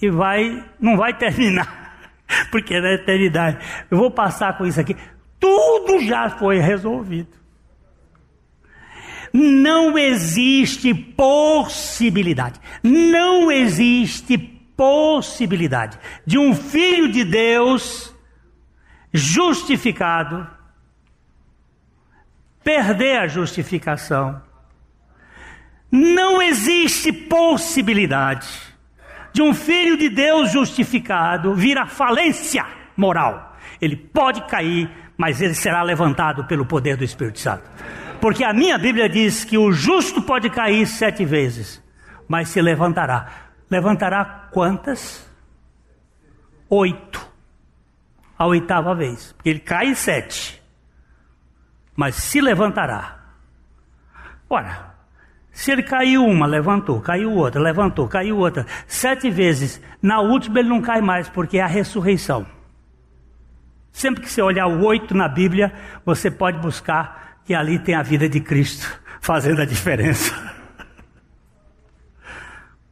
e 0.03 0.11
vai, 0.11 0.65
não 0.81 0.97
vai 0.97 1.13
terminar, 1.15 2.11
porque 2.51 2.75
é 2.75 2.81
na 2.81 2.93
eternidade. 2.95 3.59
Eu 3.89 3.99
vou 3.99 4.11
passar 4.11 4.59
com 4.59 4.67
isso 4.67 4.81
aqui. 4.81 4.97
Tudo 5.39 6.01
já 6.01 6.31
foi 6.31 6.59
resolvido. 6.59 7.38
Não 9.41 9.97
existe 9.97 10.93
possibilidade. 10.93 12.61
Não 12.83 13.53
existe 13.53 14.37
possibilidade 14.37 15.97
de 16.27 16.37
um 16.37 16.53
filho 16.53 17.09
de 17.13 17.25
Deus 17.25 18.13
justificado, 19.13 20.45
perder 22.65 23.19
a 23.19 23.29
justificação. 23.29 24.43
Não 25.89 26.43
existe 26.43 27.13
possibilidade 27.13 28.49
de 29.33 29.41
um 29.41 29.55
filho 29.55 29.97
de 29.97 30.09
Deus 30.09 30.51
justificado 30.51 31.55
vir 31.55 31.79
à 31.79 31.87
falência 31.87 32.67
moral. 32.97 33.57
Ele 33.81 33.95
pode 33.95 34.45
cair, 34.49 34.91
mas 35.17 35.41
ele 35.41 35.55
será 35.55 35.81
levantado 35.85 36.45
pelo 36.45 36.67
poder 36.67 36.97
do 36.97 37.05
Espírito 37.05 37.39
Santo. 37.39 37.63
Porque 38.21 38.45
a 38.45 38.53
minha 38.53 38.77
Bíblia 38.77 39.09
diz 39.09 39.45
que 39.45 39.57
o 39.57 39.73
justo 39.73 40.21
pode 40.23 40.51
cair 40.51 40.87
sete 40.87 41.25
vezes, 41.25 41.83
mas 42.27 42.49
se 42.49 42.61
levantará. 42.61 43.29
Levantará 43.71 44.49
quantas? 44.51 45.27
Oito 46.69 47.29
a 48.39 48.47
oitava 48.47 48.95
vez, 48.95 49.33
porque 49.33 49.49
ele 49.49 49.59
cai 49.59 49.95
sete, 49.97 50.63
mas 51.97 52.15
se 52.15 52.41
levantará. 52.41 53.19
Ora, 54.49 54.95
se 55.51 55.73
ele 55.73 55.83
caiu 55.83 56.25
uma, 56.25 56.47
levantou, 56.47 57.01
caiu 57.01 57.33
outra, 57.33 57.61
levantou, 57.61 58.07
caiu 58.07 58.39
outra, 58.39 58.65
sete 58.87 59.29
vezes, 59.29 59.83
na 60.01 60.21
última 60.21 60.61
ele 60.61 60.69
não 60.69 60.81
cai 60.81 61.01
mais, 61.01 61.29
porque 61.29 61.59
é 61.59 61.63
a 61.63 61.67
ressurreição. 61.67 62.47
Sempre 63.91 64.23
que 64.23 64.31
você 64.31 64.41
olhar 64.41 64.69
o 64.69 64.85
oito 64.85 65.17
na 65.17 65.27
Bíblia, 65.27 65.75
você 66.05 66.31
pode 66.31 66.59
buscar 66.61 67.28
que 67.49 67.55
ali 67.55 67.79
tem 67.79 67.95
a 67.95 68.03
vida 68.03 68.29
de 68.29 68.41
Cristo 68.41 69.01
fazendo 69.23 69.63
a 69.63 69.65
diferença. 69.65 70.35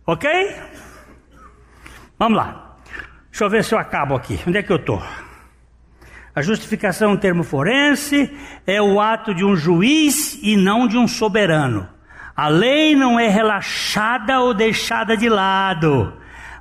ok? 0.07 0.57
Vamos 2.19 2.39
lá. 2.39 2.79
Deixa 3.31 3.45
eu 3.45 3.51
ver 3.51 3.63
se 3.63 3.75
eu 3.75 3.79
acabo 3.79 4.15
aqui. 4.15 4.41
Onde 4.47 4.57
é 4.57 4.63
que 4.63 4.73
eu 4.73 4.77
estou? 4.77 5.03
A 6.35 6.41
justificação 6.41 7.11
é 7.11 7.13
um 7.13 7.19
termo 7.19 7.45
forense, 7.45 8.35
é 8.67 8.81
o 8.81 8.99
ato 8.99 9.35
de 9.35 9.45
um 9.45 9.55
juiz 9.55 10.39
e 10.43 10.57
não 10.57 10.89
de 10.89 10.97
um 10.97 11.07
soberano. 11.07 11.87
A 12.35 12.49
lei 12.49 12.97
não 12.97 13.21
é 13.21 13.29
relaxada 13.29 14.41
ou 14.41 14.55
deixada 14.55 15.19
de 15.19 15.29
lado 15.29 16.17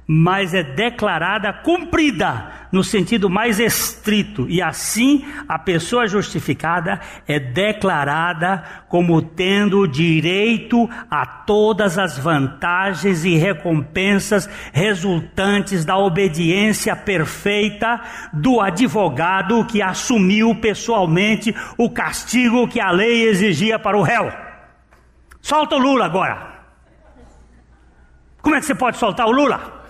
mas 0.08 0.54
é 0.54 0.64
declarada 0.64 1.52
cumprida 1.52 2.65
no 2.76 2.84
sentido 2.84 3.30
mais 3.30 3.58
estrito, 3.58 4.46
e 4.50 4.62
assim 4.62 5.26
a 5.48 5.58
pessoa 5.58 6.06
justificada 6.08 7.00
é 7.26 7.40
declarada 7.40 8.66
como 8.90 9.22
tendo 9.22 9.88
direito 9.88 10.90
a 11.10 11.26
todas 11.26 11.98
as 11.98 12.20
vantagens 12.20 13.24
e 13.24 13.38
recompensas 13.38 14.50
resultantes 14.74 15.86
da 15.86 15.98
obediência 15.98 16.94
perfeita 16.98 18.02
do 18.34 18.60
advogado 18.60 19.64
que 19.64 19.82
assumiu 19.82 20.54
pessoalmente 20.56 21.56
o 21.78 21.90
castigo 21.90 22.68
que 22.68 22.82
a 22.82 22.92
lei 22.92 23.26
exigia 23.30 23.80
para 23.80 23.98
o 23.98 24.02
réu. 24.02 24.30
Solta 25.42 25.78
o 25.78 25.80
Lula 25.80 26.04
agora. 26.04 26.56
Como 28.42 28.54
é 28.54 28.60
que 28.60 28.66
você 28.66 28.76
pode 28.76 28.98
soltar 28.98 29.28
o 29.28 29.32
Lula? 29.32 29.85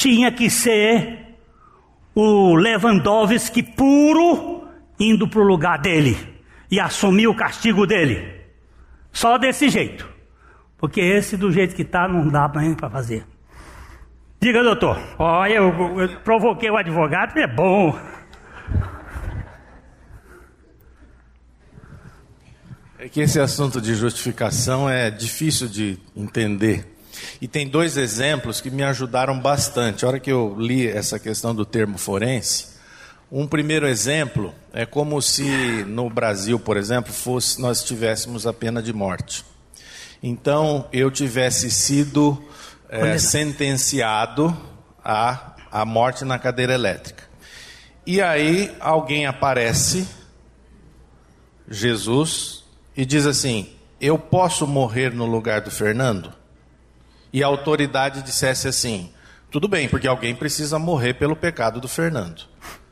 Tinha 0.00 0.32
que 0.32 0.48
ser 0.48 1.36
o 2.14 2.54
Lewandowski 2.54 3.62
puro 3.62 4.66
indo 4.98 5.28
para 5.28 5.40
o 5.40 5.44
lugar 5.44 5.78
dele 5.78 6.16
e 6.70 6.80
assumir 6.80 7.26
o 7.26 7.34
castigo 7.34 7.86
dele. 7.86 8.40
Só 9.12 9.36
desse 9.36 9.68
jeito. 9.68 10.08
Porque 10.78 11.02
esse 11.02 11.36
do 11.36 11.52
jeito 11.52 11.74
que 11.76 11.82
está 11.82 12.08
não 12.08 12.26
dá 12.28 12.48
para 12.48 12.88
fazer. 12.88 13.26
Diga, 14.40 14.62
doutor. 14.62 14.98
Olha, 15.18 15.56
eu, 15.56 16.00
eu 16.00 16.20
provoquei 16.20 16.70
o 16.70 16.78
advogado, 16.78 17.36
é 17.36 17.46
bom. 17.46 17.94
É 22.98 23.06
que 23.06 23.20
esse 23.20 23.38
assunto 23.38 23.82
de 23.82 23.94
justificação 23.94 24.88
é 24.88 25.10
difícil 25.10 25.68
de 25.68 25.98
entender. 26.16 26.86
E 27.40 27.48
tem 27.48 27.68
dois 27.68 27.96
exemplos 27.96 28.60
que 28.60 28.70
me 28.70 28.82
ajudaram 28.82 29.38
bastante. 29.38 30.04
A 30.04 30.08
hora 30.08 30.20
que 30.20 30.30
eu 30.30 30.54
li 30.58 30.86
essa 30.86 31.18
questão 31.18 31.54
do 31.54 31.64
termo 31.64 31.98
forense, 31.98 32.66
um 33.30 33.46
primeiro 33.46 33.86
exemplo 33.86 34.52
é 34.72 34.84
como 34.84 35.22
se 35.22 35.84
no 35.84 36.10
Brasil, 36.10 36.58
por 36.58 36.76
exemplo, 36.76 37.12
fosse 37.12 37.60
nós 37.60 37.84
tivéssemos 37.84 38.46
a 38.46 38.52
pena 38.52 38.82
de 38.82 38.92
morte. 38.92 39.44
Então 40.22 40.86
eu 40.92 41.10
tivesse 41.10 41.70
sido 41.70 42.42
é, 42.88 43.16
sentenciado 43.18 44.56
à, 45.04 45.54
à 45.70 45.84
morte 45.84 46.24
na 46.24 46.38
cadeira 46.38 46.74
elétrica. 46.74 47.24
E 48.04 48.20
aí 48.20 48.74
alguém 48.80 49.26
aparece, 49.26 50.08
Jesus, 51.68 52.64
e 52.96 53.06
diz 53.06 53.26
assim: 53.26 53.70
Eu 54.00 54.18
posso 54.18 54.66
morrer 54.66 55.12
no 55.12 55.26
lugar 55.26 55.60
do 55.60 55.70
Fernando? 55.70 56.32
E 57.32 57.42
a 57.42 57.46
autoridade 57.46 58.22
dissesse 58.22 58.68
assim: 58.68 59.10
Tudo 59.50 59.68
bem, 59.68 59.88
porque 59.88 60.08
alguém 60.08 60.34
precisa 60.34 60.78
morrer 60.78 61.14
pelo 61.14 61.36
pecado 61.36 61.80
do 61.80 61.88
Fernando. 61.88 62.42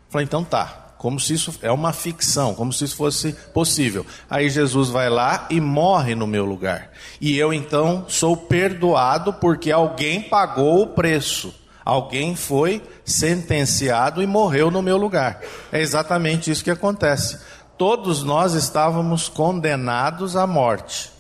Falei, 0.08 0.24
então 0.24 0.44
tá. 0.44 0.84
Como 0.98 1.20
se 1.20 1.34
isso 1.34 1.54
é 1.62 1.70
uma 1.70 1.92
ficção, 1.92 2.56
como 2.56 2.72
se 2.72 2.84
isso 2.84 2.96
fosse 2.96 3.32
possível. 3.54 4.04
Aí 4.28 4.50
Jesus 4.50 4.88
vai 4.88 5.08
lá 5.08 5.46
e 5.48 5.60
morre 5.60 6.16
no 6.16 6.26
meu 6.26 6.44
lugar. 6.44 6.90
E 7.20 7.38
eu 7.38 7.52
então 7.52 8.04
sou 8.08 8.36
perdoado 8.36 9.32
porque 9.34 9.70
alguém 9.70 10.20
pagou 10.22 10.82
o 10.82 10.88
preço. 10.88 11.54
Alguém 11.84 12.34
foi 12.34 12.82
sentenciado 13.04 14.20
e 14.20 14.26
morreu 14.26 14.72
no 14.72 14.82
meu 14.82 14.96
lugar. 14.96 15.40
É 15.70 15.80
exatamente 15.80 16.50
isso 16.50 16.64
que 16.64 16.70
acontece. 16.70 17.38
Todos 17.78 18.24
nós 18.24 18.54
estávamos 18.54 19.28
condenados 19.28 20.34
à 20.34 20.48
morte. 20.48 21.12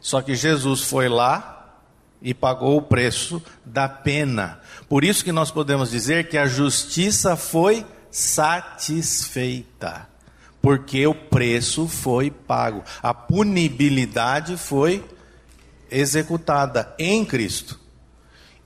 Só 0.00 0.22
que 0.22 0.34
Jesus 0.34 0.80
foi 0.80 1.06
lá 1.06 1.61
e 2.22 2.32
pagou 2.32 2.76
o 2.78 2.82
preço 2.82 3.42
da 3.64 3.88
pena. 3.88 4.60
Por 4.88 5.04
isso 5.04 5.24
que 5.24 5.32
nós 5.32 5.50
podemos 5.50 5.90
dizer 5.90 6.28
que 6.28 6.38
a 6.38 6.46
justiça 6.46 7.36
foi 7.36 7.84
satisfeita, 8.10 10.06
porque 10.60 11.06
o 11.06 11.14
preço 11.14 11.88
foi 11.88 12.30
pago, 12.30 12.84
a 13.02 13.12
punibilidade 13.12 14.56
foi 14.56 15.04
executada 15.90 16.94
em 16.98 17.24
Cristo. 17.24 17.80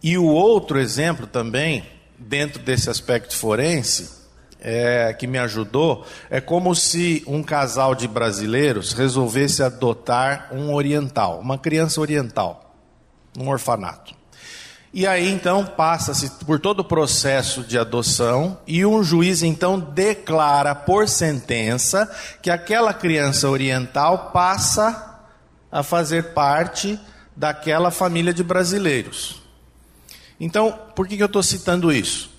E 0.02 0.18
o 0.18 0.24
outro 0.24 0.78
exemplo 0.78 1.26
também, 1.26 1.84
dentro 2.18 2.62
desse 2.62 2.90
aspecto 2.90 3.36
forense, 3.36 4.16
é, 4.60 5.12
que 5.12 5.26
me 5.26 5.38
ajudou, 5.38 6.04
é 6.30 6.40
como 6.40 6.74
se 6.74 7.22
um 7.26 7.42
casal 7.42 7.94
de 7.94 8.08
brasileiros 8.08 8.92
resolvesse 8.92 9.62
adotar 9.62 10.48
um 10.52 10.74
oriental, 10.74 11.40
uma 11.40 11.58
criança 11.58 12.00
oriental, 12.00 12.65
num 13.36 13.48
orfanato. 13.48 14.14
E 14.92 15.06
aí 15.06 15.30
então 15.30 15.66
passa-se 15.66 16.30
por 16.44 16.58
todo 16.58 16.80
o 16.80 16.84
processo 16.84 17.62
de 17.62 17.78
adoção 17.78 18.58
e 18.66 18.86
um 18.86 19.02
juiz 19.04 19.42
então 19.42 19.78
declara 19.78 20.74
por 20.74 21.06
sentença 21.08 22.10
que 22.40 22.50
aquela 22.50 22.94
criança 22.94 23.50
oriental 23.50 24.30
passa 24.32 25.20
a 25.70 25.82
fazer 25.82 26.32
parte 26.32 26.98
daquela 27.36 27.90
família 27.90 28.32
de 28.32 28.42
brasileiros. 28.42 29.42
Então, 30.40 30.78
por 30.94 31.06
que, 31.06 31.16
que 31.16 31.22
eu 31.22 31.26
estou 31.26 31.42
citando 31.42 31.92
isso? 31.92 32.30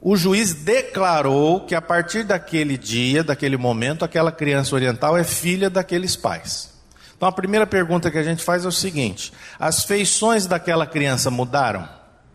O 0.00 0.16
juiz 0.16 0.54
declarou 0.54 1.66
que 1.66 1.74
a 1.74 1.82
partir 1.82 2.22
daquele 2.22 2.78
dia, 2.78 3.24
daquele 3.24 3.56
momento, 3.56 4.04
aquela 4.04 4.30
criança 4.30 4.74
oriental 4.74 5.16
é 5.16 5.24
filha 5.24 5.68
daqueles 5.68 6.14
pais. 6.14 6.77
Então 7.18 7.28
a 7.28 7.32
primeira 7.32 7.66
pergunta 7.66 8.12
que 8.12 8.16
a 8.16 8.22
gente 8.22 8.44
faz 8.44 8.64
é 8.64 8.68
o 8.68 8.72
seguinte: 8.72 9.32
as 9.58 9.82
feições 9.82 10.46
daquela 10.46 10.86
criança 10.86 11.30
mudaram? 11.30 11.86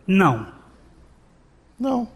Não. 0.06 0.46
Não. 1.80 2.06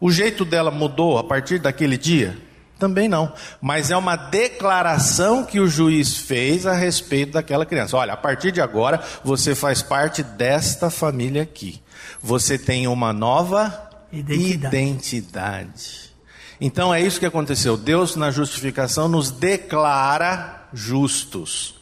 O 0.00 0.10
jeito 0.10 0.44
dela 0.44 0.70
mudou 0.70 1.18
a 1.18 1.24
partir 1.24 1.58
daquele 1.58 1.98
dia? 1.98 2.38
Também 2.78 3.08
não. 3.08 3.32
Mas 3.60 3.90
é 3.90 3.96
uma 3.96 4.14
declaração 4.14 5.44
que 5.44 5.58
o 5.58 5.66
juiz 5.66 6.16
fez 6.16 6.64
a 6.64 6.72
respeito 6.72 7.32
daquela 7.32 7.66
criança. 7.66 7.96
Olha, 7.96 8.12
a 8.12 8.16
partir 8.16 8.52
de 8.52 8.60
agora 8.60 9.02
você 9.24 9.56
faz 9.56 9.82
parte 9.82 10.22
desta 10.22 10.88
família 10.88 11.42
aqui. 11.42 11.82
Você 12.22 12.56
tem 12.56 12.86
uma 12.86 13.12
nova 13.12 13.90
identidade. 14.12 14.76
identidade. 14.76 16.14
Então 16.60 16.94
é 16.94 17.00
isso 17.00 17.18
que 17.18 17.26
aconteceu. 17.26 17.76
Deus, 17.76 18.14
na 18.14 18.30
justificação, 18.30 19.08
nos 19.08 19.32
declara 19.32 20.68
justos. 20.72 21.77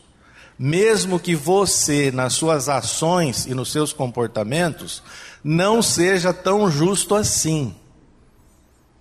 Mesmo 0.59 1.21
que 1.21 1.35
você, 1.35 2.11
nas 2.11 2.33
suas 2.33 2.69
ações 2.69 3.47
e 3.47 3.55
nos 3.55 3.71
seus 3.71 3.93
comportamentos, 3.93 5.03
não 5.45 5.83
seja 5.83 6.33
tão 6.33 6.71
justo 6.71 7.15
assim. 7.15 7.75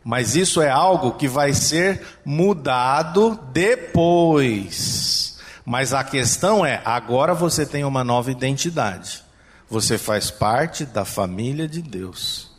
Mas 0.03 0.35
isso 0.35 0.61
é 0.61 0.69
algo 0.69 1.13
que 1.13 1.27
vai 1.27 1.53
ser 1.53 2.05
mudado 2.23 3.39
depois. 3.51 5.39
Mas 5.65 5.93
a 5.93 6.03
questão 6.03 6.63
é: 6.65 6.81
agora 6.85 7.33
você 7.33 7.65
tem 7.65 7.83
uma 7.83 8.03
nova 8.03 8.29
identidade. 8.29 9.23
Você 9.67 9.97
faz 9.97 10.29
parte 10.29 10.85
da 10.85 11.03
família 11.03 11.67
de 11.67 11.81
Deus. 11.81 12.51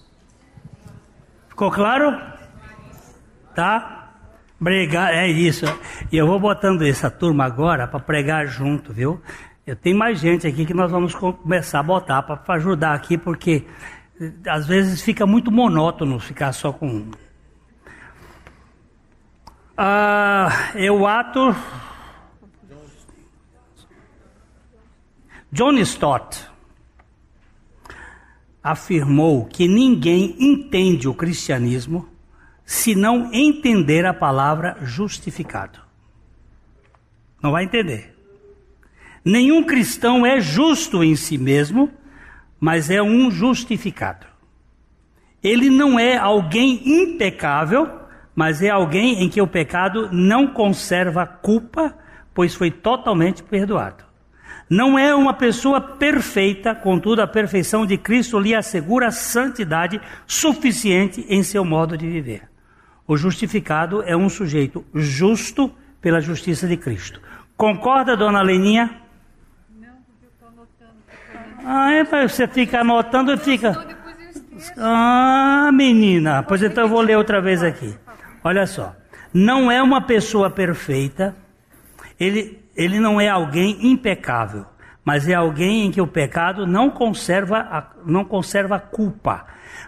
Ficou 1.49 1.71
claro? 1.71 2.21
Tá? 3.55 3.96
Pregar, 4.59 5.13
é 5.13 5.29
isso. 5.29 5.67
E 6.11 6.17
eu 6.17 6.27
vou 6.27 6.41
botando 6.41 6.83
essa 6.83 7.11
turma 7.11 7.45
agora 7.45 7.87
para 7.87 8.01
pregar 8.01 8.47
junto, 8.47 8.93
viu? 8.93 9.21
Eu 9.67 9.77
tenho 9.77 9.99
mais 9.99 10.19
gente 10.19 10.47
aqui 10.47 10.65
que 10.65 10.73
nós 10.73 10.91
vamos 10.91 11.15
começar 11.15 11.81
a 11.81 11.83
botar 11.83 12.23
para 12.23 12.55
ajudar 12.55 12.95
aqui, 12.95 13.19
porque 13.19 13.67
eh, 14.21 14.33
às 14.49 14.67
vezes 14.67 15.03
fica 15.03 15.27
muito 15.27 15.51
monótono 15.53 16.19
ficar 16.19 16.53
só 16.53 16.73
com. 16.73 17.11
Ah, 19.77 20.71
eu 20.75 21.07
ato. 21.07 21.55
John 25.53 25.75
Stott 25.79 26.47
afirmou 28.63 29.45
que 29.45 29.69
ninguém 29.69 30.35
entende 30.39 31.09
o 31.09 31.15
cristianismo 31.15 32.09
se 32.67 32.97
não 32.97 33.33
entender 33.33 34.05
a 34.05 34.13
palavra 34.13 34.77
justificado. 34.83 35.79
Não 37.41 37.53
vai 37.53 37.63
entender. 37.63 38.13
Nenhum 39.25 39.63
cristão 39.63 40.27
é 40.27 40.41
justo 40.41 41.03
em 41.05 41.15
si 41.15 41.39
mesmo, 41.39 41.91
mas 42.59 42.91
é 42.91 43.01
um 43.01 43.31
justificado. 43.31 44.27
Ele 45.43 45.71
não 45.71 45.99
é 45.99 46.17
alguém 46.17 46.83
impecável, 46.85 47.89
mas 48.35 48.61
é 48.63 48.69
alguém 48.69 49.23
em 49.23 49.29
que 49.29 49.41
o 49.41 49.47
pecado 49.47 50.09
não 50.11 50.49
conserva 50.49 51.25
culpa, 51.25 51.97
pois 52.35 52.55
foi 52.55 52.71
totalmente 52.71 53.45
perdoado. 53.45 54.05
Não 54.69 54.99
é 54.99 55.15
uma 55.15 55.33
pessoa 55.33 55.81
perfeita, 55.81 56.75
contudo, 56.75 57.23
a 57.23 57.29
perfeição 57.29 57.87
de 57.87 57.97
Cristo 57.97 58.41
lhe 58.41 58.53
assegura 58.53 59.13
santidade 59.13 60.01
suficiente 60.27 61.25
em 61.29 61.45
seu 61.45 61.65
modo 61.65 61.97
de 61.97 62.09
viver. 62.09 62.56
O 63.07 63.17
justificado 63.17 64.03
é 64.03 64.17
um 64.17 64.29
sujeito 64.29 64.85
justo 64.93 65.73
pela 66.01 66.21
justiça 66.21 66.67
de 66.67 66.77
Cristo. 66.77 67.21
Concorda, 67.57 68.17
dona 68.17 68.43
Leninha? 68.43 69.03
Ah, 71.65 71.93
é, 71.93 72.05
você 72.05 72.47
fica 72.47 72.81
anotando 72.81 73.33
e 73.33 73.37
fica. 73.37 73.97
Ah, 74.77 75.71
menina, 75.73 76.43
pois 76.43 76.63
então 76.63 76.85
eu 76.85 76.89
vou 76.89 77.01
ler 77.01 77.17
outra 77.17 77.41
vez 77.41 77.63
aqui. 77.63 77.95
Olha 78.43 78.67
só. 78.67 78.95
Não 79.33 79.71
é 79.71 79.83
uma 79.83 80.01
pessoa 80.01 80.49
perfeita, 80.49 81.37
ele, 82.19 82.65
ele 82.75 82.99
não 82.99 83.21
é 83.21 83.29
alguém 83.29 83.87
impecável, 83.87 84.65
mas 85.05 85.29
é 85.29 85.35
alguém 85.35 85.87
em 85.87 85.91
que 85.91 86.01
o 86.01 86.07
pecado 86.07 86.67
não 86.67 86.89
conserva, 86.89 87.93
não 88.05 88.25
conserva 88.25 88.79
culpa 88.79 89.47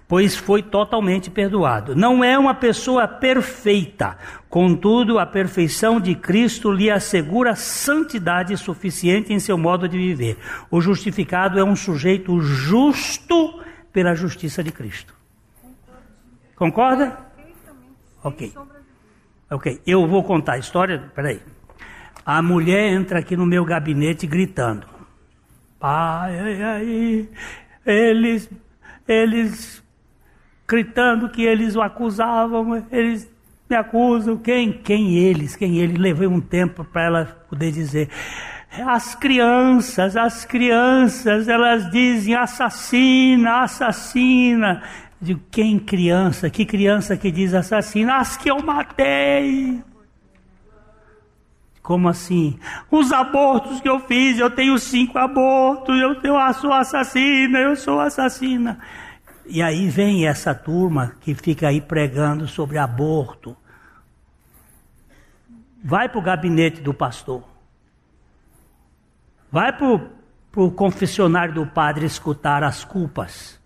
pois 0.09 0.35
foi 0.35 0.63
totalmente 0.63 1.31
perdoado. 1.31 1.95
Não 1.95 2.25
é 2.25 2.39
uma 2.39 2.55
pessoa 2.55 3.07
perfeita, 3.07 4.17
contudo, 4.49 5.19
a 5.19 5.27
perfeição 5.27 6.01
de 6.01 6.15
Cristo 6.15 6.73
lhe 6.73 6.91
assegura 6.91 7.55
santidade 7.55 8.57
suficiente 8.57 9.33
em 9.33 9.39
seu 9.39 9.59
modo 9.59 9.87
de 9.87 9.99
viver. 9.99 10.39
O 10.71 10.81
justificado 10.81 11.59
é 11.59 11.63
um 11.63 11.77
sujeito 11.77 12.41
justo 12.41 13.63
pela 13.93 14.15
justiça 14.15 14.65
de 14.65 14.73
Cristo. 14.73 15.15
Concorda? 16.57 17.19
Ok. 18.25 18.53
Ok, 19.51 19.81
eu 19.87 20.07
vou 20.07 20.25
contar 20.25 20.55
a 20.55 20.59
história. 20.59 21.11
Peraí. 21.15 21.41
A 22.25 22.43
mulher 22.43 22.93
entra 22.93 23.21
aqui 23.21 23.37
no 23.37 23.47
meu 23.47 23.65
gabinete 23.65 24.27
gritando: 24.27 24.87
Pai, 25.79 26.61
ai, 26.63 27.29
eles 27.87 28.51
eles 29.07 29.83
gritando 30.69 31.31
que 31.31 31.43
eles 31.43 31.75
o 31.75 31.81
acusavam, 31.81 32.85
eles 32.93 33.29
me 33.69 33.75
acusam, 33.75 34.37
quem? 34.37 34.71
Quem 34.71 35.17
eles? 35.17 35.57
Quem 35.57 35.79
eles? 35.79 35.99
Levei 35.99 36.29
um 36.29 36.41
tempo 36.41 36.85
para 36.85 37.03
ela 37.03 37.25
poder 37.49 37.73
dizer. 37.73 38.11
As 38.87 39.15
crianças, 39.15 40.15
as 40.15 40.45
crianças, 40.45 41.49
elas 41.49 41.91
dizem 41.91 42.35
assassina, 42.35 43.63
assassina. 43.63 44.83
De 45.21 45.35
quem 45.51 45.79
criança? 45.79 46.49
Que 46.49 46.65
criança 46.65 47.17
que 47.17 47.31
diz 47.31 47.55
assassina? 47.55 48.17
As 48.17 48.37
que 48.37 48.51
eu 48.51 48.63
matei. 48.63 49.83
Como 51.83 52.09
assim? 52.09 52.59
Os 52.91 53.11
abortos 53.11 53.81
que 53.81 53.89
eu 53.89 53.99
fiz, 54.01 54.39
eu 54.39 54.51
tenho 54.51 54.79
cinco 54.79 55.19
abortos, 55.19 55.99
eu, 55.99 56.15
eu 56.23 56.55
sou 56.55 56.73
assassina, 56.73 57.59
eu 57.59 57.75
sou 57.75 57.99
assassina. 57.99 58.79
E 59.51 59.63
aí 59.63 59.89
vem 59.89 60.27
essa 60.27 60.55
turma 60.55 61.17
que 61.21 61.35
fica 61.35 61.69
aí 61.69 61.81
pregando 61.81 62.47
sobre 62.47 62.77
aborto. 62.77 63.57
Vai 65.83 66.07
para 66.07 66.19
o 66.19 66.23
gabinete 66.23 66.83
do 66.83 66.93
pastor. 66.93 67.43
Vai 69.51 69.73
para 69.73 70.63
o 70.63 70.71
confessionário 70.71 71.55
do 71.55 71.67
padre 71.67 72.05
escutar 72.05 72.63
as 72.63 72.85
culpas. 72.85 73.59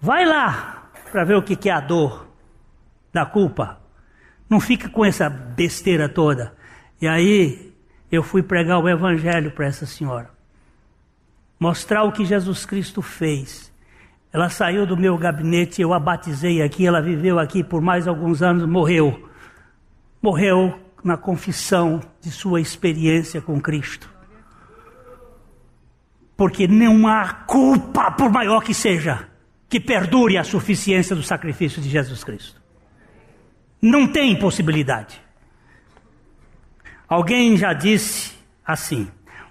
Vai 0.00 0.24
lá 0.24 0.88
para 1.10 1.24
ver 1.24 1.34
o 1.34 1.42
que, 1.42 1.56
que 1.56 1.68
é 1.68 1.72
a 1.72 1.80
dor 1.80 2.28
da 3.12 3.26
culpa. 3.26 3.80
Não 4.48 4.60
fica 4.60 4.88
com 4.88 5.04
essa 5.04 5.28
besteira 5.28 6.08
toda. 6.08 6.56
E 7.02 7.08
aí 7.08 7.74
eu 8.12 8.22
fui 8.22 8.40
pregar 8.40 8.78
o 8.78 8.88
evangelho 8.88 9.50
para 9.50 9.66
essa 9.66 9.84
senhora. 9.84 10.30
Mostrar 11.58 12.04
o 12.04 12.12
que 12.12 12.24
Jesus 12.24 12.64
Cristo 12.64 13.02
fez. 13.02 13.74
Ela 14.36 14.50
saiu 14.50 14.84
do 14.84 14.98
meu 14.98 15.16
gabinete, 15.16 15.80
eu 15.80 15.94
a 15.94 15.98
batizei 15.98 16.60
aqui, 16.60 16.86
ela 16.86 17.00
viveu 17.00 17.38
aqui 17.38 17.64
por 17.64 17.80
mais 17.80 18.06
alguns 18.06 18.42
anos, 18.42 18.68
morreu. 18.68 19.30
Morreu 20.20 20.78
na 21.02 21.16
confissão 21.16 22.02
de 22.20 22.30
sua 22.30 22.60
experiência 22.60 23.40
com 23.40 23.58
Cristo. 23.58 24.12
Porque 26.36 26.68
não 26.68 27.08
há 27.08 27.32
culpa, 27.32 28.10
por 28.10 28.30
maior 28.30 28.62
que 28.62 28.74
seja, 28.74 29.26
que 29.70 29.80
perdure 29.80 30.36
a 30.36 30.44
suficiência 30.44 31.16
do 31.16 31.22
sacrifício 31.22 31.80
de 31.80 31.88
Jesus 31.88 32.22
Cristo. 32.22 32.60
Não 33.80 34.06
tem 34.06 34.38
possibilidade. 34.38 35.18
Alguém 37.08 37.56
já 37.56 37.72
disse 37.72 38.34
assim: 38.66 39.08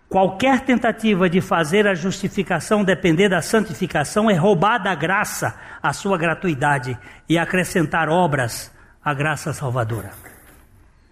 qualquer 0.10 0.62
tentativa 0.62 1.30
de 1.30 1.42
fazer 1.42 1.88
a 1.88 1.94
justificação 1.94 2.84
depender 2.84 3.30
da 3.30 3.42
santificação 3.42 4.30
é 4.30 4.36
roubar 4.36 4.82
da 4.82 4.96
graça 4.96 5.56
a 5.82 5.94
sua 5.94 6.18
gratuidade 6.18 6.98
e 7.28 7.38
acrescentar 7.38 8.10
obras 8.10 8.72
à 9.04 9.14
graça 9.14 9.54
salvadora. 9.54 10.12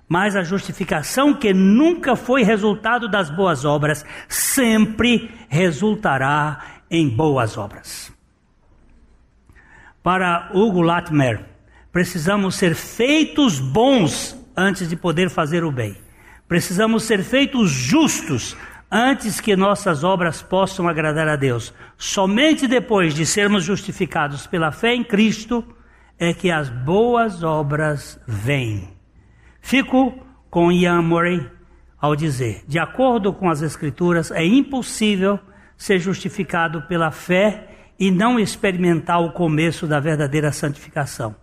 Mas 0.08 0.36
a 0.36 0.44
justificação 0.44 1.34
que 1.34 1.54
nunca 1.54 2.16
foi 2.16 2.44
resultado 2.44 3.10
das 3.10 3.30
boas 3.30 3.66
obras, 3.66 4.06
sempre 4.28 5.32
resultará 5.50 6.62
em 6.90 7.10
boas 7.10 7.58
obras. 7.58 8.12
Para 10.04 10.50
Hugo 10.54 10.82
Latimer, 10.82 11.46
precisamos 11.92 12.56
ser 12.56 12.76
feitos 12.76 13.60
bons 13.60 14.38
antes 14.56 14.90
de 14.90 14.96
poder 14.96 15.30
fazer 15.30 15.64
o 15.64 15.72
bem. 15.72 15.96
Precisamos 16.48 17.04
ser 17.04 17.24
feitos 17.24 17.72
justos 17.72 18.56
antes 18.94 19.42
que 19.42 19.56
nossas 19.56 20.04
obras 20.04 20.44
possam 20.44 20.88
agradar 20.88 21.28
a 21.28 21.36
Deus. 21.36 21.74
Somente 21.98 22.68
depois 22.68 23.16
de 23.16 23.26
sermos 23.26 23.64
justificados 23.64 24.46
pela 24.46 24.72
fé 24.72 24.94
em 24.94 25.04
Cristo 25.04 25.66
é 26.20 26.32
que 26.32 26.52
as 26.52 26.70
boas 26.70 27.42
obras 27.44 28.22
vêm. 28.28 28.88
Fico 29.60 30.14
com 30.48 30.72
Ian 30.72 31.02
Murray 31.02 31.50
ao 32.00 32.16
dizer: 32.16 32.64
de 32.68 32.78
acordo 32.78 33.34
com 33.34 33.50
as 33.50 33.64
Escrituras, 33.64 34.30
é 34.30 34.46
impossível 34.46 35.40
ser 35.76 35.98
justificado 35.98 36.84
pela 36.84 37.10
fé 37.10 37.70
e 38.00 38.12
não 38.12 38.40
experimentar 38.40 39.20
o 39.24 39.32
começo 39.32 39.88
da 39.88 40.00
verdadeira 40.00 40.52
santificação, 40.52 41.36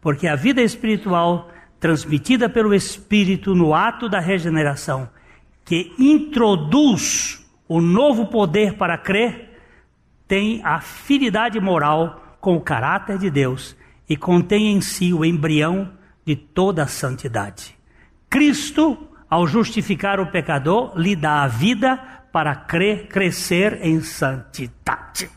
porque 0.00 0.26
a 0.26 0.36
vida 0.36 0.62
espiritual 0.62 1.50
transmitida 1.78 2.48
pelo 2.48 2.72
Espírito 2.74 3.54
no 3.54 3.74
ato 3.74 4.08
da 4.08 4.20
regeneração, 4.20 5.06
que 5.64 5.92
introduz 5.98 7.44
o 7.66 7.80
novo 7.80 8.26
poder 8.26 8.74
para 8.74 8.98
crer, 8.98 9.58
tem 10.28 10.60
afinidade 10.64 11.58
moral 11.58 12.36
com 12.40 12.56
o 12.56 12.60
caráter 12.60 13.18
de 13.18 13.30
Deus 13.30 13.76
e 14.08 14.16
contém 14.16 14.72
em 14.72 14.80
si 14.80 15.12
o 15.12 15.24
embrião 15.24 15.90
de 16.24 16.36
toda 16.36 16.82
a 16.82 16.86
santidade. 16.86 17.76
Cristo, 18.28 19.08
ao 19.28 19.46
justificar 19.46 20.20
o 20.20 20.26
pecador, 20.26 20.92
lhe 20.96 21.16
dá 21.16 21.42
a 21.42 21.48
vida 21.48 21.96
para 22.32 22.54
crer, 22.54 23.08
crescer 23.08 23.78
em 23.82 24.00
santidade. 24.00 25.30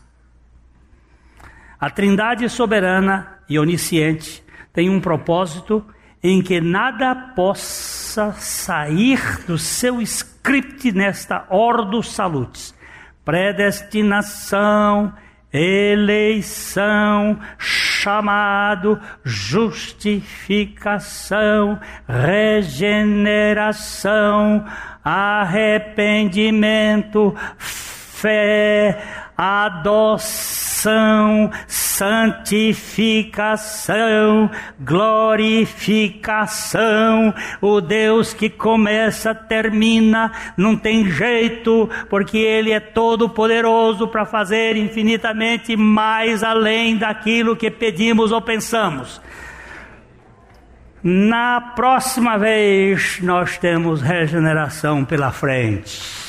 A 1.80 1.88
Trindade 1.88 2.48
soberana 2.48 3.38
e 3.48 3.58
onisciente 3.58 4.42
tem 4.72 4.90
um 4.90 5.00
propósito 5.00 5.84
em 6.22 6.40
que 6.42 6.60
nada 6.60 7.14
possa 7.14 8.32
sair 8.32 9.40
do 9.46 9.56
seu 9.58 10.02
script 10.02 10.92
nesta 10.92 11.46
ordo 11.48 12.02
salutis. 12.02 12.76
Predestinação, 13.24 15.14
eleição, 15.52 17.38
chamado, 17.58 19.00
justificação, 19.24 21.80
regeneração, 22.06 24.66
arrependimento, 25.04 27.34
fé, 27.56 29.00
adoção, 29.38 31.48
santificação, 31.68 34.50
glorificação. 34.80 37.32
O 37.60 37.80
Deus 37.80 38.34
que 38.34 38.50
começa, 38.50 39.32
termina, 39.32 40.32
não 40.56 40.76
tem 40.76 41.08
jeito, 41.08 41.88
porque 42.10 42.38
Ele 42.38 42.72
é 42.72 42.80
todo 42.80 43.28
poderoso 43.28 44.08
para 44.08 44.26
fazer 44.26 44.76
infinitamente 44.76 45.76
mais 45.76 46.42
além 46.42 46.96
daquilo 46.96 47.54
que 47.54 47.70
pedimos 47.70 48.32
ou 48.32 48.42
pensamos. 48.42 49.22
Na 51.00 51.60
próxima 51.60 52.36
vez 52.36 53.20
nós 53.22 53.56
temos 53.56 54.02
regeneração 54.02 55.04
pela 55.04 55.30
frente. 55.30 56.27